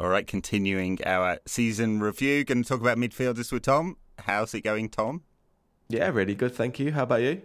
[0.00, 2.44] All right, continuing our season review.
[2.44, 3.96] Going to talk about midfielders with Tom.
[4.18, 5.22] How's it going, Tom?
[5.88, 6.54] Yeah, really good.
[6.54, 6.92] Thank you.
[6.92, 7.42] How about you?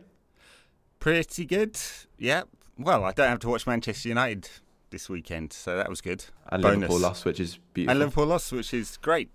[1.00, 1.78] Pretty good.
[2.18, 2.44] Yeah.
[2.78, 4.50] Well, I don't have to watch Manchester United
[4.90, 6.26] this weekend, so that was good.
[6.50, 6.82] And Bonus.
[6.82, 7.92] Liverpool lost, which is beautiful.
[7.92, 9.30] And Liverpool lost, which is great.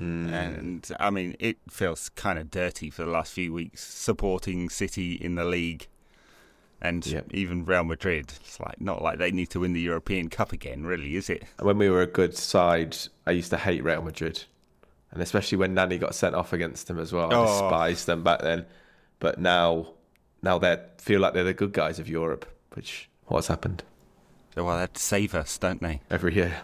[0.00, 0.32] Mm.
[0.32, 5.14] And I mean, it feels kind of dirty for the last few weeks supporting City
[5.14, 5.86] in the league,
[6.80, 7.26] and Yep.
[7.32, 8.32] even Real Madrid.
[8.40, 11.44] It's like not like they need to win the European Cup again, really, is it?
[11.60, 12.96] when we were a good side,
[13.26, 14.44] I used to hate Real Madrid,
[15.12, 17.32] and especially when Nani got sent off against them as well.
[17.32, 17.44] I Oh.
[17.46, 18.66] despised them back then,
[19.20, 19.92] but now,
[20.42, 22.46] now they feel like they're the good guys of Europe.
[22.74, 23.82] Which what's happened
[24.54, 26.00] So, well, they save us, don't they?
[26.10, 26.62] every year.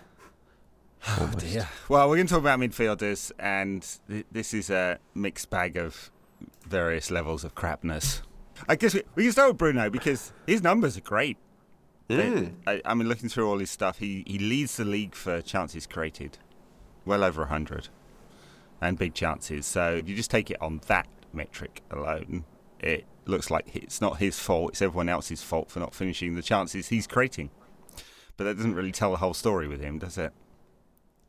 [1.06, 1.68] Oh dear.
[1.88, 6.10] Well, we're going to talk about midfielders, and th- this is a mixed bag of
[6.66, 8.22] various levels of crapness.
[8.68, 11.36] I guess we, we can start with Bruno because his numbers are great.
[12.08, 15.40] They- I, I mean, looking through all his stuff, he, he leads the league for
[15.40, 16.38] chances created,
[17.04, 17.88] well over 100,
[18.80, 19.66] and big chances.
[19.66, 22.44] So if you just take it on that metric alone,
[22.80, 26.42] it looks like it's not his fault, it's everyone else's fault for not finishing the
[26.42, 27.50] chances he's creating.
[28.36, 30.32] But that doesn't really tell the whole story with him, does it?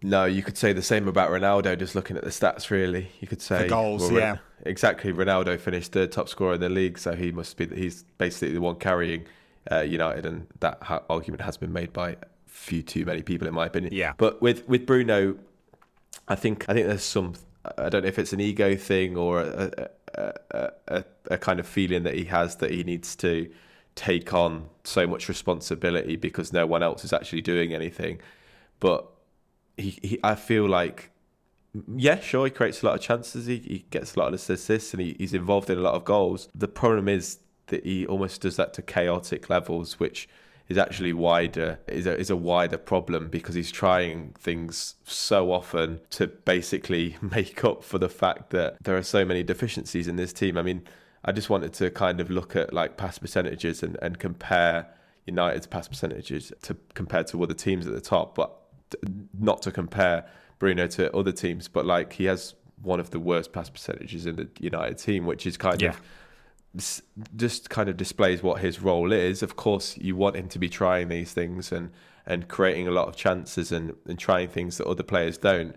[0.02, 1.78] No, you could say the same about Ronaldo.
[1.78, 4.38] Just looking at the stats, really, you could say goals, well, yeah.
[4.66, 5.12] exactly.
[5.12, 7.68] Ronaldo finished third top scorer in the league, so he must be.
[7.68, 9.26] He's basically the one carrying
[9.70, 12.18] uh, United, and that ha- argument has been made by a
[12.48, 13.94] few too many people, in my opinion.
[13.94, 14.14] Yeah.
[14.18, 15.38] But with with Bruno,
[16.30, 17.34] I think I think there's some.
[17.77, 21.68] I don't know if it's an ego thing or a, a, a, a, kind of
[21.68, 23.51] feeling that he has that he needs to
[23.95, 28.22] take on so much responsibility because no one else is actually doing anything.
[28.80, 29.06] But
[29.76, 31.11] he, he I feel like
[31.95, 33.45] yeah, sure, he creates a lot of chances.
[33.45, 36.03] He, he gets a lot of assists and he, he's involved in a lot of
[36.03, 36.49] goals.
[36.56, 40.27] The problem is that he almost does that to chaotic levels, which
[40.70, 46.00] is actually wider is a, is a wider problem because he's trying things so often
[46.12, 50.32] to basically make up for the fact that there are so many deficiencies in this
[50.32, 50.58] team.
[50.58, 50.84] I mean,
[51.26, 54.88] I just wanted to kind of look at like pass percentages and, and compare
[55.26, 58.56] United's pass percentages to compared to other teams at the top, but
[59.38, 60.26] not to compare
[60.60, 64.36] Bruno to other teams, but like he has one of the worst pass percentages in
[64.36, 65.90] the United team, which is kind Yeah.
[65.90, 66.02] of
[67.36, 69.41] just kind of displays what his role is.
[69.41, 71.91] Of course, you want him to be trying these things and
[72.26, 75.76] and creating a lot of chances and, and trying things that other players don't.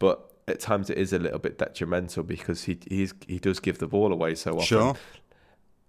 [0.00, 3.78] But at times it is a little bit detrimental because he he's, he does give
[3.78, 4.96] the ball away so often Sure.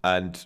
[0.03, 0.45] and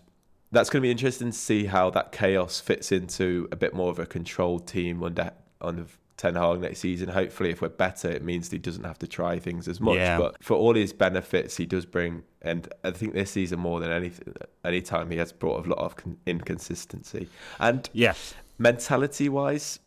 [0.51, 3.89] that's going to be interesting to see how that chaos fits into a bit more
[3.91, 5.85] of a controlled team under under
[6.17, 7.09] Ten Hag next season.
[7.09, 9.97] Hopefully, if we're better, it means that he doesn't have to try things as much.
[9.97, 10.17] Yeah.
[10.17, 13.91] But for all his benefits, he does bring, and I think this season more than
[13.91, 14.33] anything,
[14.65, 17.29] any time he has brought a lot of con- inconsistency
[17.59, 18.33] and Yes.
[18.57, 19.79] mentality wise.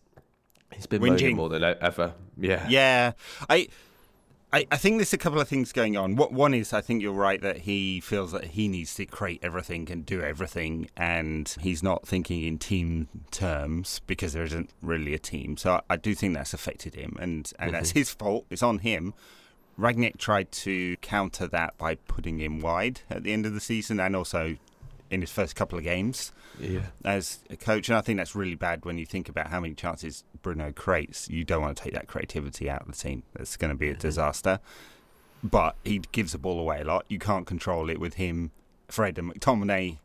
[0.73, 1.03] He's been
[1.35, 2.15] more than ever.
[2.39, 2.65] Yeah.
[2.69, 3.13] Yeah,
[3.49, 3.67] I,
[4.53, 6.17] I, I think there's a couple of things going on.
[6.17, 9.41] What one is, I think you're right that he feels that he needs to create
[9.43, 15.15] everything and do everything, and he's not thinking in team terms because there isn't really
[15.15, 15.57] a team.
[15.57, 17.99] So I, I do think that's affected him, and and that's mm-hmm.
[18.01, 18.47] his fault.
[18.51, 19.15] It's on him.
[19.79, 24.01] Rangnick tried to counter that by putting him wide at the end of the season,
[24.01, 24.57] and also
[25.11, 26.87] in his first couple of games Yeah.
[27.05, 29.75] as a coach, and I think that's really bad when you think about how many
[29.75, 31.29] chances Bruno creates.
[31.29, 33.25] You don't want to take that creativity out of the team.
[33.35, 34.01] That's going to be a mm-hmm.
[34.01, 34.61] disaster.
[35.43, 37.07] But he gives the ball away a lot.
[37.09, 38.51] You can't control it with him,
[38.89, 39.99] Fred, and McTominay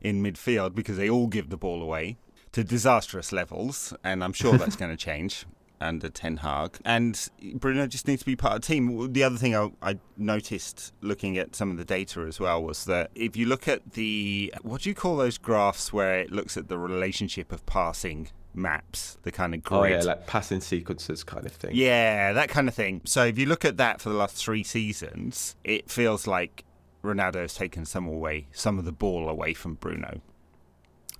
[0.00, 2.16] in midfield because they all give the ball away
[2.52, 5.46] to disastrous levels, and I'm sure that's going to change
[5.82, 6.78] under Ten Hag.
[6.84, 9.12] And Bruno just needs to be part of the team.
[9.12, 12.84] The other thing I, I noticed looking at some of the data as well was
[12.86, 16.56] that if you look at the what do you call those graphs where it looks
[16.56, 19.80] at the relationship of passing maps, the kind of grid.
[19.80, 21.70] Oh yeah, like passing sequences kind of thing.
[21.74, 23.02] Yeah, that kind of thing.
[23.04, 26.64] So if you look at that for the last three seasons, it feels like
[27.02, 30.20] Ronaldo has taken some away, some of the ball away from Bruno.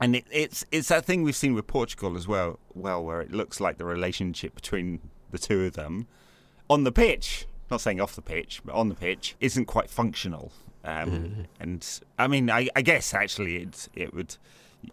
[0.03, 3.31] And it, it's it's that thing we've seen with Portugal as well, well, where it
[3.33, 5.01] looks like the relationship between
[5.31, 6.09] the two of them
[6.69, 10.53] on the pitch, not saying off the pitch, but on the pitch, isn't quite functional.
[10.85, 14.37] Um, And I mean, I, I guess actually, it's it would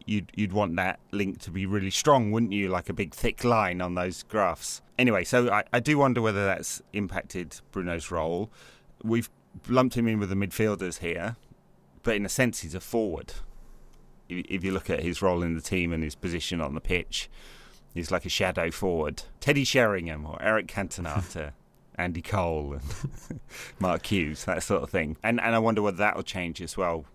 [0.06, 2.70] you'd you'd want that link to be really strong, wouldn't you?
[2.70, 4.82] Like a big thick line on those graphs.
[4.98, 8.52] Anyway, so I, I do wonder whether that's impacted Bruno's role.
[9.04, 9.30] We've
[9.68, 11.36] lumped him in with the midfielders here,
[12.04, 13.34] but in a sense, he's a forward.
[14.30, 17.30] If you look at his role in the team and his position on the pitch,
[17.94, 19.24] he's like a shadow forward.
[19.40, 21.54] Teddy Sheringham or Eric Cantona to
[21.96, 23.40] Andy Cole and
[23.80, 25.18] Mark Hughes, that sort of thing.
[25.24, 27.06] And and I wonder whether that will change as well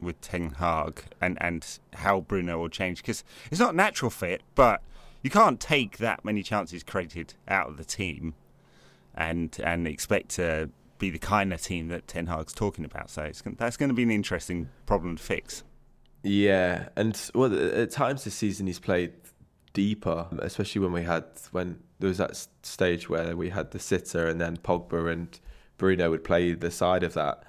[0.00, 4.42] with Ten Hag and, and how Bruno will change because it's not a natural fit,
[4.54, 4.82] but
[5.22, 8.34] you can't take that many chances created out of the team
[9.14, 13.10] and and expect to be the kind of team that Ten Hag's talking about.
[13.10, 15.62] So it's, that's going to be an interesting problem to fix.
[16.22, 19.12] Yeah, and well, at times this season he's played
[19.72, 24.26] deeper, especially when we had when there was that stage where we had the sitter
[24.26, 25.38] and then Pogba and
[25.78, 27.44] Bruno would play the side of that.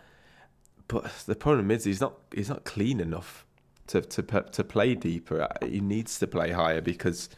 [0.87, 3.45] But the problem is he's not he's not clean enough
[3.87, 5.41] to to to play deeper.
[5.41, 7.29] Uh, he needs to play higher because,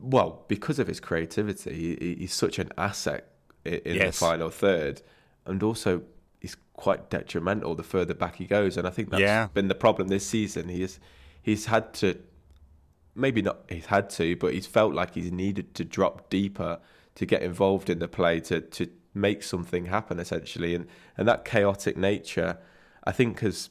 [0.00, 3.28] well, because of his creativity, he, he's such an asset
[3.64, 5.02] in the final third,
[5.44, 6.02] and also
[6.46, 8.76] he's quite detrimental the further back he goes.
[8.76, 9.48] And I think that's Yeah.
[9.52, 10.68] been the problem this season.
[10.68, 11.00] He's
[11.42, 12.18] he's had to
[13.14, 16.78] maybe not he's had to, but he's felt like he's needed to drop deeper
[17.16, 20.74] to get involved in the play to to make something happen essentially.
[20.74, 20.86] And
[21.16, 22.58] and that chaotic nature,
[23.04, 23.70] I think, has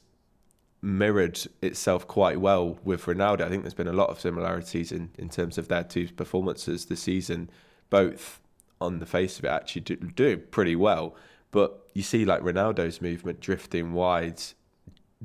[0.82, 3.40] mirrored itself quite well with Ronaldo.
[3.42, 6.84] I think there's been a lot of similarities in, in terms of their two performances
[6.86, 7.50] this season,
[7.90, 8.40] both
[8.80, 11.16] on the face of it actually do, doing pretty well.
[11.50, 14.40] But you see like Ronaldo's movement drifting wide,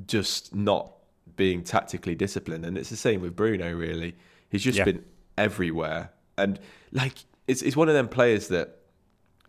[0.06, 0.92] just not
[1.36, 2.64] being tactically disciplined.
[2.64, 4.16] And it's the same with Bruno really.
[4.48, 4.84] He's just Yeah.
[4.84, 5.04] been
[5.36, 6.12] everywhere.
[6.38, 6.58] And
[6.90, 7.16] like
[7.46, 8.78] it's it's one of them players that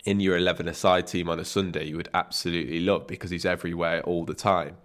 [0.06, 4.02] in your 11 aside team on a Sunday you would absolutely love because he's everywhere
[4.04, 4.76] all the time.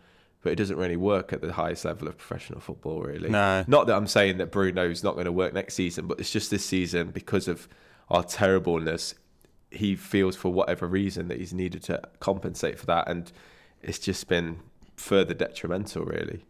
[0.42, 3.28] But it doesn't really work at the highest level of professional football, really.
[3.28, 3.64] No.
[3.66, 6.48] Not that I'm saying that Bruno's not going to work next season, but it's just
[6.52, 7.66] this season because of
[8.08, 9.14] our terribleness.
[9.70, 13.30] He feels for whatever reason that he's needed to compensate for that, and
[13.82, 14.60] it's just been
[14.96, 16.44] further detrimental, really.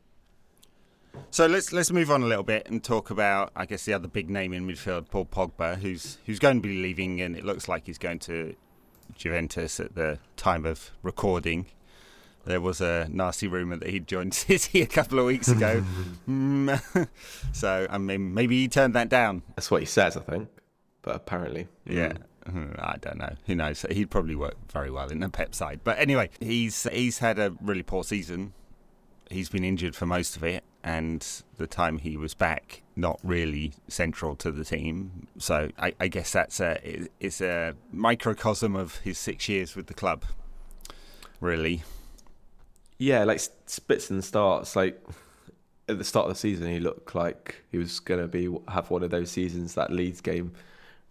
[1.31, 4.09] So let's let's move on a little bit and talk about, I guess, the other
[4.09, 7.67] big name in midfield, Paul Pogba, who's who's going to be leaving, and it looks
[7.69, 8.55] like he's going to
[9.17, 11.67] Juventus at the time of recording.
[12.45, 15.83] There was a nasty rumor that he'd joined City a couple of weeks ago,
[16.29, 17.09] Mm.
[17.53, 19.43] so I mean, maybe he turned that down.
[19.57, 20.49] That's what he says, I think.
[21.03, 22.13] But apparently, Yeah.
[22.13, 22.23] mm.
[22.49, 23.35] Hmm, I don't know.
[23.47, 23.85] Who knows?
[23.91, 25.81] He'd probably work very well in the Pep side.
[25.85, 28.55] But anyway, he's he's had a really poor season.
[29.31, 31.27] He's been injured for most of it, and
[31.59, 35.27] the time he was back, not really central to the team.
[35.39, 39.95] So I, I guess that's a it's a microcosm of his six years with the
[39.95, 40.25] club.
[41.41, 41.83] Really,
[42.97, 44.75] yeah, like spits and starts.
[44.75, 45.01] Like
[45.89, 48.91] at the start of the season, he looked like he was going to be have
[48.91, 50.53] one of those seasons that Leeds game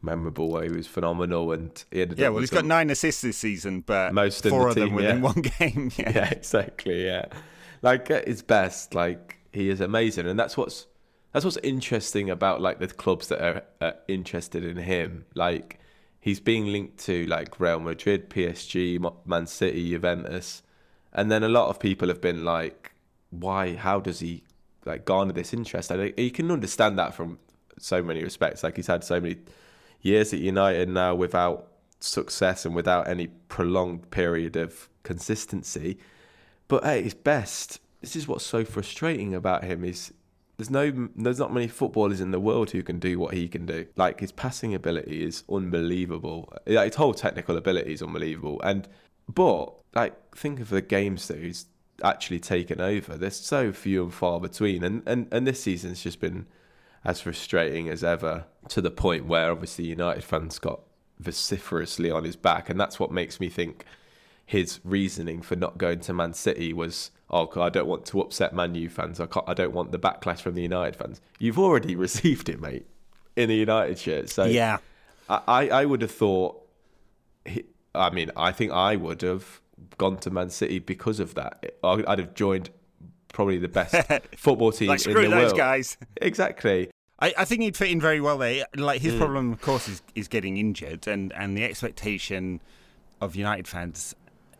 [0.01, 3.37] memorable where he was phenomenal and he ended yeah well he's got nine assists this
[3.37, 5.23] season, but Most four the of them team, within yeah.
[5.23, 5.91] one game.
[5.97, 6.11] Yeah.
[6.13, 7.05] yeah, exactly.
[7.05, 7.25] Yeah,
[7.81, 10.87] like at his best, like he is amazing, and that's what's
[11.33, 15.25] that's what's interesting about like the clubs that are, are interested in him.
[15.35, 15.79] Like
[16.19, 20.61] he's being linked to like Real Madrid, PSG, Man City, Juventus,
[21.13, 22.91] and then a lot of people have been like,
[23.29, 23.75] why?
[23.75, 24.43] How does he
[24.85, 25.91] like garner this interest?
[25.91, 27.39] I think you can understand that from
[27.79, 28.63] so many respects.
[28.63, 29.37] Like he's had so many
[30.01, 31.67] years at United now without
[31.99, 35.97] success and without any prolonged period of consistency.
[36.67, 40.13] But at his best, this is what's so frustrating about him is
[40.57, 43.65] there's no there's not many footballers in the world who can do what he can
[43.65, 43.85] do.
[43.95, 46.51] Like his passing ability is unbelievable.
[46.65, 48.59] Like his whole technical ability is unbelievable.
[48.63, 48.87] And
[49.33, 51.67] but like think of the games that he's
[52.03, 53.17] actually taken over.
[53.17, 54.83] There's so few and far between.
[54.83, 56.47] And and, and this season's just been
[57.07, 60.81] as frustrating as ever to the point where obviously United fans got
[61.19, 63.85] vociferously on his back, and that's what makes me think
[64.45, 68.53] his reasoning for not going to Man City was, "Oh, I don't want to upset
[68.53, 69.19] Man U fans.
[69.19, 72.61] I can't, I don't want the backlash from the United fans." You've already received it,
[72.61, 72.85] mate,
[73.35, 74.29] in the United shirt.
[74.29, 74.77] So Yeah.
[75.29, 76.61] I, I would have thought.
[77.45, 79.59] he- I mean, I think I would have
[79.97, 81.75] gone to Man City because of that.
[81.83, 82.69] I'd have joined
[83.33, 83.95] probably the best
[84.37, 85.57] football team Like in screw the those world.
[85.57, 85.97] guys.
[86.21, 86.89] Exactly.
[87.19, 88.65] I, I think he'd fit in very well there.
[88.75, 89.19] Like his mm.
[89.19, 92.61] problem, of course, is is getting injured, and and the expectation
[93.19, 94.15] of United fans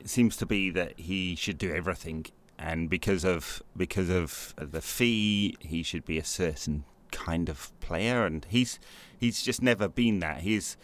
[0.06, 2.26] seems to be that he should do everything,
[2.58, 8.26] and because of because of the fee, he should be a certain kind of player,
[8.26, 8.80] and he's
[9.20, 10.42] he's just never been that.
[10.42, 10.78] He's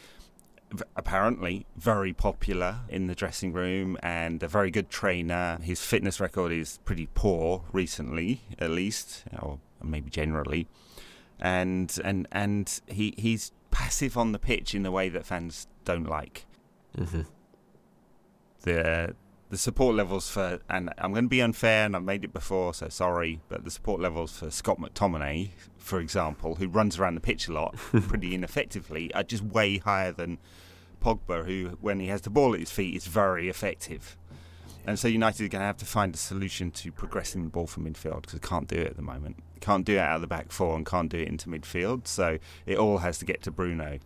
[0.96, 5.60] apparently very popular in the dressing room and a very good trainer.
[5.62, 10.68] His fitness record is pretty poor recently, at least, or maybe generally.
[11.44, 16.06] And and and he he's passive on the pitch in the way that fans don't
[16.06, 16.48] like.
[16.98, 17.22] Mm-hmm.
[18.62, 19.16] The
[19.54, 22.74] the support levels for and I'm going to be unfair and I've made it before
[22.74, 27.22] so sorry but the support levels for Scott McTominay for example who runs around the
[27.22, 27.76] pitch a lot
[28.08, 30.40] pretty ineffectively are just way higher than
[31.04, 34.18] Pogba who when he has the ball at his feet is very effective
[34.86, 37.68] and so United are going to have to find a solution to progressing the ball
[37.68, 40.22] from midfield because they can't do it at the moment can't do it out of
[40.22, 43.42] the back four and can't do it into midfield so it all has to get
[43.42, 44.00] to Bruno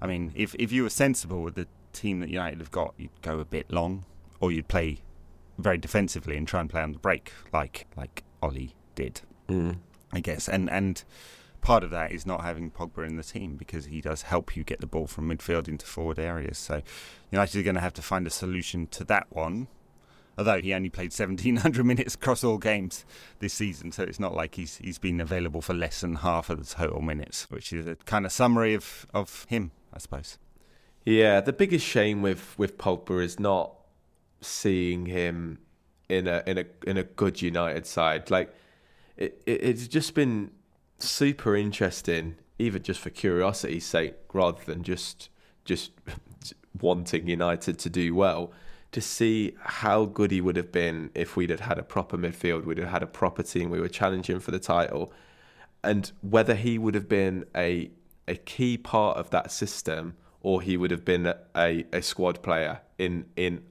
[0.00, 3.10] I mean if, if you were sensible with the team that United have got you'd
[3.22, 4.04] go a bit long
[4.40, 5.00] or you'd play
[5.60, 9.78] very defensively and try and play on the break, like like Ollie did, Mm.
[10.12, 10.48] I guess.
[10.48, 11.02] And and
[11.60, 14.64] part of that is not having Pogba in the team because he does help you
[14.64, 16.56] get the ball from midfield into forward areas.
[16.58, 16.82] So
[17.30, 19.68] United are going to have to find a solution to that one.
[20.40, 23.04] Although he only played 1,700 minutes across all games
[23.40, 26.58] this season, so it's not like he's he's been available for less than half of
[26.58, 30.38] the total minutes, which is a kind of summary of, of him, I suppose.
[31.04, 33.74] Yeah, the biggest shame with with Pogba is not
[34.40, 35.58] seeing him
[36.08, 38.30] in a in a in a good United side.
[38.30, 38.54] Like
[39.18, 40.52] it, it it's just been
[40.98, 45.28] super interesting, even just for curiosity's sake, rather than just
[45.66, 45.92] just
[46.80, 48.52] wanting United to do well.
[48.92, 52.64] To see how good he would have been if we'd have had a proper midfield,
[52.64, 55.12] we'd have had a proper team, we were challenging for the title,
[55.84, 57.90] and whether he would have been a
[58.26, 62.80] a key part of that system or he would have been a, a squad player
[62.98, 63.62] in in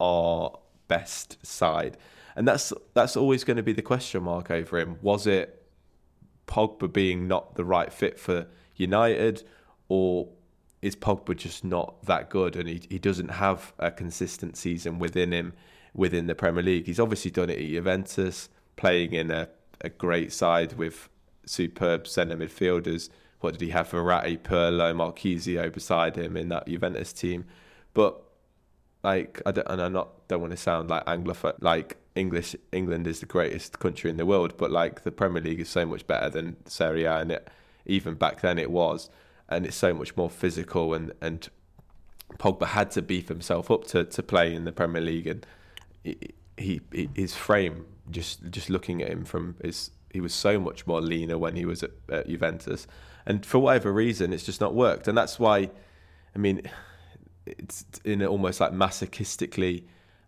[0.00, 1.96] our best side.
[2.36, 4.98] And that's that's always going to be the question mark over him.
[5.02, 5.66] Was it
[6.46, 8.46] Pogba being not the right fit for
[8.76, 9.44] United
[9.88, 10.28] or
[10.84, 15.32] is Pogba just not that good, and he he doesn't have a consistent season within
[15.32, 15.54] him
[15.94, 16.84] within the Premier League.
[16.84, 19.48] He's obviously done it at Juventus, playing in a,
[19.80, 21.08] a great side with
[21.46, 23.08] superb centre midfielders.
[23.40, 23.90] What did he have?
[23.90, 27.46] Verratti, Pirlo, Marchisio beside him in that Juventus team.
[27.94, 28.22] But
[29.02, 32.56] like, I don't, and I not don't want to sound like Anglophone, like English.
[32.72, 35.86] England is the greatest country in the world, but like the Premier League is so
[35.86, 37.48] much better than Serie A, and it
[37.86, 39.08] even back then it was,
[39.48, 40.94] and it's so much more physical.
[40.94, 41.48] And and
[42.38, 45.46] Pogba had to beef himself up to to play in the Premier League, and
[46.02, 50.86] he, he his frame just just looking at him from his he was so much
[50.86, 52.86] more leaner when he was at, at Juventus,
[53.26, 55.70] and for whatever reason, it's just not worked, and that's why,
[56.34, 56.62] I mean,
[57.46, 59.84] it's in an almost like masochistically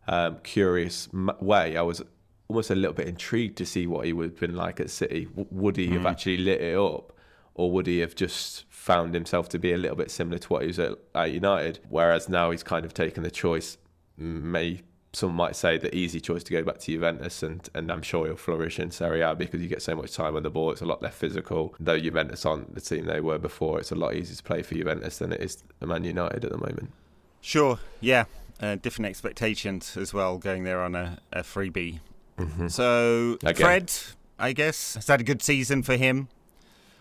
[0.09, 1.09] um, curious
[1.41, 1.77] way.
[1.77, 2.03] I was
[2.49, 5.29] almost a little bit intrigued to see what he would have been like at City.
[5.35, 6.11] would he have mm.
[6.11, 7.13] actually lit it up,
[7.57, 10.62] or would he have just found himself to be a little bit similar to what
[10.62, 11.81] he was at, at United?
[11.89, 13.78] Whereas now he's kind of taken the choice,
[14.16, 18.03] may some might say the easy choice to go back to Juventus, and, and I'm
[18.03, 20.73] sure he'll flourish in Serie A because you get so much time on the ball.
[20.73, 21.74] It's a lot less physical.
[21.81, 24.74] Though Juventus aren't the team they were before, it's a lot easier to play for
[24.74, 26.93] Juventus than it is Man United at the moment.
[27.41, 28.27] Sure, yeah.
[28.61, 32.01] Uh, different expectations as well going there on a, a freebie.
[32.37, 32.69] Mm-hmm.
[32.69, 33.55] So, Again.
[33.55, 33.93] Fred,
[34.39, 36.28] I guess, has had a good season for him.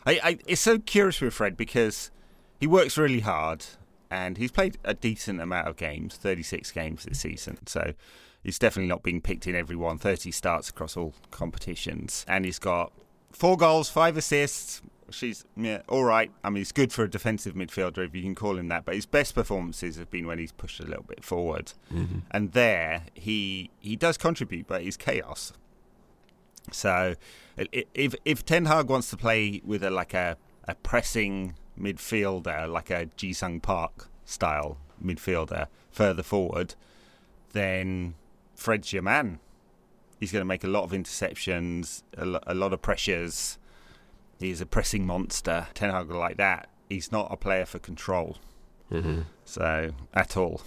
[0.05, 2.11] I, I, it's so curious with Fred because
[2.59, 3.65] he works really hard
[4.11, 7.57] and he's played a decent amount of games, 36 games this season.
[7.65, 7.93] So
[8.43, 9.97] he's definitely not being picked in every one.
[9.97, 12.93] 30 starts across all competitions, and he's got
[13.31, 14.81] four goals, five assists.
[15.11, 16.31] She's yeah, all right.
[16.43, 18.85] I mean, he's good for a defensive midfielder if you can call him that.
[18.85, 22.19] But his best performances have been when he's pushed a little bit forward, mm-hmm.
[22.31, 25.53] and there he he does contribute, but he's chaos.
[26.71, 27.15] So,
[27.57, 30.37] if if Ten Hag wants to play with a like a
[30.67, 36.75] a pressing midfielder, like a Ji-sung Park style midfielder, further forward,
[37.53, 38.15] then
[38.55, 39.39] Fred's your man.
[40.19, 43.59] He's going to make a lot of interceptions, a, lot of pressures.
[44.39, 45.67] He's a pressing monster.
[45.73, 46.69] Ten Hag like that.
[46.89, 48.37] He's not a player for control.
[48.91, 49.21] Mm-hmm.
[49.43, 50.61] So at all.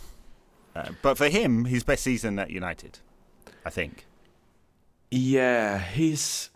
[0.76, 3.00] Uh, but for him, his best season at United,
[3.64, 4.06] I think.
[5.10, 6.50] Yeah, he's.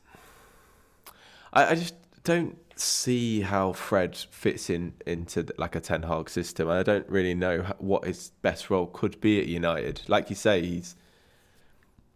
[1.53, 6.69] I, I just don't see how Fred fits in into like a Ten Hag system.
[6.69, 10.03] I don't really know what his best role could be at United.
[10.09, 10.97] Like you say, he's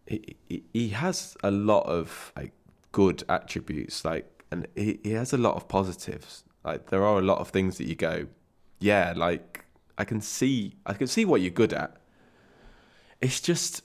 [0.06, 0.36] he
[0.72, 2.52] he has a lot of like
[2.92, 6.44] good attributes, like and he, he has a lot of positives.
[6.64, 8.26] Like there are a lot of things that you go,
[8.80, 9.64] yeah, like
[9.98, 11.96] I can see I can see what you're good at.
[13.20, 13.82] It's just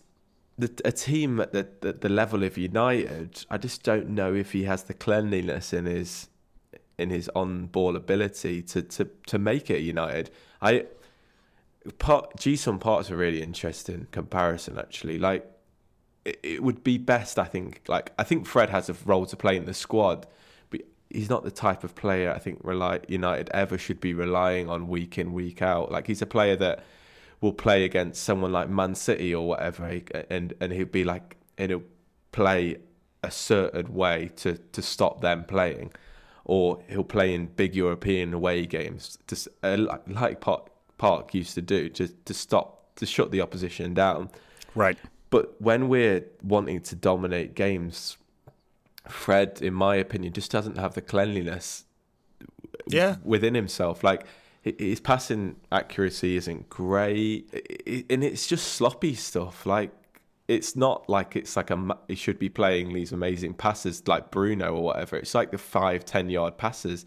[0.62, 3.46] the, a team at the, the, the level of United.
[3.50, 6.30] I just don't know if he has the cleanliness in his
[7.00, 10.30] in his on ball ability to, to, to make it United.
[10.62, 10.86] I
[11.98, 15.18] part Ji-sung Park's a really interesting comparison actually.
[15.18, 15.50] Like
[16.26, 19.36] it, it would be best I think like I think Fred has a role to
[19.36, 20.28] play in the squad,
[20.70, 22.62] but he's not the type of player I think
[23.08, 25.92] United ever should be relying on week in, week out.
[25.92, 26.84] Like he's a player that
[27.42, 31.72] will play against someone like Man City or whatever and and he'll be like and
[31.72, 31.84] he'll
[32.32, 32.78] play
[33.24, 35.92] a certain way to to stop them playing
[36.46, 39.78] or he'll play in big European away games, to, uh,
[40.08, 44.30] like Park, Park used to do, to to stop to shut the opposition down.
[44.76, 44.98] Right.
[45.30, 48.18] But when we're wanting to dominate games,
[49.08, 51.86] Fred, in my opinion, just doesn't have the cleanliness
[52.88, 53.16] yeah.
[53.24, 54.04] within himself.
[54.04, 54.26] Like
[54.62, 57.52] his passing accuracy isn't great,
[58.10, 59.66] and it's just sloppy stuff.
[59.66, 59.92] Like
[60.48, 64.76] it's not like it's like a he should be playing these amazing passes like Bruno
[64.76, 65.16] or whatever.
[65.16, 67.06] It's like the five ten yard passes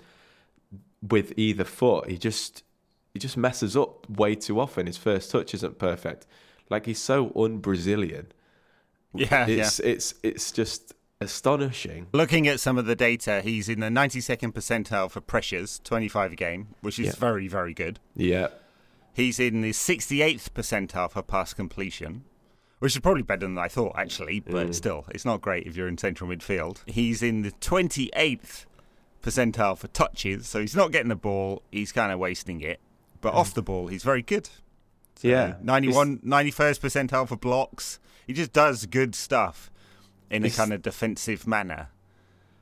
[1.03, 2.11] with either foot.
[2.11, 2.65] He just
[3.13, 4.87] he just messes up way too often.
[4.87, 6.27] His first touch isn't perfect.
[6.71, 8.33] Like he's so un-Brazilian.
[9.15, 9.87] Yeah, it's yeah.
[9.87, 10.93] it's it's just
[11.25, 12.07] astonishing.
[12.13, 16.37] Looking at some of the data, he's in the 92nd percentile for pressures, 25 a
[16.37, 17.13] game, which is yeah.
[17.19, 17.99] very very good.
[18.15, 18.49] Yeah.
[19.13, 22.25] He's in the 68th percentile for pass completion,
[22.81, 24.75] which is probably better than I thought, actually, but mm.
[24.75, 26.79] still, it's not great if you're in central midfield.
[26.87, 28.67] He's in the 28th
[29.23, 32.81] percentile for touches, so he's not getting the ball, he's kind of wasting it.
[33.21, 33.37] But mm.
[33.37, 34.49] off the ball, he's very good.
[35.15, 35.55] So yeah.
[35.63, 38.01] 91, 91st percentile for blocks.
[38.27, 39.71] He just does good stuff
[40.31, 41.89] in a kind of defensive manner.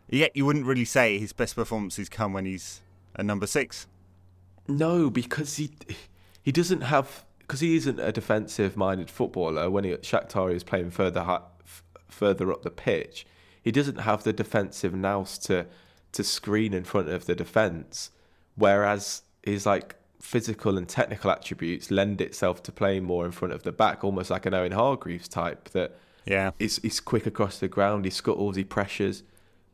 [0.09, 2.81] Yet you wouldn't really say his best performances come when he's
[3.15, 3.87] a number six.
[4.69, 5.71] No, because he
[6.43, 9.69] he doesn't have because he isn't a defensive-minded footballer.
[9.71, 13.27] When he Shakhtar, is playing further high, f- further up the pitch.
[13.63, 15.67] He doesn't have the defensive nous to
[16.13, 18.11] to screen in front of the defence.
[18.55, 23.63] Whereas his like physical and technical attributes lend itself to playing more in front of
[23.63, 26.53] the back, almost like an Owen Hargreaves type that Yeah.
[26.59, 29.23] he's, he's quick across the ground, he scuttles, he pressures,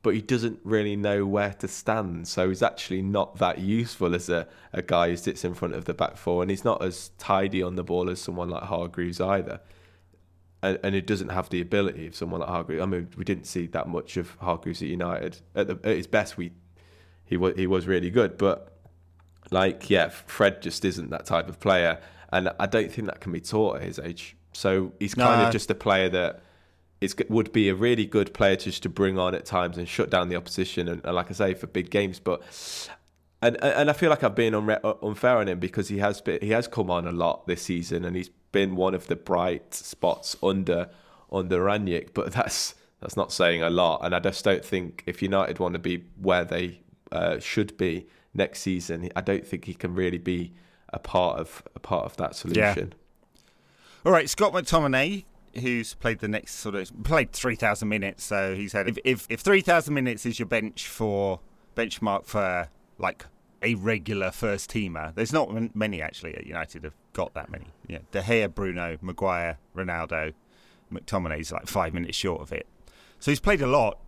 [0.03, 2.29] but he doesn't really know where to stand.
[2.29, 5.85] So he's actually not that useful as a, a guy who sits in front of
[5.85, 9.21] the back four, and he's not as tidy on the ball as someone like Hargreaves
[9.21, 9.61] either.
[10.63, 12.83] And, and he doesn't have the ability of someone like Hargreaves.
[12.83, 15.39] I mean, we didn't see that much of Hargreaves at United.
[15.55, 16.53] At, the, at his best, we
[17.25, 18.79] he was he was really good, but
[19.51, 22.01] like yeah, Fred just isn't that type of player,
[22.33, 24.35] and I don't think that can be taught at his age.
[24.59, 25.47] So he's kind No.
[25.47, 26.43] of just a player that
[27.01, 30.11] is would be a really good player just to bring on at times and shut
[30.11, 32.19] down the opposition, and, and like I say, for big games.
[32.19, 32.43] But
[33.41, 36.41] and and I feel like I've been unre- unfair on him because he has been,
[36.43, 39.75] he has come on a lot this season, and he's been one of the bright
[39.75, 40.89] spots under
[41.31, 42.15] under Rangnick.
[42.15, 45.75] But that's that's not saying a lot, and I just don't think if United want
[45.75, 46.81] to be where they
[47.13, 50.53] uh, should be next season, I don't think he can really be
[50.93, 52.93] a part of a part of that solution.
[54.09, 55.27] All right, Scott McTominay,
[55.61, 58.89] who's played the next sort of played three thousand minutes, so he's had.
[58.89, 61.41] If if, if three thousand minutes is your bench for
[61.77, 63.27] benchmark for like
[63.63, 67.67] a regular first teamer, there's not many actually at United have got that many.
[67.87, 70.33] Yeah, De Gea, Bruno, Maguire, Ronaldo,
[70.91, 72.67] McTominay's like five minutes short of it.
[73.19, 73.99] So he's played a lot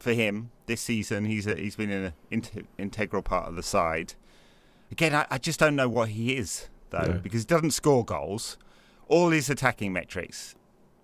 [0.00, 1.24] for him this season.
[1.24, 4.14] He's a, he's been an int- integral part of the side.
[4.90, 7.20] Again, I, I just don't know what he is though, No.
[7.22, 8.58] because he doesn't score goals.
[9.08, 10.54] All his attacking metrics,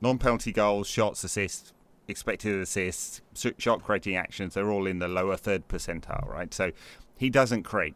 [0.01, 1.73] non-penalty goals, shots, assists,
[2.09, 3.21] expected assists,
[3.59, 6.53] shot creating actions, they're all in the lower third percentile, right?
[6.53, 6.73] So
[7.17, 7.95] he doesn't create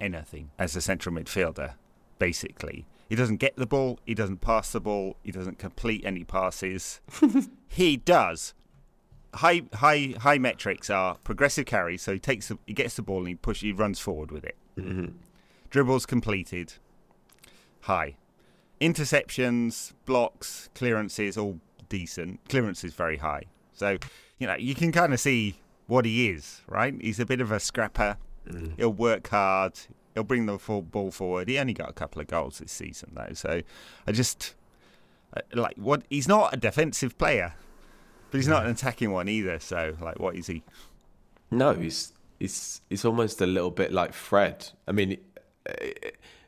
[0.00, 1.74] anything as a central midfielder,
[2.18, 2.86] basically.
[3.08, 7.00] He doesn't get the ball, he doesn't pass the ball, he doesn't complete any passes.
[7.68, 8.52] he does.
[9.34, 13.18] High high high metrics are progressive carries, so he takes the, he gets the ball
[13.18, 14.56] and he push he runs forward with it.
[14.78, 15.16] Mm-hmm.
[15.70, 16.74] Dribbles completed.
[17.82, 18.16] High.
[18.80, 22.40] Interceptions, blocks, clearances, all decent.
[22.48, 23.44] Clearance is very high.
[23.72, 23.98] So,
[24.38, 26.94] you know, you can kind of see what he is, right?
[27.00, 28.16] He's a bit of a scrapper.
[28.76, 29.78] He'll work hard.
[30.14, 31.48] He'll bring the full ball forward.
[31.48, 33.34] He only got a couple of goals this season, though.
[33.34, 33.62] So
[34.06, 34.54] I just
[35.36, 37.54] uh, like what he's not a defensive player,
[38.30, 39.58] but he's not an attacking one either.
[39.58, 40.62] So, like, what is he?
[41.50, 44.68] No, he's he's he's almost a little bit like Fred.
[44.86, 45.18] I mean,
[45.66, 45.92] eh,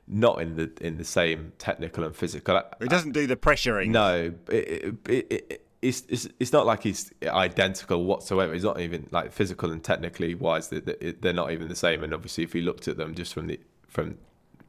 [0.08, 2.60] not in the in the same technical and physical.
[2.80, 3.90] He doesn't do the pressuring.
[3.90, 8.54] No, it, it, it, it, it's, it's it's not like he's identical whatsoever.
[8.54, 10.68] He's not even like physical and technically wise.
[10.68, 12.02] They- they- They're not even the same.
[12.02, 14.16] And obviously, if you looked at them just from the from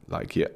[0.08, 0.48] like yeah,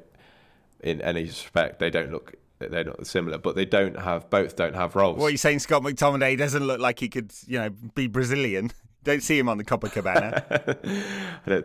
[0.81, 3.37] in any respect, they don't look they're not similar.
[3.37, 5.17] But they don't have both don't have roles.
[5.17, 8.71] What are you saying, Scott McTominay doesn't look like he could, you know, be Brazilian?
[9.03, 10.41] Don't see him on the Copacabana.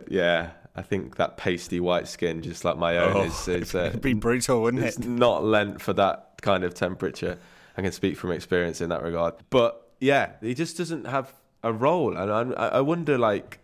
[0.11, 3.95] Yeah, I think that pasty white skin, just like my own, Oh, is, is uh,
[4.01, 5.05] be brutal, wouldn't it's it?
[5.05, 7.37] not lent for that kind of temperature.
[7.77, 9.33] I can speak from experience in that regard.
[9.49, 11.33] But yeah, he just doesn't have
[11.63, 13.59] a role, and I, I wonder like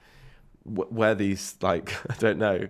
[0.66, 2.68] where these like I don't know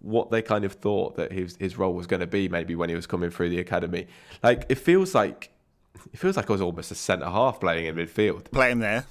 [0.00, 2.48] what they kind of thought that his his role was going to be.
[2.48, 4.06] Maybe when he was coming through the academy,
[4.42, 5.50] like it feels like
[6.12, 9.04] it feels like I was almost a centre half playing in midfield, Play him there.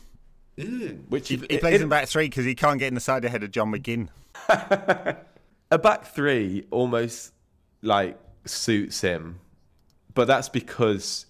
[1.10, 3.44] Which He, he plays in back three because he can't get in the side ahead
[3.44, 4.10] of John McGinn.
[5.72, 7.34] a back three almost
[7.82, 9.40] like suits him,
[10.14, 11.26] but that's because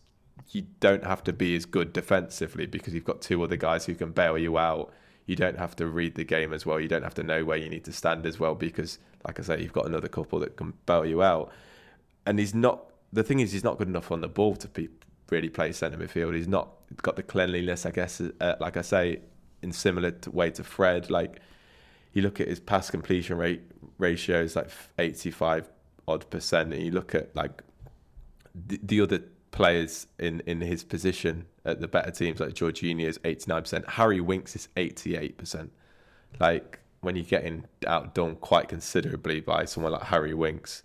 [0.51, 3.95] you don't have to be as good defensively because you've got two other guys who
[3.95, 4.91] can bail you out.
[5.25, 6.79] You don't have to read the game as well.
[6.79, 9.43] You don't have to know where you need to stand as well because, like I
[9.43, 11.51] say, you've got another couple that can bail you out.
[12.25, 12.87] And he's not.
[13.13, 14.89] The thing is, he's not good enough on the ball to be
[15.31, 16.35] really play centre midfield.
[16.35, 16.69] He's not
[17.01, 18.21] got the cleanliness, I guess.
[18.21, 19.21] Uh, like I say,
[19.63, 21.09] in similar to, way to Fred.
[21.09, 21.39] Like
[22.13, 23.61] you look at his pass completion rate
[23.97, 25.69] ratios, like eighty-five
[26.07, 27.63] odd percent, and you look at like
[28.53, 33.19] the, the other players in, in his position at the better teams, like Jorginho is
[33.23, 35.71] eighty-nine percent, Harry Winks is eighty-eight percent.
[36.39, 40.83] Like when you're getting outdone quite considerably by someone like Harry Winks,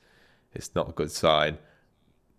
[0.55, 1.59] it's not a good sign.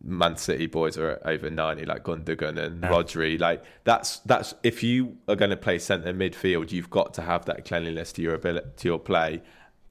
[0.04, 3.40] Man City boys are over ninety, like Gundogan and Rodri.
[3.40, 7.46] Like that's that's if you are going to play centre midfield, you've got to have
[7.46, 9.42] that cleanliness to your ability to your play,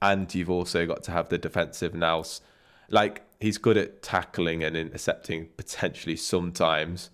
[0.01, 2.41] and you've also got to have the defensive nous.
[2.89, 7.09] Like he's good at tackling and intercepting potentially sometimes,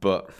[0.00, 0.30] but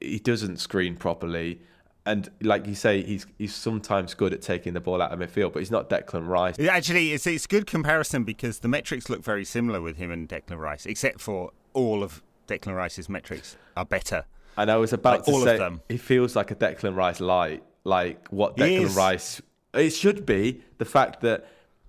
[0.00, 1.60] he doesn't screen properly.
[2.06, 5.54] And like you say, he's he's sometimes good at taking the ball out of midfield,
[5.54, 6.58] but he's not Declan Rice.
[6.58, 10.58] Actually, it's it's good comparison because the metrics look very similar with him and Declan
[10.58, 14.26] Rice, except for all of Declan Rice's metrics are better.
[14.58, 15.80] And I was about Like to all of say, them.
[15.88, 18.94] he feels like a Declan Rice light, like what Declan.
[18.94, 19.40] Rice.
[19.72, 21.46] It should be the fact that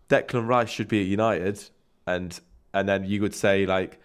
[0.10, 1.62] Declan Rice should be at United,
[2.08, 2.40] and
[2.74, 4.00] and then you would say like,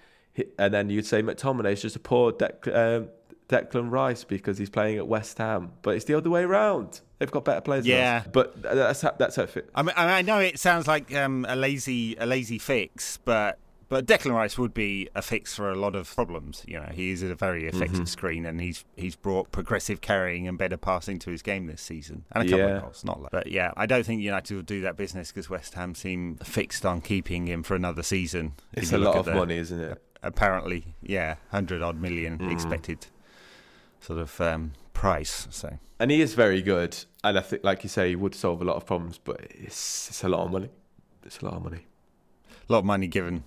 [0.59, 2.97] and then you'd say McTominay is just a poor Declan.
[2.99, 3.09] um,
[3.51, 7.01] Declan Rice because he's playing at West Ham, but it's the other way around.
[7.19, 7.87] They've got better players.
[7.87, 9.71] Yeah, but that's how, that's how it fits.
[9.75, 13.59] I mean, I know it sounds like um, a lazy a lazy fix, but
[13.91, 16.63] but Declan Rice would be a fix for a lot of problems.
[16.67, 18.05] You know, he is a very effective mm-hmm.
[18.05, 22.25] screen, and he's he's brought progressive carrying and better passing to his game this season,
[22.31, 22.77] and a couple yeah.
[22.77, 23.05] of goals.
[23.05, 25.97] Not like, but yeah, I don't think United will do that business because West Ham
[25.97, 28.53] seem fixed on keeping him for another season.
[28.73, 30.01] It's a lot of the, money, isn't it?
[30.23, 32.53] Apparently, yeah, hundred odd million mm.
[32.53, 33.09] expected
[34.01, 35.47] sort of um, price.
[35.51, 38.61] So, and he is very good, and I think, like you say, he would solve
[38.63, 40.71] a lot of problems, but it's it's a lot of money.
[41.25, 41.87] It's a lot of money.
[42.69, 43.45] A lot of money given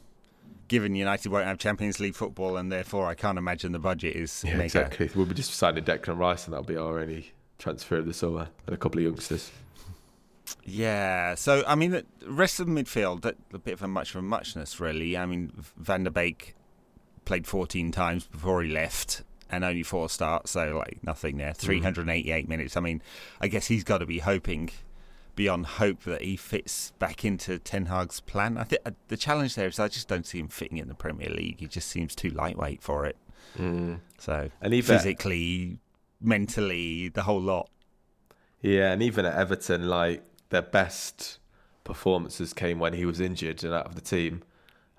[0.67, 4.43] given United won't have Champions League football, and therefore I can't imagine the budget is
[4.45, 5.09] yeah, exactly.
[5.15, 8.49] We'll be just signing Declan Rice, and that'll be our only transfer of the summer,
[8.65, 9.51] and a couple of youngsters.
[10.65, 14.17] Yeah, so I mean, the rest of the midfield, a bit of a much of
[14.17, 15.17] a muchness, really.
[15.17, 16.55] I mean, Van der Beek
[17.25, 19.23] played 14 times before he left,
[19.53, 21.51] and only four starts, so like nothing there.
[21.51, 21.57] Mm.
[21.57, 22.49] 388 mm.
[22.49, 22.75] minutes.
[22.75, 23.01] I mean,
[23.39, 24.71] I guess he's got to be hoping
[25.35, 28.57] beyond hope that he fits back into Ten Hag's plan.
[28.57, 30.95] I think uh, the challenge there is I just don't see him fitting in the
[30.95, 31.59] Premier League.
[31.59, 33.17] He just seems too lightweight for it.
[33.57, 33.99] Mm.
[34.17, 35.79] So and even physically,
[36.19, 37.69] mentally, the whole lot.
[38.61, 41.39] Yeah, and even at Everton, like their best
[41.83, 44.43] performances came when he was injured and out of the team.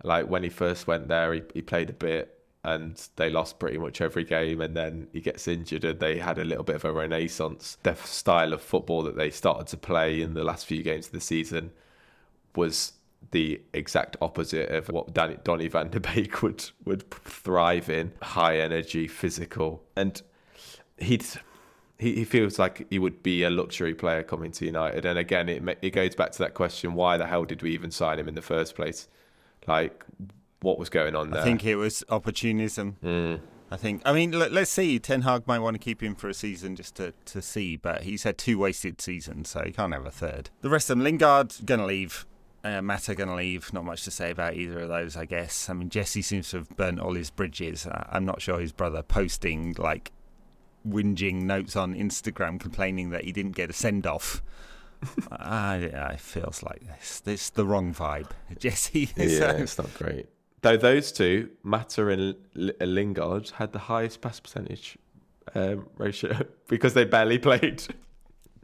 [0.03, 2.34] Like when he first went there, he, he played a bit
[2.65, 6.39] and they lost pretty much every game and then he gets injured and they had
[6.39, 7.77] a little bit of a renaissance.
[7.83, 11.13] Their style of football that they started to play in the last few games of
[11.13, 11.73] the season
[12.57, 12.95] was
[13.33, 18.13] the exact opposite of what Danny, Donny van der Beek would would thrive in.
[18.23, 20.23] High energy physical and
[20.97, 21.25] he'd
[21.99, 25.05] he, he feels like he would be a luxury player coming to United.
[25.05, 27.91] And again it it goes back to that question why the hell did we even
[27.91, 29.07] sign him in the first place?
[29.67, 30.03] Like
[30.65, 31.41] what was going on there.
[31.41, 32.97] I think it was opportunism.
[33.05, 33.41] Mm.
[33.71, 34.03] I think.
[34.05, 34.99] I mean, let, us see.
[34.99, 38.03] Ten Hag might want to keep him for a season just to, to see, but
[38.03, 40.51] he's had two wasted seasons, so he can't have a third.
[40.61, 42.27] The rest of them, Lingard gonna leave.
[42.63, 43.73] Uh, Mata gonna leave.
[43.73, 45.69] Not much to say about either of those, I guess.
[45.69, 47.87] I mean, Jesse seems to have burnt all his bridges.
[47.91, 50.13] I'm not sure his brother posting like
[50.87, 54.43] whinging notes on Instagram complaining that he didn't get a send off.
[55.31, 57.21] I, I feels like this.
[57.21, 59.11] This the wrong vibe, Jesse.
[59.17, 60.29] Yeah, it's not great.
[60.65, 64.97] Though those two, Mata and Lingard, had the highest pass percentage
[65.55, 67.83] um, ratio because they barely played.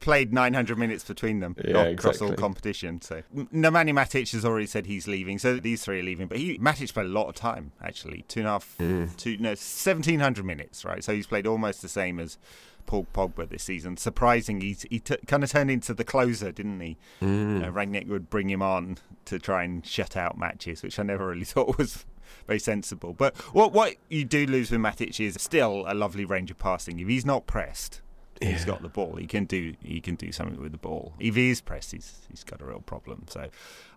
[0.01, 2.29] Played 900 minutes between them yeah, across exactly.
[2.29, 3.03] all competition.
[3.03, 5.39] So Nemanja Matic has already said he's leaving.
[5.39, 6.27] So these three are leaving.
[6.27, 9.15] But he Matic played a lot of time actually, two and a half, mm.
[9.19, 11.05] two no, 1700 minutes, right?
[11.05, 12.39] So he's played almost the same as
[12.87, 13.97] Paul Pogba this season.
[13.97, 16.97] Surprising, he, he t- kind of turned into the closer, didn't he?
[17.21, 17.65] Mm.
[17.65, 21.29] Uh, Rangnick would bring him on to try and shut out matches, which I never
[21.29, 22.05] really thought was
[22.47, 23.13] very sensible.
[23.13, 26.99] But what what you do lose with Matic is still a lovely range of passing.
[26.99, 28.03] If he's not pressed,
[28.41, 28.51] yeah.
[28.51, 29.17] he's got the ball.
[29.17, 31.15] He can do he can do something with the ball.
[31.19, 33.25] If he is pressed, he's he's got a real problem.
[33.29, 33.49] So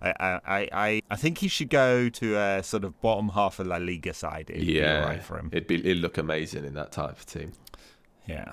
[0.01, 3.67] I I I, I think he should go to a sort of bottom half of
[3.67, 4.49] La Liga side.
[4.49, 5.49] It'd yeah, right for him.
[5.51, 7.53] It'd be it'd look amazing in that type of team.
[8.27, 8.51] Yeah.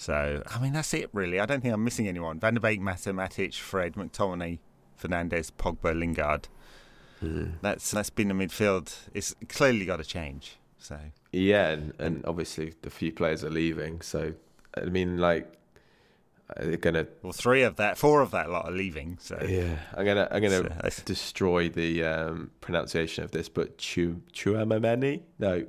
[0.00, 1.38] So, I mean, that's it, really.
[1.38, 2.40] I don't think I'm missing anyone.
[2.40, 4.58] Van der Beek, Matic, Fred, McTominay,
[4.98, 6.48] Fernandes, Pogba, Lingard.
[7.22, 7.56] Mm.
[7.60, 8.94] That's that's been the midfield.
[9.12, 10.56] It's clearly got to change.
[10.78, 10.98] So
[11.32, 14.00] yeah, and, and obviously the few players are leaving.
[14.00, 14.32] So
[14.74, 15.52] I mean, like
[16.56, 17.06] they're gonna.
[17.22, 19.18] Well, three of that, four of that lot are leaving.
[19.20, 24.22] So yeah, I'm gonna I'm gonna so, destroy the um, pronunciation of this, but Chu
[24.32, 25.20] Chuamameni?
[25.38, 25.66] No,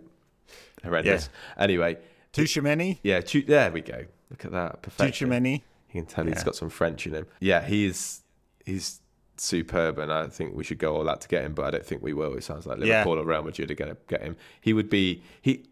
[0.85, 1.29] horrendous.
[1.57, 1.63] Yeah.
[1.63, 1.97] Anyway,
[2.31, 2.99] Tushimeni?
[3.03, 4.05] Yeah, Chu- there we go.
[4.31, 4.81] Look at that.
[4.81, 5.29] Perfection.
[5.45, 6.33] You can tell yeah.
[6.33, 7.27] he's got some French in him.
[7.39, 8.21] Yeah, he's
[8.65, 9.01] he's
[9.37, 11.53] superb, and I think we should go all out to get him.
[11.53, 12.33] But I don't think we will.
[12.35, 13.21] It sounds like Liverpool yeah.
[13.21, 14.37] or Real Madrid are going to get him.
[14.61, 15.65] He would be he,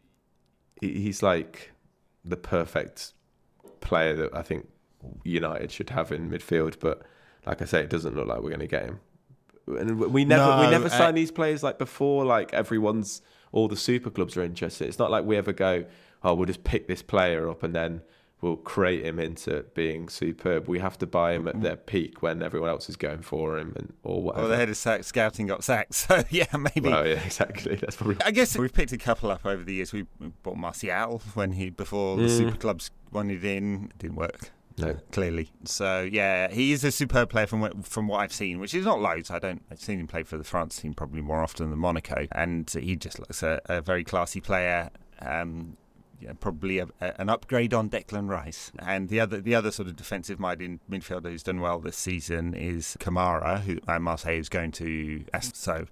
[0.82, 1.72] he's like
[2.26, 3.14] the perfect
[3.80, 4.68] player that I think
[5.24, 6.80] United should have in midfield.
[6.80, 7.02] But
[7.46, 9.00] like I say, it doesn't look like we're going to get him.
[9.68, 12.26] And we never no, we never uh, sign these players like before.
[12.26, 13.22] Like everyone's
[13.52, 14.88] all the super clubs are interested.
[14.88, 15.86] It's not like we ever go,
[16.24, 18.02] oh, we'll just pick this player up and then
[18.42, 20.68] will create him into being superb.
[20.68, 21.64] We have to buy him at mm-hmm.
[21.64, 24.44] their peak when everyone else is going for him, and or whatever.
[24.44, 26.90] Well, the head of scouting got sacked, so yeah, maybe.
[26.90, 27.76] Well, yeah, exactly.
[27.76, 28.18] That's probably.
[28.24, 29.94] I guess we've picked a couple up over the years.
[29.94, 30.06] We
[30.44, 32.22] bought Martial when he before mm.
[32.22, 34.52] the super clubs wanted in, it didn't work.
[34.78, 35.52] No, clearly.
[35.66, 38.86] So yeah, he is a superb player from what, from what I've seen, which is
[38.86, 39.30] not loads.
[39.30, 39.62] I don't.
[39.70, 42.96] I've seen him play for the France team probably more often than Monaco, and he
[42.96, 44.90] just looks a, a very classy player.
[45.22, 45.76] Um,
[46.20, 48.72] yeah, probably a, a, an upgrade on Declan Rice.
[48.80, 52.54] And the other the other sort of defensive minded midfielder who's done well this season
[52.54, 55.24] is Kamara, who uh, Marseille is going to.
[55.54, 55.86] So.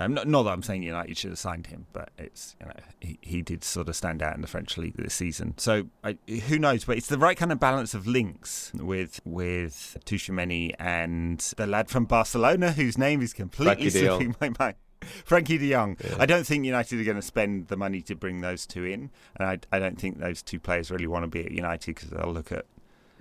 [0.00, 2.72] Um, not, not, that I'm saying United should have signed him, but it's you know
[3.00, 5.54] he, he did sort of stand out in the French league this season.
[5.56, 6.16] So I,
[6.46, 6.84] who knows?
[6.84, 11.90] But it's the right kind of balance of links with with Tchouameni and the lad
[11.90, 14.76] from Barcelona whose name is completely slipping my mind.
[15.00, 15.96] Frenkie de Jong.
[16.02, 16.16] Yeah.
[16.18, 19.10] I don't think United are going to spend the money to bring those two in,
[19.36, 22.10] and I, I don't think those two players really want to be at United because
[22.10, 22.66] they'll look at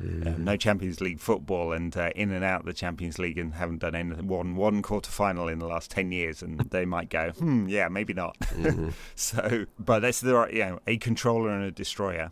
[0.02, 0.28] mm.
[0.28, 3.80] um, no Champions League football and uh, in and out the Champions League and haven't
[3.80, 7.32] done anything won one quarter final in the last ten years, and they might go,
[7.32, 8.38] hmm, yeah, maybe not.
[8.40, 8.90] Mm-hmm.
[9.16, 12.32] so, but that's the right, you know, a controller and a destroyer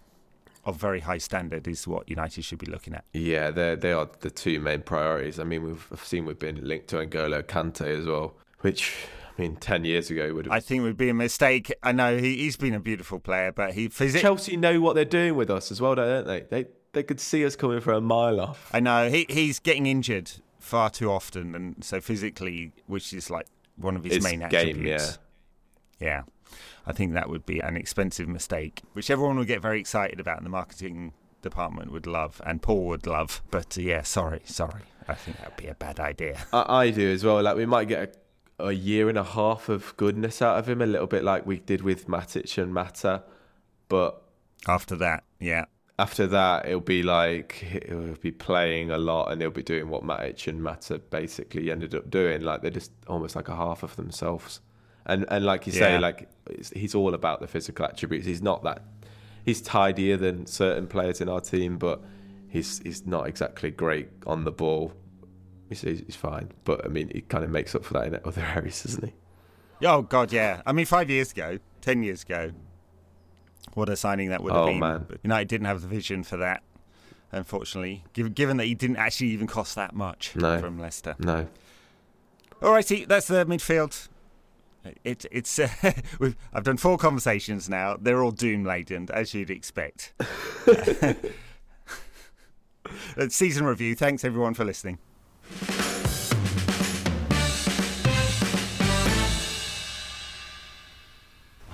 [0.65, 3.05] of very high standard is what United should be looking at.
[3.13, 5.39] Yeah, they they are the two main priorities.
[5.39, 8.95] I mean, we've seen we've been linked to N'Golo Kante as well, which
[9.37, 10.53] I mean, ten years ago would have.
[10.53, 11.73] I think it would be a mistake.
[11.83, 15.05] I know he, has been a beautiful player, but he physically Chelsea know what they're
[15.05, 16.41] doing with us as well, don't they?
[16.41, 18.69] They they could see us coming from a mile off.
[18.73, 23.47] I know he he's getting injured far too often, and so physically, which is like
[23.75, 25.19] one of his, his main game, attributes.
[25.99, 26.23] Yeah, yeah.
[26.87, 30.37] I think that would be an expensive mistake, which everyone would get very excited about,
[30.37, 33.41] and the marketing department would love, and Paul would love.
[33.51, 34.83] But uh, yeah, sorry, sorry.
[35.07, 36.45] I think that would be a bad idea.
[36.53, 37.41] I, I do as well.
[37.41, 38.11] Like we might get a
[38.59, 41.59] a year and a half of goodness out of him, a little bit like we
[41.59, 43.23] did with Matic and Mata.
[43.89, 44.21] But
[44.67, 45.65] after that, yeah.
[45.97, 50.03] After that, it'll be like he'll be playing a lot, and he'll be doing what
[50.03, 52.41] Matic and Mata basically ended up doing.
[52.41, 54.61] Like they're just almost like a half of themselves.
[55.05, 55.99] And and like you say, yeah.
[55.99, 56.29] like
[56.73, 58.25] he's all about the physical attributes.
[58.25, 58.83] He's not that.
[59.45, 62.03] He's tidier than certain players in our team, but
[62.49, 64.93] he's he's not exactly great on the ball
[65.69, 66.51] he's, he's fine.
[66.63, 69.13] But I mean, he kind of makes up for that in other areas, doesn't he?
[69.85, 70.61] Oh God, yeah.
[70.65, 72.51] I mean, five years ago, ten years ago,
[73.73, 74.79] what a signing that would have oh, been.
[74.79, 75.05] Man.
[75.07, 76.63] But United didn't have the vision for that,
[77.31, 78.03] unfortunately.
[78.13, 80.59] Given, given that he didn't actually even cost that much no.
[80.59, 81.15] from Leicester.
[81.19, 81.47] No.
[82.61, 84.07] All righty, that's the midfield.
[85.03, 85.67] It, it's uh,
[86.53, 87.97] I've done four conversations now.
[87.99, 90.13] They're all doom laden, as you'd expect.
[93.29, 93.95] Season review.
[93.95, 94.99] Thanks everyone for listening.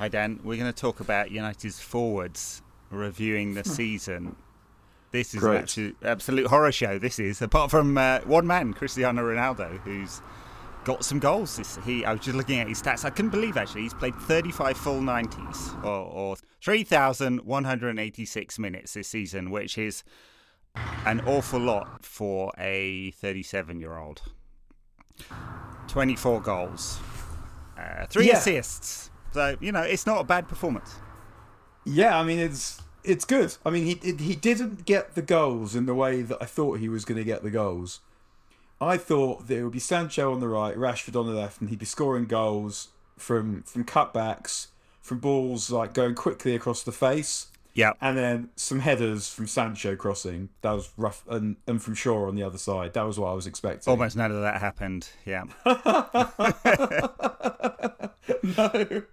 [0.01, 0.39] Hi, Dan.
[0.43, 4.35] We're going to talk about United's forwards reviewing the season.
[5.11, 5.77] This is Great.
[5.77, 6.97] an absolute horror show.
[6.97, 10.21] This is, apart from uh, one man, Cristiano Ronaldo, who's
[10.85, 11.57] got some goals.
[11.57, 13.05] This, he, I was just looking at his stats.
[13.05, 19.51] I couldn't believe actually he's played 35 full 90s or, or 3,186 minutes this season,
[19.51, 20.03] which is
[20.75, 24.21] an awful lot for a 37 year old.
[25.87, 26.99] 24 goals,
[27.77, 28.37] uh, three yeah.
[28.37, 29.09] assists.
[29.33, 30.95] So, you know, it's not a bad performance.
[31.85, 33.57] Yeah, I mean, it's it's good.
[33.65, 36.89] I mean, he he didn't get the goals in the way that I thought he
[36.89, 37.99] was going to get the goals.
[38.79, 41.69] I thought that it would be Sancho on the right, Rashford on the left, and
[41.69, 44.67] he'd be scoring goals from from cutbacks,
[45.01, 47.47] from balls like going quickly across the face.
[47.73, 47.93] Yeah.
[48.01, 50.49] And then some headers from Sancho crossing.
[50.61, 51.23] That was rough.
[51.29, 52.93] And, and from Shaw on the other side.
[52.93, 53.89] That was what I was expecting.
[53.89, 55.09] Almost none of that happened.
[55.25, 55.43] Yeah.
[58.57, 59.03] no.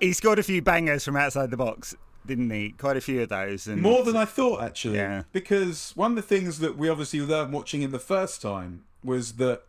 [0.00, 1.96] he scored a few bangers from outside the box,
[2.26, 2.70] didn't he?
[2.70, 3.66] Quite a few of those.
[3.66, 4.96] And More than I thought, actually.
[4.96, 5.24] Yeah.
[5.32, 9.32] Because one of the things that we obviously learned watching him the first time was
[9.34, 9.62] that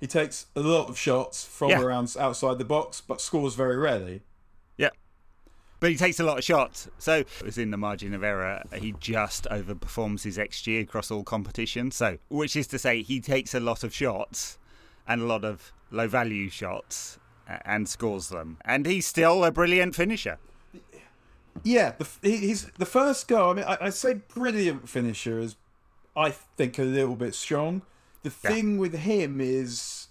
[0.00, 1.80] he takes a lot of shots from yeah.
[1.80, 4.22] around outside the box, but scores very rarely
[5.84, 6.88] but he takes a lot of shots.
[6.96, 8.62] So it was in the margin of error.
[8.74, 11.94] He just overperforms his XG across all competitions.
[11.94, 14.58] So, which is to say, he takes a lot of shots
[15.06, 17.18] and a lot of low value shots
[17.66, 18.56] and scores them.
[18.64, 20.38] And he's still a brilliant finisher.
[21.62, 23.50] Yeah, the, he's the first goal.
[23.50, 25.54] I mean, I, I say brilliant finisher is,
[26.16, 27.82] I think, a little bit strong.
[28.22, 28.80] The thing yeah.
[28.80, 30.03] with him is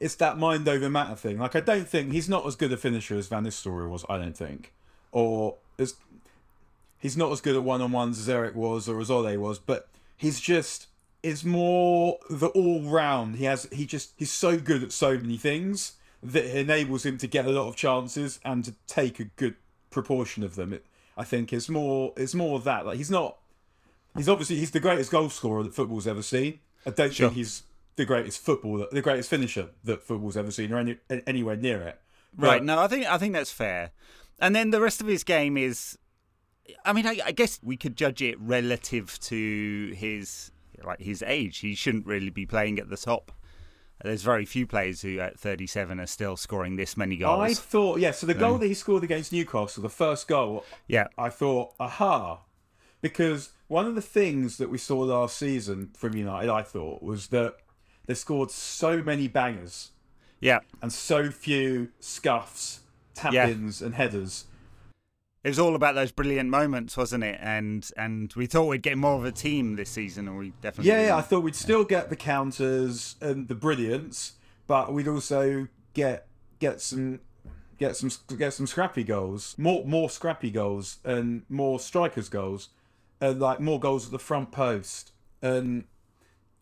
[0.00, 1.38] it's that mind over matter thing.
[1.38, 4.04] Like I don't think he's not as good a finisher as Van Nistelrooy was.
[4.08, 4.72] I don't think,
[5.12, 5.94] or as
[6.98, 9.58] he's not as good at one on ones as Eric was or as Ole was.
[9.58, 10.86] But he's just
[11.22, 13.36] is more the all round.
[13.36, 17.18] He has he just he's so good at so many things that it enables him
[17.18, 19.54] to get a lot of chances and to take a good
[19.90, 20.72] proportion of them.
[20.72, 20.84] It,
[21.16, 22.86] I think is more it's more of that.
[22.86, 23.36] Like he's not.
[24.16, 26.58] He's obviously he's the greatest goal scorer that football's ever seen.
[26.86, 27.28] I don't sure.
[27.28, 27.62] think he's
[27.96, 32.00] the greatest football, the greatest finisher that football's ever seen, or any, anywhere near it.
[32.36, 32.64] But, right.
[32.64, 33.90] No, I think I think that's fair.
[34.40, 35.98] And then the rest of his game is,
[36.84, 40.50] I mean, I, I guess we could judge it relative to his
[40.84, 41.58] like his age.
[41.58, 43.32] He shouldn't really be playing at the top
[44.02, 47.40] There's very few players who at 37 are still scoring this many goals.
[47.42, 48.12] I thought, yeah.
[48.12, 51.74] So the goal um, that he scored against Newcastle, the first goal, yeah, I thought,
[51.78, 52.40] aha,
[53.02, 57.28] because one of the things that we saw last season from United, I thought, was
[57.28, 57.56] that
[58.10, 59.92] they scored so many bangers
[60.40, 60.58] yeah.
[60.82, 62.80] and so few scuffs,
[63.14, 64.46] tap-ins, and headers.
[65.44, 67.38] It was all about those brilliant moments, wasn't it?
[67.40, 70.90] And and we thought we'd get more of a team this season, and we definitely
[70.90, 74.32] Yeah, yeah, I thought we'd still get the counters and the brilliance,
[74.66, 76.26] but we'd also get
[76.58, 77.20] get some
[77.78, 82.70] get some get some scrappy goals, more more scrappy goals, and more strikers goals,
[83.20, 85.12] and like more goals at the front post.
[85.40, 85.84] And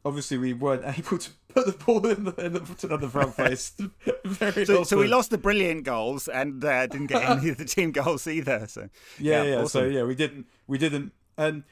[0.09, 3.37] obviously, we weren't able to put the ball in the, in the, to the front
[3.37, 3.81] post
[4.25, 7.65] very So, so we lost the brilliant goals and uh, didn't get any of the
[7.65, 8.67] team goals either.
[8.67, 9.55] So Yeah, yeah.
[9.65, 9.93] So awesome.
[9.93, 11.65] yeah, we didn't, we didn't, and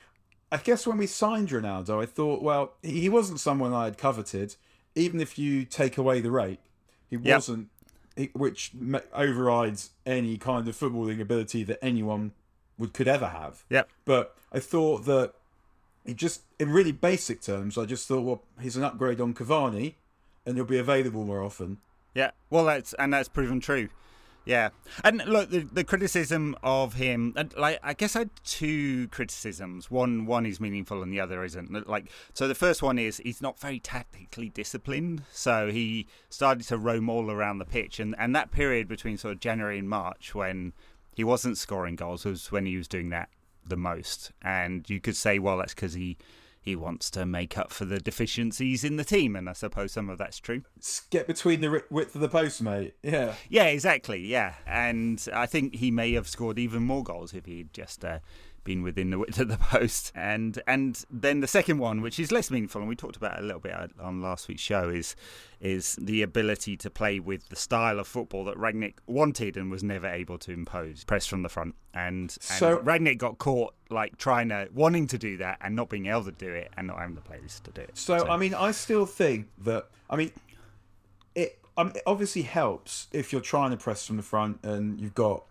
[0.53, 4.55] I guess when we signed Ronaldo, I thought, well, he wasn't someone I had coveted.
[4.95, 6.61] Even if you take away the rate,
[7.11, 7.35] he Yep.
[7.37, 7.69] wasn't,
[8.17, 8.73] he, which
[9.13, 12.33] overrides any kind of footballing ability that anyone
[12.79, 13.65] would could ever have.
[13.71, 13.89] Yep.
[14.05, 15.33] But I thought that
[16.07, 19.95] he just, in really basic terms, I just thought, well, he's an upgrade on Cavani,
[20.47, 21.78] and he'll be available more often.
[22.15, 23.89] Yeah, well, that's and that's proven true.
[24.47, 24.69] Yeah,
[25.03, 29.91] and look, the, the criticism of him, and like I guess I had two criticisms.
[29.91, 31.89] One one is meaningful, and the other isn't.
[31.89, 35.24] Like, so the first one is he's not very tactically disciplined.
[35.33, 39.35] So he started to roam all around the pitch, and and that period between sort
[39.35, 40.73] of January and March when
[41.16, 43.28] he wasn't scoring goals was when he was doing that
[43.68, 44.32] the most.
[44.43, 46.16] And you could say, well, that's because he
[46.66, 50.10] he wants to make up for the deficiencies in the team, and I suppose some
[50.10, 50.62] of that's true.
[51.10, 52.94] Get between the width of the post, mate.
[53.05, 53.34] Yeah.
[53.48, 54.18] Yeah, exactly.
[54.26, 58.18] Yeah, and I think he may have scored even more goals if he'd just uh,
[58.66, 60.12] been within the width of the post.
[60.14, 63.43] And and then the second one, which is less meaningful, and we talked about it
[63.43, 65.16] a little bit on last week's show, is
[65.59, 69.82] is the ability to play with the style of football that Rangnick wanted and was
[69.82, 71.05] never able to impose.
[71.05, 75.16] Press from the front, and, and So- Rangnick got caught like trying to wanting to
[75.16, 77.70] do that and not being able to do it and not having the players to
[77.70, 77.97] do it.
[77.97, 80.32] So, I mean, I still think that I mean,
[81.34, 85.14] it, um, it obviously helps if you're trying to press from the front and you've
[85.14, 85.44] got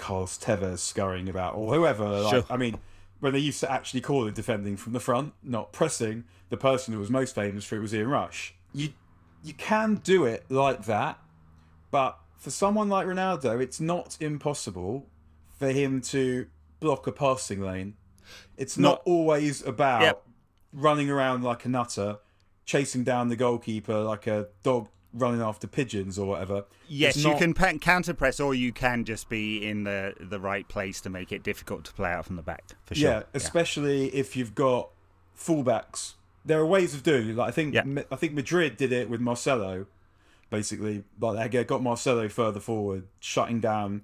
[0.00, 2.08] Carlos Tevez scurrying about or whoever.
[2.22, 2.44] Like, Sure.
[2.50, 2.78] I mean,
[3.20, 6.92] when they used to actually call it defending from the front, not pressing, the person
[6.94, 8.54] who was most famous for it was Ian Rush.
[8.72, 8.88] You
[9.42, 11.18] you can do it like that,
[11.90, 15.06] but for someone like Ronaldo, it's not impossible
[15.58, 16.46] for him to
[16.78, 17.94] block a passing lane.
[18.58, 20.22] It's not, Not- always about Yep.
[20.72, 22.18] running around like a nutter,
[22.66, 26.64] chasing down the goalkeeper like a dog running after pigeons or whatever.
[26.88, 30.66] Yes, It's you can counter press, or you can just be in the the right
[30.68, 32.64] place to make it difficult to play out from the back.
[32.84, 33.10] For sure.
[33.10, 34.90] Yeah, especially if you've got
[35.36, 36.14] fullbacks.
[36.44, 37.36] There are ways of doing it.
[37.36, 37.84] Like I think Yeah.
[38.10, 39.86] I think Madrid did it with Marcelo.
[40.48, 44.02] Basically, like they got Marcelo further forward, shutting down,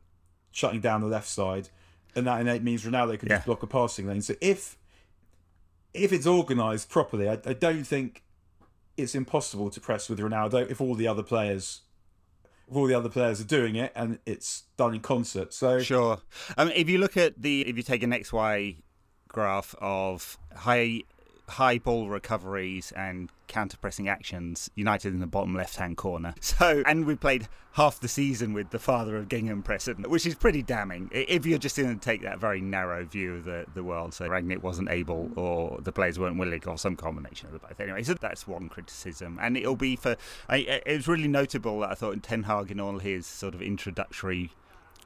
[0.53, 1.70] shutting down the left side,
[2.15, 3.37] and that innate means Ronaldo could Yeah.
[3.37, 4.23] just block a passing lane.
[4.23, 4.78] So if
[5.93, 8.23] if it's organised properly, I, I don't think
[8.97, 11.82] it's impossible to press with Ronaldo if all the other players,
[12.68, 15.52] if all the other players are doing it and it's done in concert.
[15.52, 16.18] So Sure.
[16.56, 18.82] Um, if you look at the, if you take an XY
[19.28, 21.02] graph of high
[21.48, 26.35] high ball recoveries and counter pressing actions, United in the bottom left hand corner.
[26.47, 30.62] So, and we played half the season with the father of gegenpressing, which is pretty
[30.62, 31.10] damning.
[31.12, 34.28] If you're just going to take that very narrow view of the, the world, so
[34.28, 37.78] Rangnick wasn't able, or the players weren't willing, or some combination of the both.
[37.81, 40.16] Anyway, so that's one criticism, and it'll be for.
[40.48, 43.55] I, it was really notable that I thought in Ten Hag in all his sort
[43.55, 44.52] of introductory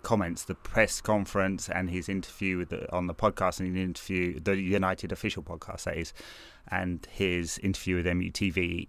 [0.02, 4.40] comments, the press conference and his interview with the, on the podcast and the interview,
[4.40, 6.12] the United official podcast that is,
[6.68, 8.88] and his interview with MUTV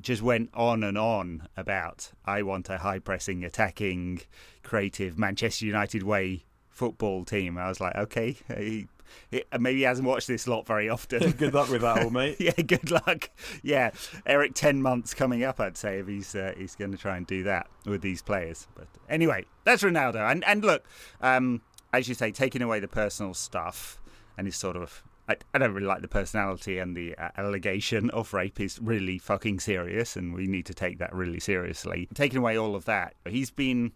[0.00, 4.22] just went on and on about I want a high pressing, attacking,
[4.62, 7.58] creative Manchester United way football team.
[7.58, 8.36] I was like, okay,
[9.30, 11.30] he, maybe he hasn't watched this lot very often.
[11.38, 12.36] good luck with that, old mate.
[12.40, 13.30] yeah, good luck.
[13.62, 13.90] Yeah,
[14.26, 17.26] Eric, ten months coming up, I'd say, if he's uh, he's going to try and
[17.26, 18.66] do that with these players.
[18.74, 20.30] But anyway, that's Ronaldo.
[20.30, 20.84] And and look,
[21.20, 21.62] um,
[21.92, 24.00] as you say, taking away the personal stuff
[24.36, 25.02] and his sort of.
[25.28, 29.18] I, I don't really like the personality and the uh, allegation of rape is really
[29.18, 32.08] fucking serious, and we need to take that really seriously.
[32.12, 33.92] Taking away all of that, he's been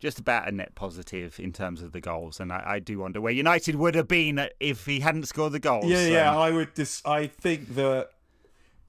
[0.00, 3.20] just about a net positive in terms of the goals, and I, I do wonder
[3.20, 5.86] where United would have been if he hadn't scored the goals.
[5.86, 6.30] Yeah, yeah.
[6.30, 6.74] Um, I would.
[6.74, 8.10] Dis- I think that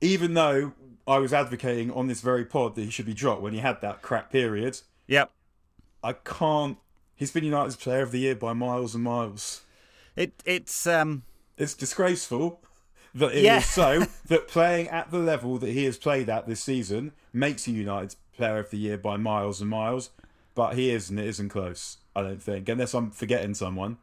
[0.01, 0.73] even though
[1.07, 3.81] I was advocating on this very pod that he should be dropped when he had
[3.81, 5.31] that crap period, yep.
[6.03, 6.77] I can't.
[7.15, 9.61] He's been United's Player of the Year by miles and miles.
[10.15, 11.23] It it's um
[11.57, 12.61] It's disgraceful
[13.13, 13.59] that it is Yeah.
[13.59, 17.71] so that playing at the level that he has played at this season makes a
[17.71, 20.09] United's player of the year by miles and miles.
[20.55, 21.17] But he isn't.
[21.17, 21.97] It isn't close.
[22.15, 23.97] I don't think, unless I'm forgetting someone.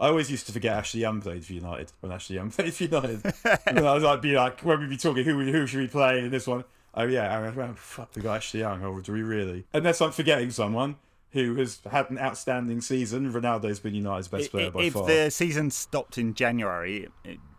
[0.00, 2.84] I always used to forget Ashley Young played for United when Ashley Young played for
[2.84, 3.22] United.
[3.66, 6.18] and I was like, be like, when we'd be talking, who who should we play
[6.20, 6.64] in this one?
[6.94, 8.82] Oh yeah, Aaron, well, fuck, we got Ashley Young.
[8.84, 9.64] Or do we really?
[9.72, 10.96] Unless I'm forgetting someone
[11.32, 13.32] who has had an outstanding season.
[13.32, 15.02] Ronaldo's been United's best player by if far.
[15.02, 17.08] If the season stopped in January,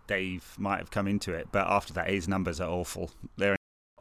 [0.07, 3.11] Dave might have come into it, but after that, his numbers are awful.
[3.37, 3.55] They're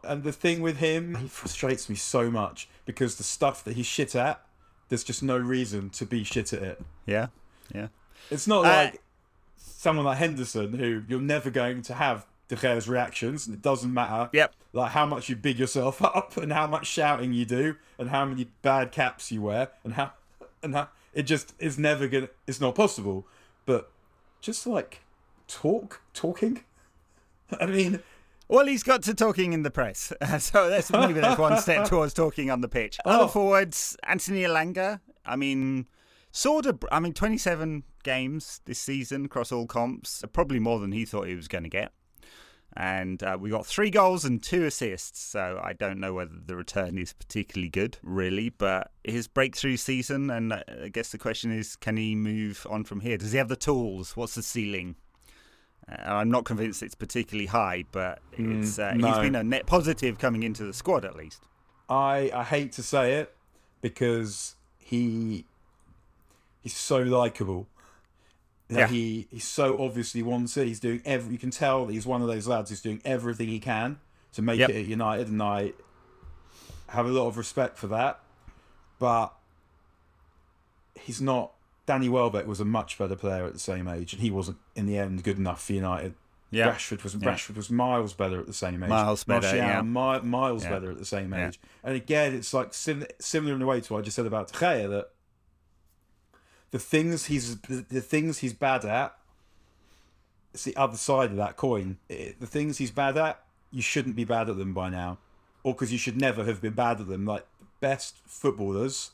[0.04, 3.86] And the thing with him, he frustrates me so much because the stuff that he's
[3.86, 4.44] shit at,
[4.88, 6.82] there's just no reason to be shit at it.
[7.06, 7.28] yeah,
[7.74, 7.88] yeah.
[8.30, 9.02] It's not Uh, like
[9.56, 13.92] someone like Henderson who you're never going to have De Gea's reactions, and it doesn't
[13.92, 14.28] matter.
[14.32, 14.54] Yep.
[14.72, 18.24] Like how much you big yourself up, and how much shouting you do, and how
[18.24, 20.12] many bad caps you wear, and how,
[20.62, 22.28] and how it just is never gonna.
[22.46, 23.26] It's not possible.
[23.66, 23.90] But
[24.40, 25.00] just like
[25.48, 26.64] talk, talking.
[27.60, 28.00] I mean,
[28.52, 32.12] Well, he's got to talking in the press, so that's maybe that's one step towards
[32.12, 32.98] talking on the pitch.
[33.06, 33.12] Oh.
[33.12, 35.00] Other forwards, Anthony Elanga.
[35.24, 35.86] I mean,
[36.32, 36.84] sort of.
[36.92, 41.34] I mean, twenty-seven games this season across all comps, probably more than he thought he
[41.34, 41.92] was going to get.
[42.76, 46.54] And uh, we got three goals and two assists, so I don't know whether the
[46.54, 48.50] return is particularly good, really.
[48.50, 52.84] But his breakthrough season, and uh, I guess the question is, can he move on
[52.84, 53.16] from here?
[53.16, 54.14] Does he have the tools?
[54.14, 54.96] What's the ceiling?
[56.04, 59.20] I'm not convinced it's particularly high, but it's uh, he's no.
[59.20, 61.42] been a net positive coming into the squad at least.
[61.88, 63.34] I I hate to say it
[63.80, 65.44] because he
[66.62, 67.66] he's so likable.
[68.68, 68.86] That Yeah.
[68.88, 70.66] He he so obviously wants it.
[70.66, 71.32] He's doing every.
[71.32, 73.98] You can tell that he's one of those lads who's doing everything he can
[74.34, 74.70] to make Yep.
[74.70, 75.72] it at United, and I
[76.88, 78.20] have a lot of respect for that.
[78.98, 79.32] But
[80.94, 81.52] he's not.
[81.86, 84.86] Danny Welbeck was a much better player at the same age, and he wasn't in
[84.86, 86.14] the end good enough for United.
[86.50, 87.30] Yeah, Rashford was Yeah.
[87.32, 88.90] Rashford was miles better at the same age.
[88.90, 89.80] Miles better, Martial, yeah.
[89.82, 90.70] mi- miles Yeah.
[90.70, 91.58] better at the same age.
[91.82, 94.52] And again, it's like sim- similar in a way to what I just said about
[94.52, 95.08] Gea that
[96.70, 99.16] the things he's the, the things he's bad at.
[100.54, 101.96] It's the other side of that coin.
[102.10, 105.16] It- the things he's bad at, you shouldn't be bad at them by now,
[105.62, 107.24] or because you should never have been bad at them.
[107.24, 109.12] Like the best footballers,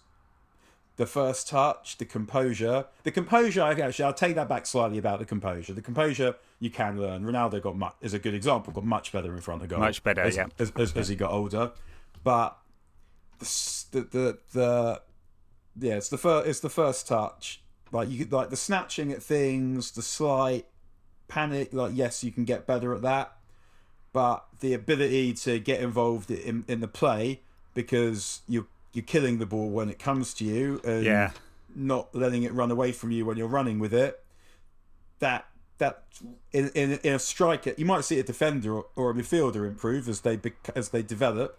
[0.99, 2.85] the first touch, the composure.
[3.05, 5.73] The composure, I- actually, I'll take that back slightly about the composure.
[5.73, 7.25] The composure you can learn.
[7.25, 9.79] Ronaldo got much, is a good example, got much better in front of goal.
[9.79, 10.49] Much better, as, yeah.
[10.59, 11.71] As, as, as he got older.
[12.25, 12.59] But
[13.39, 13.47] the,
[13.93, 15.03] the, the, the
[15.81, 17.61] yeah, it's the first, it's the first touch.
[17.93, 20.67] Like you, like the snatching at things, the slight
[21.29, 21.73] panic.
[21.73, 23.37] Like yes, you can get better at that,
[24.13, 27.41] but the ability to get involved in in the play
[27.73, 31.31] because you you're killing the ball when it comes to you and Yeah.
[31.75, 34.25] not letting it run away from you when you're running with it.
[35.21, 35.47] That
[35.79, 36.05] that
[36.53, 40.09] in in, in a striker, you might see a defender or, or a midfielder improve
[40.09, 40.41] as they
[40.75, 41.59] as they develop,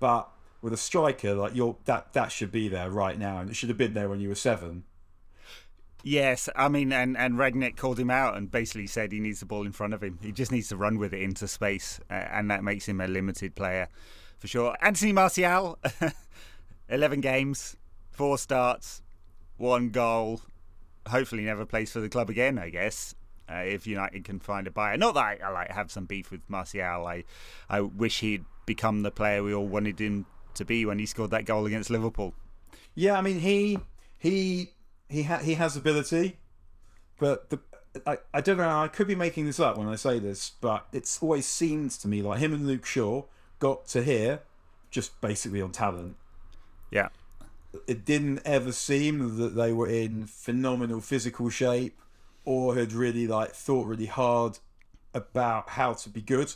[0.00, 0.28] but
[0.60, 3.68] with a striker like you're that that should be there right now, and it should
[3.68, 4.84] have been there when you were seven.
[6.04, 9.46] Yes, I mean, and and Rangnick called him out and basically said he needs the
[9.46, 10.18] ball in front of him.
[10.22, 13.08] He just needs to run with it into space, uh, and that makes him a
[13.08, 13.88] limited player
[14.38, 14.76] for sure.
[14.80, 15.76] Anthony Martial,
[16.88, 17.76] eleven games,
[18.10, 19.02] four starts,
[19.56, 20.40] one goal.
[21.06, 22.58] Hopefully, never plays for the club again.
[22.58, 23.14] I guess
[23.50, 24.96] uh, if United can find a buyer.
[24.96, 27.06] Not that I, I like have some beef with Martial.
[27.06, 27.24] I
[27.68, 31.30] I wish he'd become the player we all wanted him to be when he scored
[31.30, 32.34] that goal against Liverpool.
[32.94, 33.78] Yeah, I mean he
[34.18, 34.72] he
[35.08, 36.38] he ha- he has ability,
[37.18, 37.60] but the
[38.06, 38.82] I, I don't know.
[38.82, 42.08] I could be making this up when I say this, but it's always seems to
[42.08, 43.24] me like him and Luke Shaw
[43.58, 44.40] got to here
[44.90, 46.16] just basically on talent.
[46.90, 47.08] Yeah.
[47.86, 52.00] It didn't ever seem that they were in phenomenal physical shape
[52.44, 54.58] or had really like thought really hard
[55.12, 56.54] about how to be good.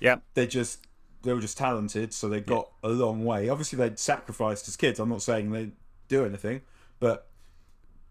[0.00, 0.16] Yeah.
[0.34, 0.86] They just
[1.22, 3.48] they were just talented, so they got a long way.
[3.48, 5.00] Obviously, they'd sacrificed as kids.
[5.00, 5.70] I'm not saying they
[6.06, 6.62] do anything,
[7.00, 7.26] but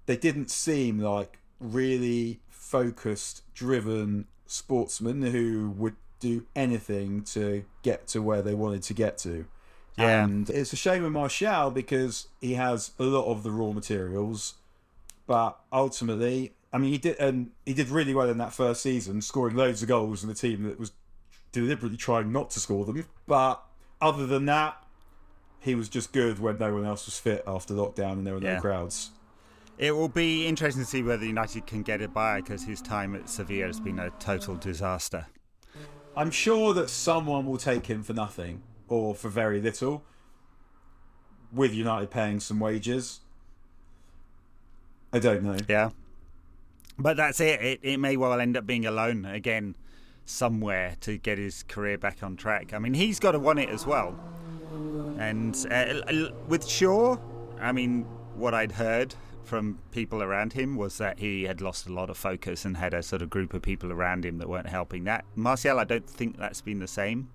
[0.06, 8.22] they didn't seem like really focused, driven sportsmen who would do anything to get to
[8.22, 9.46] where they wanted to get to.
[9.98, 10.24] Yeah.
[10.24, 14.56] And it's a shame with Martial because he has a lot of the raw materials,
[15.26, 19.22] but ultimately, I mean, he did and he did really well in that first season,
[19.22, 20.92] scoring loads of goals in a team that was
[21.52, 23.06] deliberately trying not to score them.
[23.26, 23.64] But
[24.00, 24.84] other than that,
[25.60, 28.42] he was just good when no one else was fit after lockdown and there were
[28.42, 28.56] Yeah.
[28.56, 29.12] no crowds.
[29.78, 33.16] It will be interesting to see whether United can get it by because his time
[33.16, 35.28] at Sevilla has been a total disaster.
[36.16, 40.04] I'm sure that someone will take him for nothing or for very little,
[41.52, 43.22] with United paying some wages.
[45.14, 45.58] I don't know.
[45.68, 45.92] Yeah.
[47.00, 47.62] But that's it.
[47.62, 49.76] It, it may well end up being a loan again.
[50.28, 52.74] somewhere to get his career back on track.
[52.74, 54.20] I mean, he's got to want it as well.
[55.18, 57.18] And uh, with Shaw,
[57.60, 58.04] I mean,
[58.36, 59.16] what I'd heard
[59.46, 62.94] from people around him was that he had lost a lot of focus and had
[62.94, 65.06] a sort of group of people around him that weren't helping.
[65.06, 67.30] That Martial, I don't think that's been the same.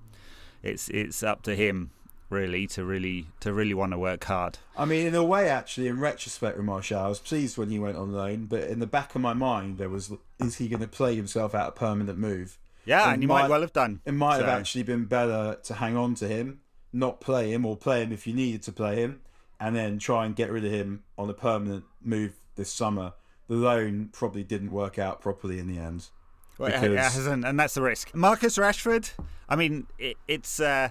[0.63, 1.91] It's it's up to him
[2.33, 4.59] really to really to really want to work hard.
[4.77, 7.79] I mean, in a way, actually, in retrospect, with Martial, I was pleased when he
[7.79, 10.81] went on loan, but in the back of my mind, there was, is he going
[10.81, 12.59] to play himself out a permanent move?
[12.85, 14.01] Yeah, and, and he might, might, well have done.
[14.05, 14.45] It might so.
[14.45, 16.61] have actually been better to hang on to him,
[16.93, 19.21] not play him, or play him if you needed to play him,
[19.61, 23.13] and then try and get rid of him on a permanent move this summer.
[23.49, 26.09] The loan probably didn't work out properly in the end.
[26.59, 27.27] Well, because...
[27.27, 28.15] and that's the risk.
[28.15, 29.11] Marcus Rashford.
[29.49, 30.91] I mean, it, it's uh,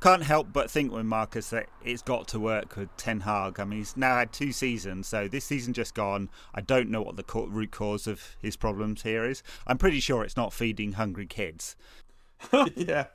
[0.00, 3.60] can't help but think with Marcus that it's got to work with Ten Hag.
[3.60, 6.30] I mean, he's now had two seasons, so this season just gone.
[6.54, 9.42] I don't know what the root cause of his problems here is.
[9.66, 11.76] I'm pretty sure it's not feeding hungry kids.
[12.74, 13.06] yeah.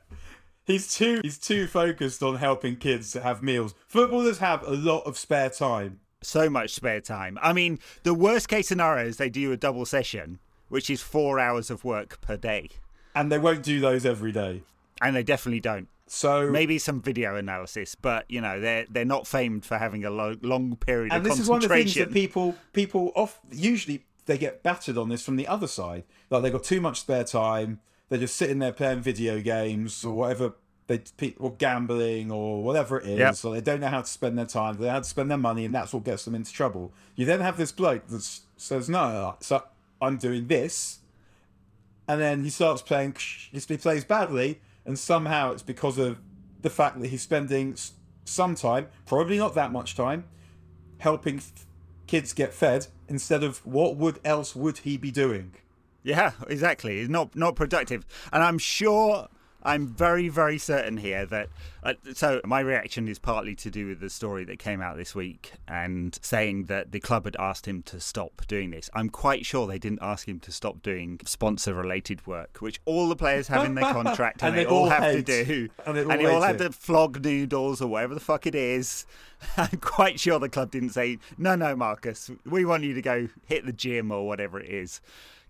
[0.64, 3.74] He's too he's too focused on helping kids to have meals.
[3.86, 6.00] Footballers have a lot of spare time.
[6.22, 7.38] So much spare time.
[7.40, 11.38] I mean, the worst case scenario is they do a double session, which is four
[11.38, 12.70] hours of work per day.
[13.14, 14.62] And they won't do those every day.
[15.00, 15.88] And they definitely don't.
[16.08, 20.10] So maybe some video analysis, but you know they're they're not famed for having a
[20.10, 23.40] lo- long period and of this is one of the things that people people off
[23.50, 26.04] usually they get battered on this from the other side.
[26.30, 27.80] Like they've got too much spare time.
[28.08, 30.54] They're just sitting there playing video games or whatever
[30.86, 31.02] they
[31.38, 33.18] or gambling or whatever it is.
[33.18, 33.34] Yep.
[33.34, 34.76] So they don't know how to spend their time.
[34.76, 36.92] They know how to spend their money, and that's what gets them into trouble.
[37.14, 38.22] You then have this bloke that
[38.56, 39.64] says, "No, so
[40.00, 41.00] I'm doing this,"
[42.08, 43.16] and then he starts playing.
[43.18, 46.18] He plays badly and somehow it's because of
[46.62, 47.76] the fact that he's spending
[48.24, 50.24] some time, probably not that much time,
[50.98, 51.42] helping
[52.06, 55.54] kids get fed instead of what would else would he be doing?
[56.02, 56.98] Yeah, exactly.
[57.00, 59.28] He's not not productive, and I'm sure
[59.66, 61.48] I'm very, very certain here that.
[61.82, 65.14] Uh, so, my reaction is partly to do with the story that came out this
[65.14, 68.90] week and saying that the club had asked him to stop doing this.
[68.94, 73.08] I'm quite sure they didn't ask him to stop doing sponsor related work, which all
[73.08, 75.26] the players have in their contract and, and they, all, all have hate.
[75.26, 75.68] to do.
[75.84, 79.06] And, and they all have to flog noodles or whatever the fuck it is.
[79.56, 83.28] I'm quite sure the club didn't say, no, no, Marcus, we want you to go
[83.46, 85.00] hit the gym or whatever it is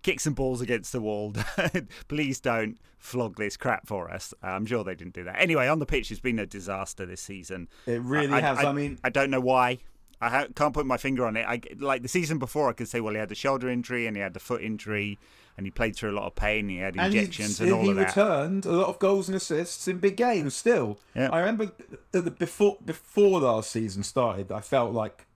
[0.06, 1.34] kick some balls against the wall.
[2.08, 4.32] Please don't flog this crap for us.
[4.40, 5.34] I'm sure they didn't do that.
[5.36, 7.68] Anyway, on the pitch, it's been a disaster this season.
[7.86, 8.58] It really I, has.
[8.58, 9.78] I, I, mean, I don't know why.
[10.20, 11.44] I ha- can't put my finger on it.
[11.46, 12.70] I like the season before.
[12.70, 15.18] I could say, well, he had the shoulder injury and he had the foot injury,
[15.56, 16.68] and he played through a lot of pain.
[16.68, 18.14] He had injections and, and all of that.
[18.14, 20.54] He returned a lot of goals and assists in big games.
[20.54, 21.30] Still, yeah.
[21.32, 21.72] I remember
[22.12, 24.52] the, before before last season started.
[24.52, 25.26] I felt like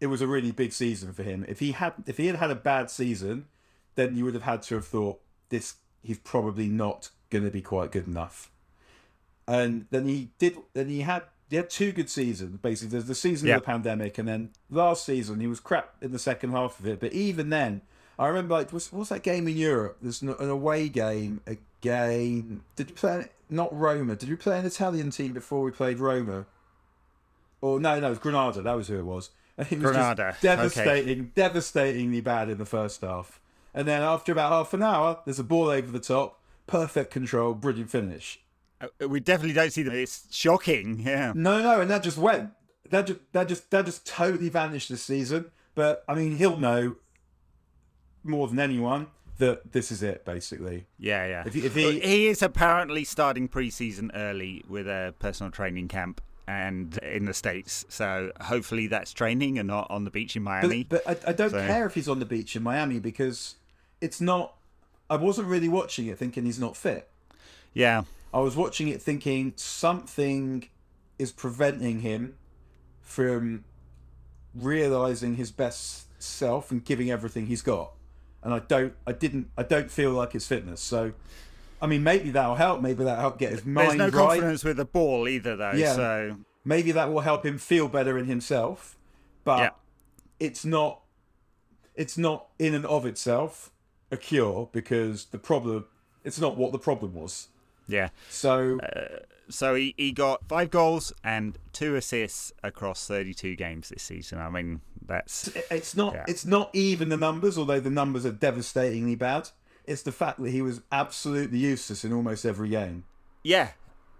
[0.00, 1.44] it was a really big season for him.
[1.48, 3.46] If he had if he had had a bad season,
[4.00, 5.20] then you would have had to have thought
[5.50, 8.50] this he's probably not going to be quite good enough.
[9.46, 10.56] And then he did.
[10.74, 12.58] Then he had he had two good seasons.
[12.58, 13.58] Basically, there's the season yep.
[13.58, 16.86] of the pandemic, and then last season he was crap in the second half of
[16.86, 17.00] it.
[17.00, 17.82] But even then,
[18.18, 19.98] I remember like was what's that game in Europe?
[20.00, 22.62] There's an away game again.
[22.76, 24.14] Did you play not Roma?
[24.14, 26.46] Did you play an Italian team before we played Roma?
[27.60, 28.62] Or no, no, it was Granada.
[28.62, 29.30] That was who it was.
[29.58, 30.34] And he was Granada.
[30.40, 31.30] devastating, okay.
[31.34, 33.40] devastatingly bad in the first half.
[33.74, 37.54] And then after about half an hour, there's a ball over the top, perfect control,
[37.54, 38.40] brilliant finish.
[38.80, 39.94] Uh, we definitely don't see that.
[39.94, 41.00] It's shocking.
[41.00, 41.32] Yeah.
[41.34, 42.50] No, no, and that just went.
[42.90, 45.50] That just that just that just totally vanished this season.
[45.74, 46.96] But I mean, he'll know
[48.24, 50.86] more than anyone that this is it, basically.
[50.98, 51.42] Yeah, yeah.
[51.46, 56.20] If he, if he, he is apparently starting preseason early with a personal training camp
[56.46, 57.84] and in the states.
[57.88, 60.84] So hopefully that's training and not on the beach in Miami.
[60.84, 61.66] But, but I, I, don't so.
[61.66, 63.56] care if he's on the beach in Miami because
[64.00, 64.56] it's not.
[65.08, 67.10] I wasn't really watching it thinking he's not fit.
[67.74, 68.02] Yeah.
[68.32, 70.68] I was watching it thinking something
[71.18, 72.36] is preventing him
[73.02, 73.64] from
[74.54, 77.92] realizing his best self and giving everything he's got.
[78.42, 80.80] And I don't, I didn't, I don't feel like his fitness.
[80.80, 81.12] So,
[81.82, 82.80] I mean, maybe that'll help.
[82.80, 84.28] Maybe that'll help get his mind There's no right.
[84.28, 85.72] confidence with the ball either, though.
[85.72, 85.94] Yeah.
[85.94, 88.96] So maybe that will help him feel better in himself.
[89.44, 89.70] But yeah.
[90.38, 91.00] it's not,
[91.96, 93.72] it's not in and of itself
[94.10, 95.86] a cure because the problem
[96.24, 97.48] it's not what the problem was.
[97.88, 98.10] Yeah.
[98.28, 104.02] So uh, so he, he got five goals and two assists across 32 games this
[104.02, 104.38] season.
[104.38, 106.24] I mean, that's it's not yeah.
[106.28, 109.50] it's not even the numbers, although the numbers are devastatingly bad.
[109.86, 113.04] It's the fact that he was absolutely useless in almost every game.
[113.42, 113.70] Yeah.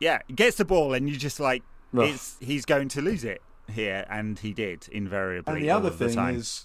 [0.01, 1.63] Yeah, he gets the ball and you just like
[1.93, 5.55] it's he's going to lose it here and he did invariably.
[5.55, 6.65] And the other thing the is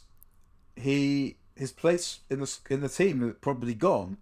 [0.76, 4.18] he his place in the in the team probably gone.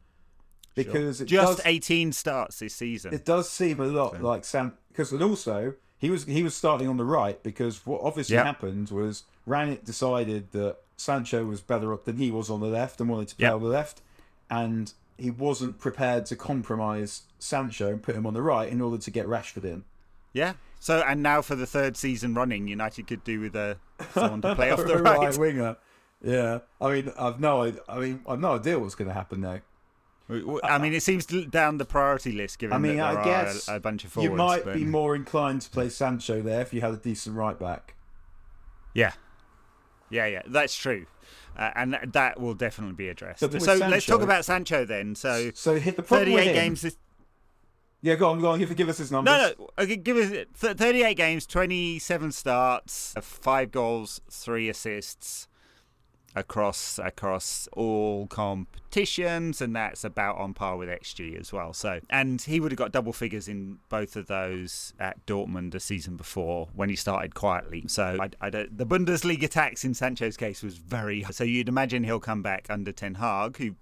[0.75, 3.13] because it Just does, 18 starts this season.
[3.13, 6.87] it does seem a lot like Sam because and also he was he was starting
[6.87, 8.45] on the right because what obviously Yep.
[8.45, 12.99] happened was Rangnick decided that Sancho was better up than he was on the left
[13.01, 13.53] and wanted to play Yep.
[13.55, 14.01] on the left,
[14.49, 18.97] and he wasn't prepared to compromise Sancho and put him on the right in order
[18.97, 19.83] to get Rashford in.
[20.33, 20.53] yeah.
[20.79, 23.75] So, and now for the third season running, United could do with uh,
[24.13, 25.37] someone to play off the right.
[25.37, 25.77] winger.
[26.23, 29.59] Yeah, I mean, I've no, I mean, I've no idea what's going to happen now.
[30.63, 33.67] I mean, it seems down the priority list given I mean, that there I guess
[33.67, 34.31] a, a bunch of forwards.
[34.31, 37.35] you might but- be more inclined to play Sancho there if you had a decent
[37.35, 37.95] right back.
[38.93, 39.11] Yeah.
[40.09, 41.07] Yeah, yeah, that's true.
[41.57, 43.39] Uh, and that, that will definitely be addressed.
[43.41, 45.15] So let's talk about Sancho then.
[45.15, 46.97] So So hit the 38 him- games this
[48.01, 48.59] Yeah, go on, go on.
[48.59, 49.33] Give, give us his numbers.
[49.33, 49.69] No, no.
[49.83, 50.29] Okay, give us
[50.59, 55.47] th- 38 games, 27 starts, five goals, three assists
[56.35, 61.73] across across all competitions, and that's about on par with XG as well.
[61.73, 65.79] So, and he would have got double figures in both of those at Dortmund a
[65.79, 67.85] season before when he started quietly.
[67.87, 71.23] So, I, I don't, the Bundesliga tax in Sancho's case was very.
[71.31, 73.75] So you'd imagine he'll come back under Ten Hag, who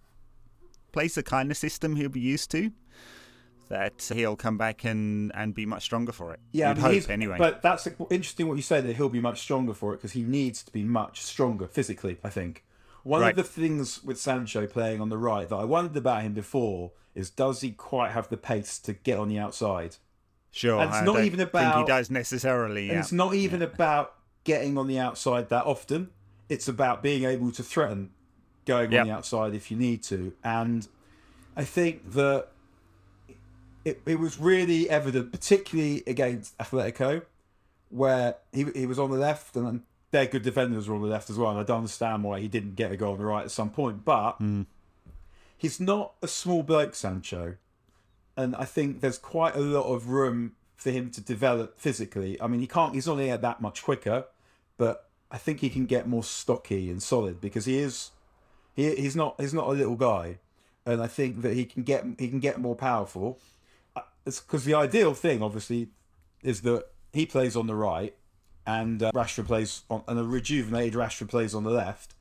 [0.91, 2.71] plays the kind of system he'll be used to
[3.71, 6.39] that he'll come back and, and be much stronger for it.
[6.51, 7.37] Yeah, I mean, hope anyway.
[7.37, 10.23] But that's interesting what you say that he'll be much stronger for it because he
[10.23, 12.17] needs to be much stronger physically.
[12.23, 12.63] I think
[13.03, 13.29] one Right.
[13.31, 16.91] of the things with Sancho playing on the right that I wondered about him before
[17.15, 19.95] is does he quite have the pace to get on the outside?
[20.53, 22.83] sure, and it's I not don't even think about- he does necessarily.
[22.89, 22.99] And Yeah.
[22.99, 26.09] it's not even about getting on the outside that often.
[26.49, 28.09] It's about being able to threaten
[28.65, 29.01] going Yep.
[29.01, 30.33] on the outside if you need to.
[30.43, 30.89] And
[31.55, 32.49] I think that
[33.83, 37.23] it, it was really evident, particularly against Atletico,
[37.89, 39.81] where he, he was on the left and
[40.11, 41.51] their good defenders were on the left as well.
[41.51, 43.69] And I don't understand why he didn't get a goal on the right at some
[43.69, 44.03] point.
[44.05, 44.63] But hmm.
[45.57, 47.55] he's not a small bloke, Sancho
[48.37, 52.41] and I think there's quite a lot of room for him to develop physically.
[52.41, 52.95] I mean, he can't.
[52.95, 54.25] He's not here that much quicker,
[54.77, 58.11] but I think he can get more stocky and solid because he is.
[58.73, 59.39] He, he's not.
[59.39, 60.39] He's not a little guy,
[60.85, 62.05] and I think that he can get.
[62.17, 63.37] He can get more powerful.
[64.25, 65.89] It's because the ideal thing, obviously,
[66.43, 68.15] is that he plays on the right,
[68.65, 72.13] and uh, Rashford plays on, and a rejuvenated Rashford plays on the left.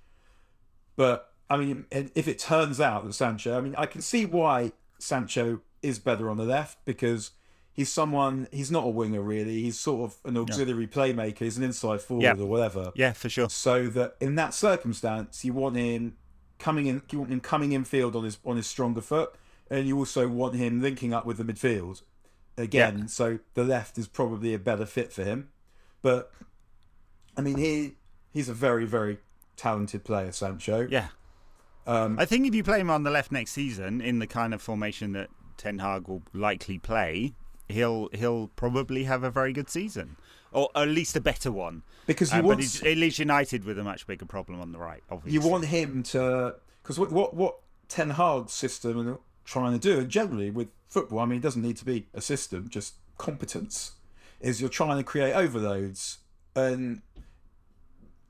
[0.97, 4.73] But I mean, if it turns out that Sancho, I mean, I can see why
[4.99, 7.31] Sancho is better on the left because
[7.73, 8.49] he's someone.
[8.53, 9.63] He's not a winger really.
[9.63, 11.39] He's sort of an auxiliary playmaker.
[11.39, 12.35] He's an inside forward Yeah.
[12.35, 12.93] or whatever.
[12.95, 13.49] yeah, for sure.
[13.49, 16.17] So that in that circumstance, you want him
[16.59, 17.03] coming in.
[17.11, 19.35] You want him coming in field on his on his stronger foot,
[19.71, 22.03] and you also want him linking up with the midfield
[22.59, 23.09] again.
[23.09, 25.51] So the left is probably a better fit for him.
[26.03, 26.33] But
[27.37, 27.97] I mean, he
[28.33, 29.19] he's a very very
[29.57, 30.87] talented player, Sancho.
[30.91, 31.09] Yeah.
[31.87, 34.53] Um, I think if you play him on the left next season in the kind
[34.53, 37.35] of formation that Ten Hag will likely play,
[37.69, 40.17] he'll he'll probably have a very good season,
[40.53, 41.83] or at least a better one.
[42.07, 45.03] because he Um, but it leaves United with a much bigger problem on the right.
[45.11, 49.19] Obviously, you want him to because what, what what Ten Hag's system and
[49.51, 52.21] trying to do, and generally with football, I mean, it doesn't need to be a
[52.21, 53.93] system, just competence.
[54.41, 56.19] Is you're trying to create overloads,
[56.55, 57.03] and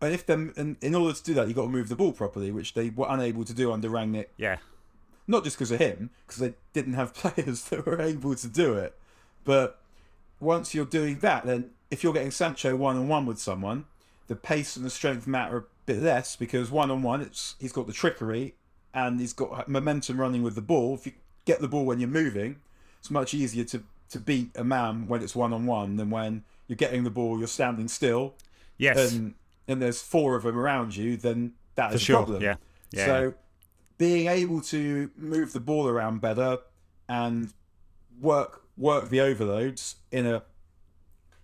[0.01, 2.12] and if them and in order to do that, you've got to move the ball
[2.12, 4.26] properly, which they were unable to do under Rangnick.
[4.36, 4.56] yeah,
[5.28, 8.74] Not just because of him, because they didn't have players that were able to do
[8.74, 8.97] it,
[9.44, 9.78] but
[10.40, 13.84] once you're doing that, then if you're getting Sancho one on one with someone,
[14.26, 17.72] the pace and the strength matter a bit less because one on one, it's he's
[17.72, 18.55] got the trickery
[18.94, 20.94] and he's got momentum running with the ball.
[20.94, 21.12] If you
[21.44, 22.56] get the ball when you're moving,
[22.98, 26.42] it's much easier to to beat a man when it's one on one than when
[26.66, 28.34] you're getting the ball, you're standing still,
[28.76, 29.34] yes, and
[29.68, 31.16] and there's four of them around you.
[31.16, 32.42] Then that for is a problem.
[32.42, 32.56] Yeah,
[32.92, 33.06] yeah.
[33.06, 33.34] So
[33.98, 36.58] being able to move the ball around better
[37.08, 37.52] and
[38.20, 40.42] work work the overloads in a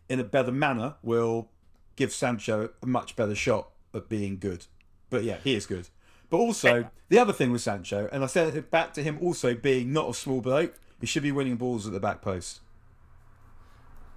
[0.08, 1.48] in a better manner will
[1.96, 4.66] give Sancho a much better shot at being good.
[5.10, 5.88] But yeah, he is good.
[6.30, 9.54] But also the other thing with Sancho, and I said it back to him also
[9.54, 12.60] being not a small bloke, he should be winning balls at the back post.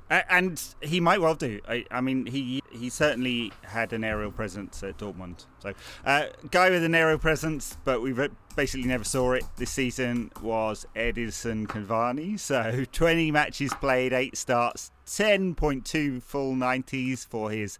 [0.09, 1.59] And he might well do.
[1.67, 5.45] I, I mean, he he certainly had an aerial presence at Dortmund.
[5.59, 5.73] So,
[6.03, 8.15] uh, guy with an aerial presence, but we
[8.55, 12.39] basically never saw it this season was Edinson Cavani.
[12.39, 17.77] So, 20 matches played, eight starts, 10.2 full 90s for his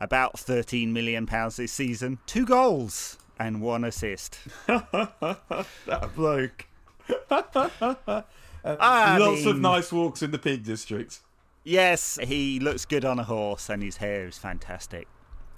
[0.00, 4.38] about 13 million pounds this season, two goals and one assist.
[4.66, 6.66] That bloke.
[7.30, 11.20] I Lots of nice walks in the Peak District.
[11.64, 15.06] Yes, he looks good on a horse, and his hair is fantastic.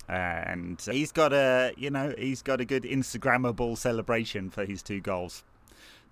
[0.09, 4.83] Uh, and he's got a, you know, he's got a good Instagrammable celebration for his
[4.83, 5.45] two goals.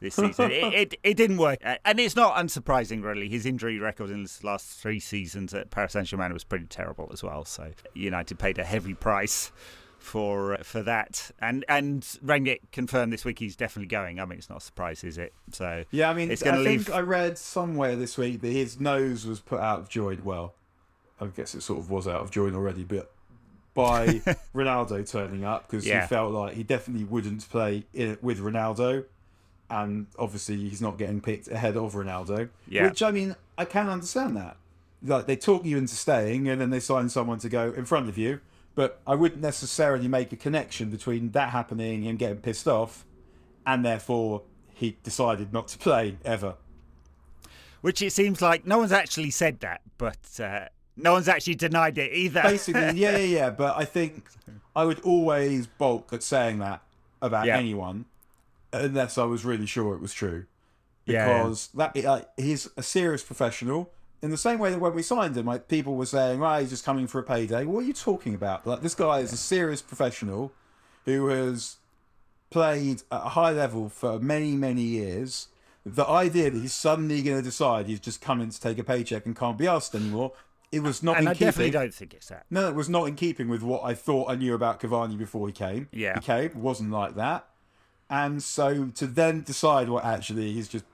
[0.01, 0.51] this season.
[0.53, 3.29] it, it it didn't work, Uh, and it's not unsurprising really.
[3.29, 7.11] His injury record in his last three seasons at Paris Saint Germain was pretty terrible
[7.13, 7.45] as well.
[7.45, 9.51] So United paid a heavy price
[9.99, 11.31] for uh, for that.
[11.41, 14.19] And and Rangnick confirmed this week he's definitely going.
[14.21, 15.33] I mean, it's not a surprise, is it?
[15.53, 16.95] So Yeah, I mean, it's going to think leave.
[16.95, 20.25] I read somewhere this week that his nose was put out of joint.
[20.25, 20.55] Well,
[21.21, 23.11] I guess it sort of was out of joint already, but
[23.75, 24.07] by
[24.55, 26.03] Ronaldo turning up because Yeah.
[26.03, 29.05] he felt like he definitely wouldn't play in, with Ronaldo,
[29.71, 32.49] and obviously he's not getting picked ahead of Ronaldo.
[32.69, 32.85] Yeah.
[32.85, 34.57] Which I mean, I can understand that.
[35.03, 38.09] Like they talk you into staying, and then they sign someone to go in front
[38.09, 38.41] of you.
[38.79, 43.05] But I wouldn't necessarily make a connection between that happening and getting pissed off,
[43.67, 44.43] and therefore
[44.73, 46.55] he decided not to play ever.
[47.81, 51.99] Which it seems like no one's actually said that, but uh, no one's actually denied
[51.99, 52.41] it either.
[52.43, 53.51] Basically, yeah, yeah, yeah.
[53.51, 54.29] But I think
[54.77, 56.81] I would always balk at saying that
[57.21, 57.59] about Yeah.
[57.59, 58.05] anyone,
[58.73, 60.47] unless I was really sure it was true.
[61.05, 61.43] Yeah, yeah.
[61.43, 63.91] Because that uh, he's a serious professional.
[64.21, 66.71] In the same way that when we signed him, like people were saying, "Right, he's
[66.71, 68.67] just coming for a payday." What are you talking about?
[68.67, 70.53] Like this guy is a serious professional
[71.05, 71.77] who has
[72.51, 75.49] played at a high level for many, many years.
[75.87, 79.25] The idea that he's suddenly going to decide he's just coming to take a paycheck
[79.25, 80.33] and can't be asked anymore,
[80.71, 81.47] it was not and in I keeping.
[81.47, 82.45] definitely don't think it's that.
[82.51, 85.47] No, it was not in keeping with what I thought I knew about Cavani before
[85.47, 85.89] he came.
[85.93, 86.15] Yeah.
[86.15, 87.49] He came, it wasn't like that.
[88.11, 90.85] And so to then decide what actually he's just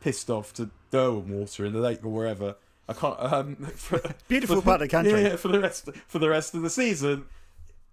[0.00, 2.56] pissed off to Derwentwater in the lake or wherever.
[2.88, 3.16] I can't.
[3.20, 5.22] Um, for, Beautiful for- part of the country.
[5.22, 7.26] Yeah, for the rest for the rest of the season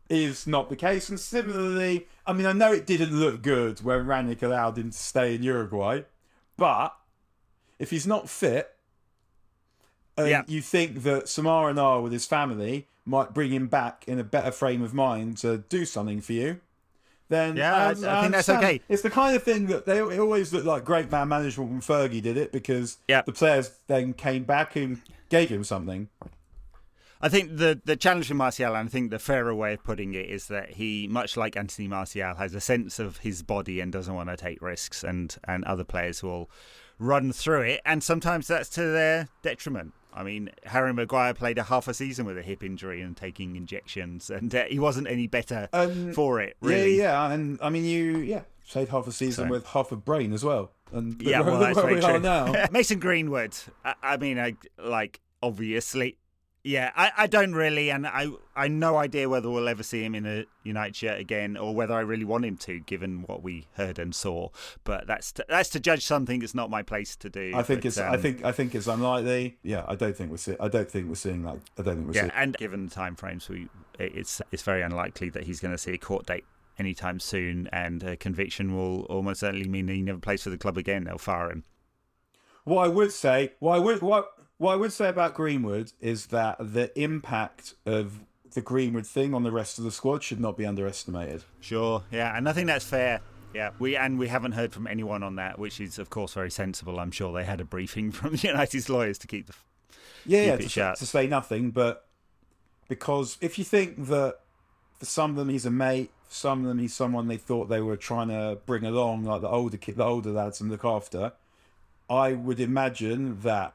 [0.10, 1.10] is not the case.
[1.10, 4.98] And similarly, I mean, I know it didn't look good when Rangnick allowed him to
[4.98, 6.02] stay in Uruguay,
[6.56, 6.96] but
[7.78, 8.74] if he's not fit,
[10.18, 10.44] and Yeah.
[10.48, 14.52] you think that Samara Nar with his family might bring him back in a better
[14.52, 16.60] frame of mind to do something for you,
[17.30, 18.82] then Yeah, I- I think that's okay.
[18.90, 22.22] It's the kind of thing that they always look like great man management when Fergie
[22.22, 23.22] did it because Yeah.
[23.24, 26.10] the players then came back and gave him something.
[27.20, 30.14] I think the the challenge for Martial, and I think the fairer way of putting
[30.14, 33.91] it is that he, much like Anthony Martial, has a sense of his body and
[33.91, 36.48] doesn't want to take risks, and and other players will
[36.99, 39.94] run through it, and sometimes that's to their detriment.
[40.18, 43.56] I mean, Harry Maguire played a half a season with a hip injury and taking
[43.56, 46.57] injections, and uh, he wasn't any better Um, for it.
[46.61, 49.91] Really, Yeah, yeah, and I mean you, yeah, played half a season So- with half
[49.91, 52.15] a brain as well, and Yeah, where, well, that's where very we true.
[52.15, 52.65] are now.
[52.72, 53.56] Mason Greenwood.
[53.85, 56.18] I, I mean, I like obviously.
[56.64, 60.14] Yeah, I, I don't really, and I I no idea whether we'll ever see him
[60.14, 63.68] in a United shirt again, or whether I really want him to, given what we
[63.74, 64.50] heard and saw.
[64.84, 66.42] But that's to, that's to judge something.
[66.42, 67.54] It's not my place to do.
[67.56, 69.58] I think but, it's, I um, think, I think it's unlikely.
[69.64, 71.58] Yeah, I don't think we're, see- I don't think we're seeing that.
[71.78, 72.32] I don't think we're yeah, seeing.
[72.36, 75.94] and given the time frames, we it's it's very unlikely that he's going to see
[75.94, 76.44] a court date
[76.78, 80.78] anytime soon, and a conviction will almost certainly mean he never plays for the club
[80.78, 81.06] again.
[81.06, 81.64] They'll fire him.
[82.66, 84.28] What I would say, what I would, what,
[84.58, 88.20] what I would say about Greenwood is that the impact of
[88.54, 91.44] the Greenwood thing on the rest of the squad should not be underestimated.
[91.60, 93.22] Sure, yeah, and I think that's fair.
[93.54, 96.52] Yeah, we and we haven't heard from anyone on that, which is of course very
[96.52, 97.00] sensible.
[97.00, 99.54] I'm sure they had a briefing from the United's lawyers to keep the.
[100.26, 102.06] Yeah, yeah, Keep it to, to say nothing, but
[102.90, 104.40] because if you think that
[105.00, 107.70] for some of them he's a mate, for some of them he's someone they thought
[107.70, 110.84] they were trying to bring along, like the older kid, the older lads, and look
[110.84, 111.34] after.
[112.10, 113.74] I would imagine that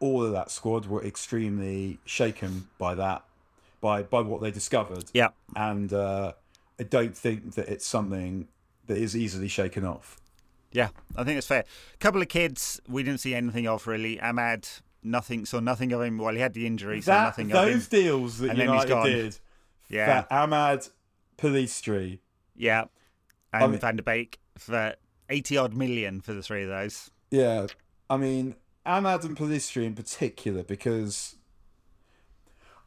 [0.00, 3.24] all of that squad were extremely shaken by that,
[3.80, 6.32] by by what they discovered, Yeah, and uh,
[6.78, 8.48] I don't think that it's something
[8.86, 10.18] that is easily shaken off.
[10.72, 11.64] yeah, I think it's fair.
[11.94, 14.16] A couple of kids we didn't see anything of really.
[14.18, 16.18] Amad, nothing, saw nothing of him.
[16.18, 17.72] Well, he had the injury, so that nothing of him.
[17.72, 19.38] those deals that And United did,
[19.88, 20.90] Yeah, that Amad
[21.36, 22.18] Pellistri.
[22.56, 22.84] yeah,
[23.52, 24.94] and mean- Van der Beek for
[25.28, 27.10] eighty odd million for the three of those.
[27.30, 27.66] Yeah,
[28.10, 28.54] I mean
[28.88, 31.36] And Pellistri in particular because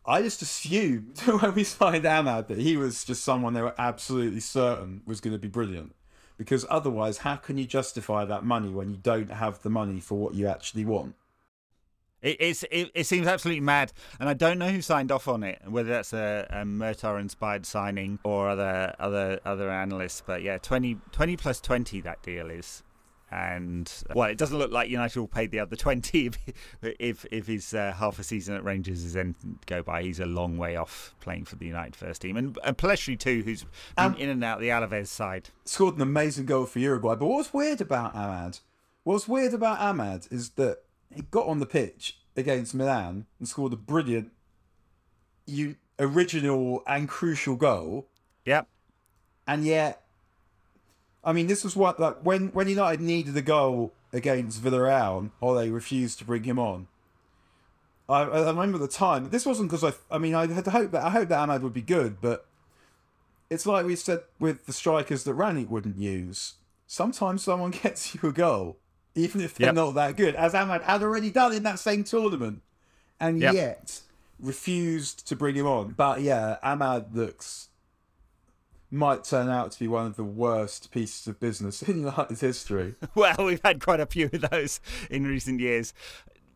[0.03, 4.39] I just assumed when we signed Amad that he was just someone they were absolutely
[4.39, 5.93] certain was going to be brilliant.
[6.37, 10.17] Because otherwise, how can you justify that money when you don't have the money for
[10.17, 11.13] what you actually want?
[12.23, 15.43] It, it's it, it seems absolutely mad, and I don't know who signed off on
[15.43, 15.61] it.
[15.67, 21.37] Whether that's a, a Murtough-inspired signing or other other other analysts, but yeah, 20, 20
[21.37, 22.81] plus twenty that deal is,
[23.31, 26.25] and well, it doesn't look like United will pay the other twenty
[26.81, 29.33] if if, if his uh, half a season at Rangers is to
[29.65, 30.03] go by.
[30.03, 33.41] He's a long way off playing for the United first team, and, and Pellistri too,
[33.43, 35.49] who's been Um, in and out the Alaves side.
[35.65, 37.15] Scored an amazing goal for Uruguay.
[37.15, 38.59] But what's weird about Amad?
[39.03, 40.79] What's weird about Amad is that
[41.13, 44.31] he got on the pitch against Milan and scored a brilliant,
[45.45, 48.07] you original and crucial goal.
[48.45, 48.67] Yep.
[49.47, 50.01] and yet
[51.23, 55.55] I mean, this was what like when when United needed a goal against Villarreal, or
[55.55, 56.87] they refused to bring him on.
[58.09, 59.29] I, I remember the time.
[59.29, 60.15] This wasn't because I.
[60.15, 62.45] I mean, I had hoped that I hope that Amad would be good, but
[63.49, 66.55] it's like we said with the strikers that Rangnick wouldn't use.
[66.87, 68.77] Sometimes someone gets you a goal,
[69.15, 69.75] even if they're Yep.
[69.75, 72.61] not that good, as Amad had already done in that same tournament,
[73.19, 73.53] and Yep.
[73.53, 74.01] yet
[74.39, 75.91] refused to bring him on.
[75.91, 77.69] But yeah, Amad looks
[78.91, 82.95] might turn out to be one of the worst pieces of business in United's history.
[83.15, 85.93] Well, we've had quite a few of those in recent years.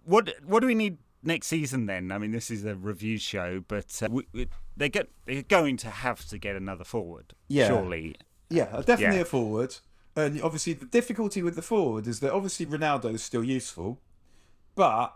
[0.03, 2.12] What what do we need next season then?
[2.12, 4.48] I mean, this is a review show, but uh, we, we,
[4.78, 7.34] they get they're going to have to get another forward.
[7.48, 7.68] Yeah.
[7.68, 8.16] surely.
[8.49, 9.22] Yeah, definitely Yeah.
[9.22, 9.78] a forward.
[10.16, 13.99] And obviously, the difficulty with the forward is that obviously Ronaldo is still useful,
[14.76, 15.14] but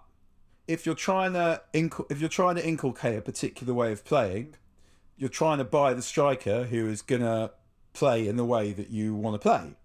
[0.68, 4.56] if you're trying to inc- if you're trying to inculcate a particular way of playing,
[5.20, 7.52] you're trying to buy the striker who is gonna
[7.94, 9.76] play in the way that you want to play.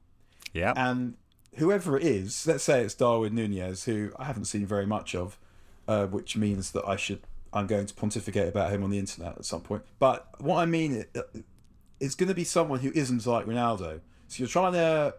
[0.55, 1.15] Yeah, And
[1.56, 5.36] whoever it is, let's say it's Darwin Nunez, who I haven't seen very much of,
[5.89, 7.20] uh, which means that I should
[7.52, 9.82] I'm going to pontificate about him on the internet at some point.
[10.01, 11.23] But what I mean i-
[12.01, 14.01] it's going to be someone who isn't like Ronaldo.
[14.28, 15.15] So you're trying to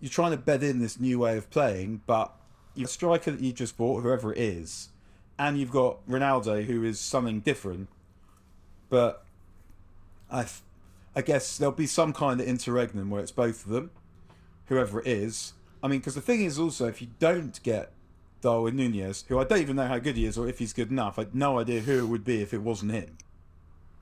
[0.00, 2.32] you're trying to bed in this new way of playing, but
[2.74, 4.90] you've a striker that you just bought, whoever it is,
[5.38, 7.88] and you've got Ronaldo who is something different.
[8.88, 9.24] But
[10.30, 10.60] I, th-
[11.16, 13.90] I guess there'll be some kind of interregnum where it's both of them
[14.66, 15.54] whoever it is.
[15.82, 17.92] I mean, because the thing is also, if you don't get
[18.40, 20.90] Darwin Nunez, who I don't even know how good he is or if he's good
[20.90, 23.16] enough, I had no idea who it would be if it wasn't him.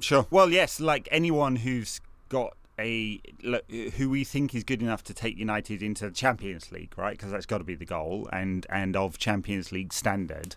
[0.01, 0.27] sure.
[0.31, 5.15] Well, yes, like anyone who's got a look, who we think is good enough to
[5.15, 7.16] take United into the Champions League, right?
[7.16, 10.57] Because that's got to be the goal, and and of Champions League standard,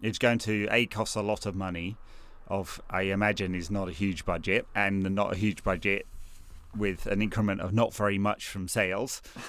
[0.00, 1.96] it's going to a cost a lot of money.
[2.48, 6.06] Of I imagine is not a huge budget, and not a huge budget
[6.76, 9.22] with an increment of not very much from sales.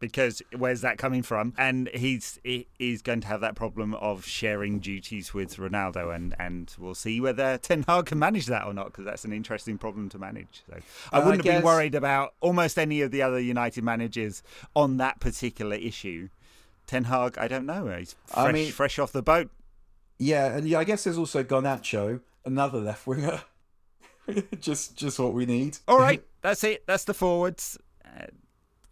[0.00, 1.54] because where's that coming from?
[1.56, 6.72] And he's he's going to have that problem of sharing duties with Ronaldo, and and
[6.78, 10.08] we'll see whether Ten Hag can manage that or not, because that's an interesting problem
[10.10, 10.62] to manage.
[10.68, 13.84] So I And I wouldn't have been worried about almost any of the other United
[13.84, 14.42] managers
[14.74, 16.28] on that particular issue.
[16.86, 17.86] Ten Hag, I don't know.
[17.86, 19.50] He's fresh, I mean- fresh off the boat.
[20.18, 23.42] Yeah, and yeah, I guess there's also Garnacho, another left winger.
[24.60, 25.78] just, just what we need.
[25.88, 26.86] All right, that's it.
[26.86, 27.78] That's the forwards.
[28.04, 28.26] Uh,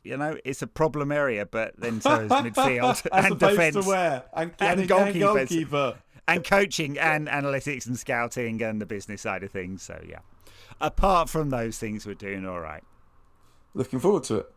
[0.02, 4.52] you know, it's a problem area, but then so is midfield and defence and, and
[4.60, 5.94] and, and goalkeeper.
[6.26, 9.82] and coaching and analytics and scouting and the business side of things.
[9.82, 10.20] So yeah,
[10.80, 12.82] apart from those things, we're doing all right.
[13.74, 14.52] Looking forward to it.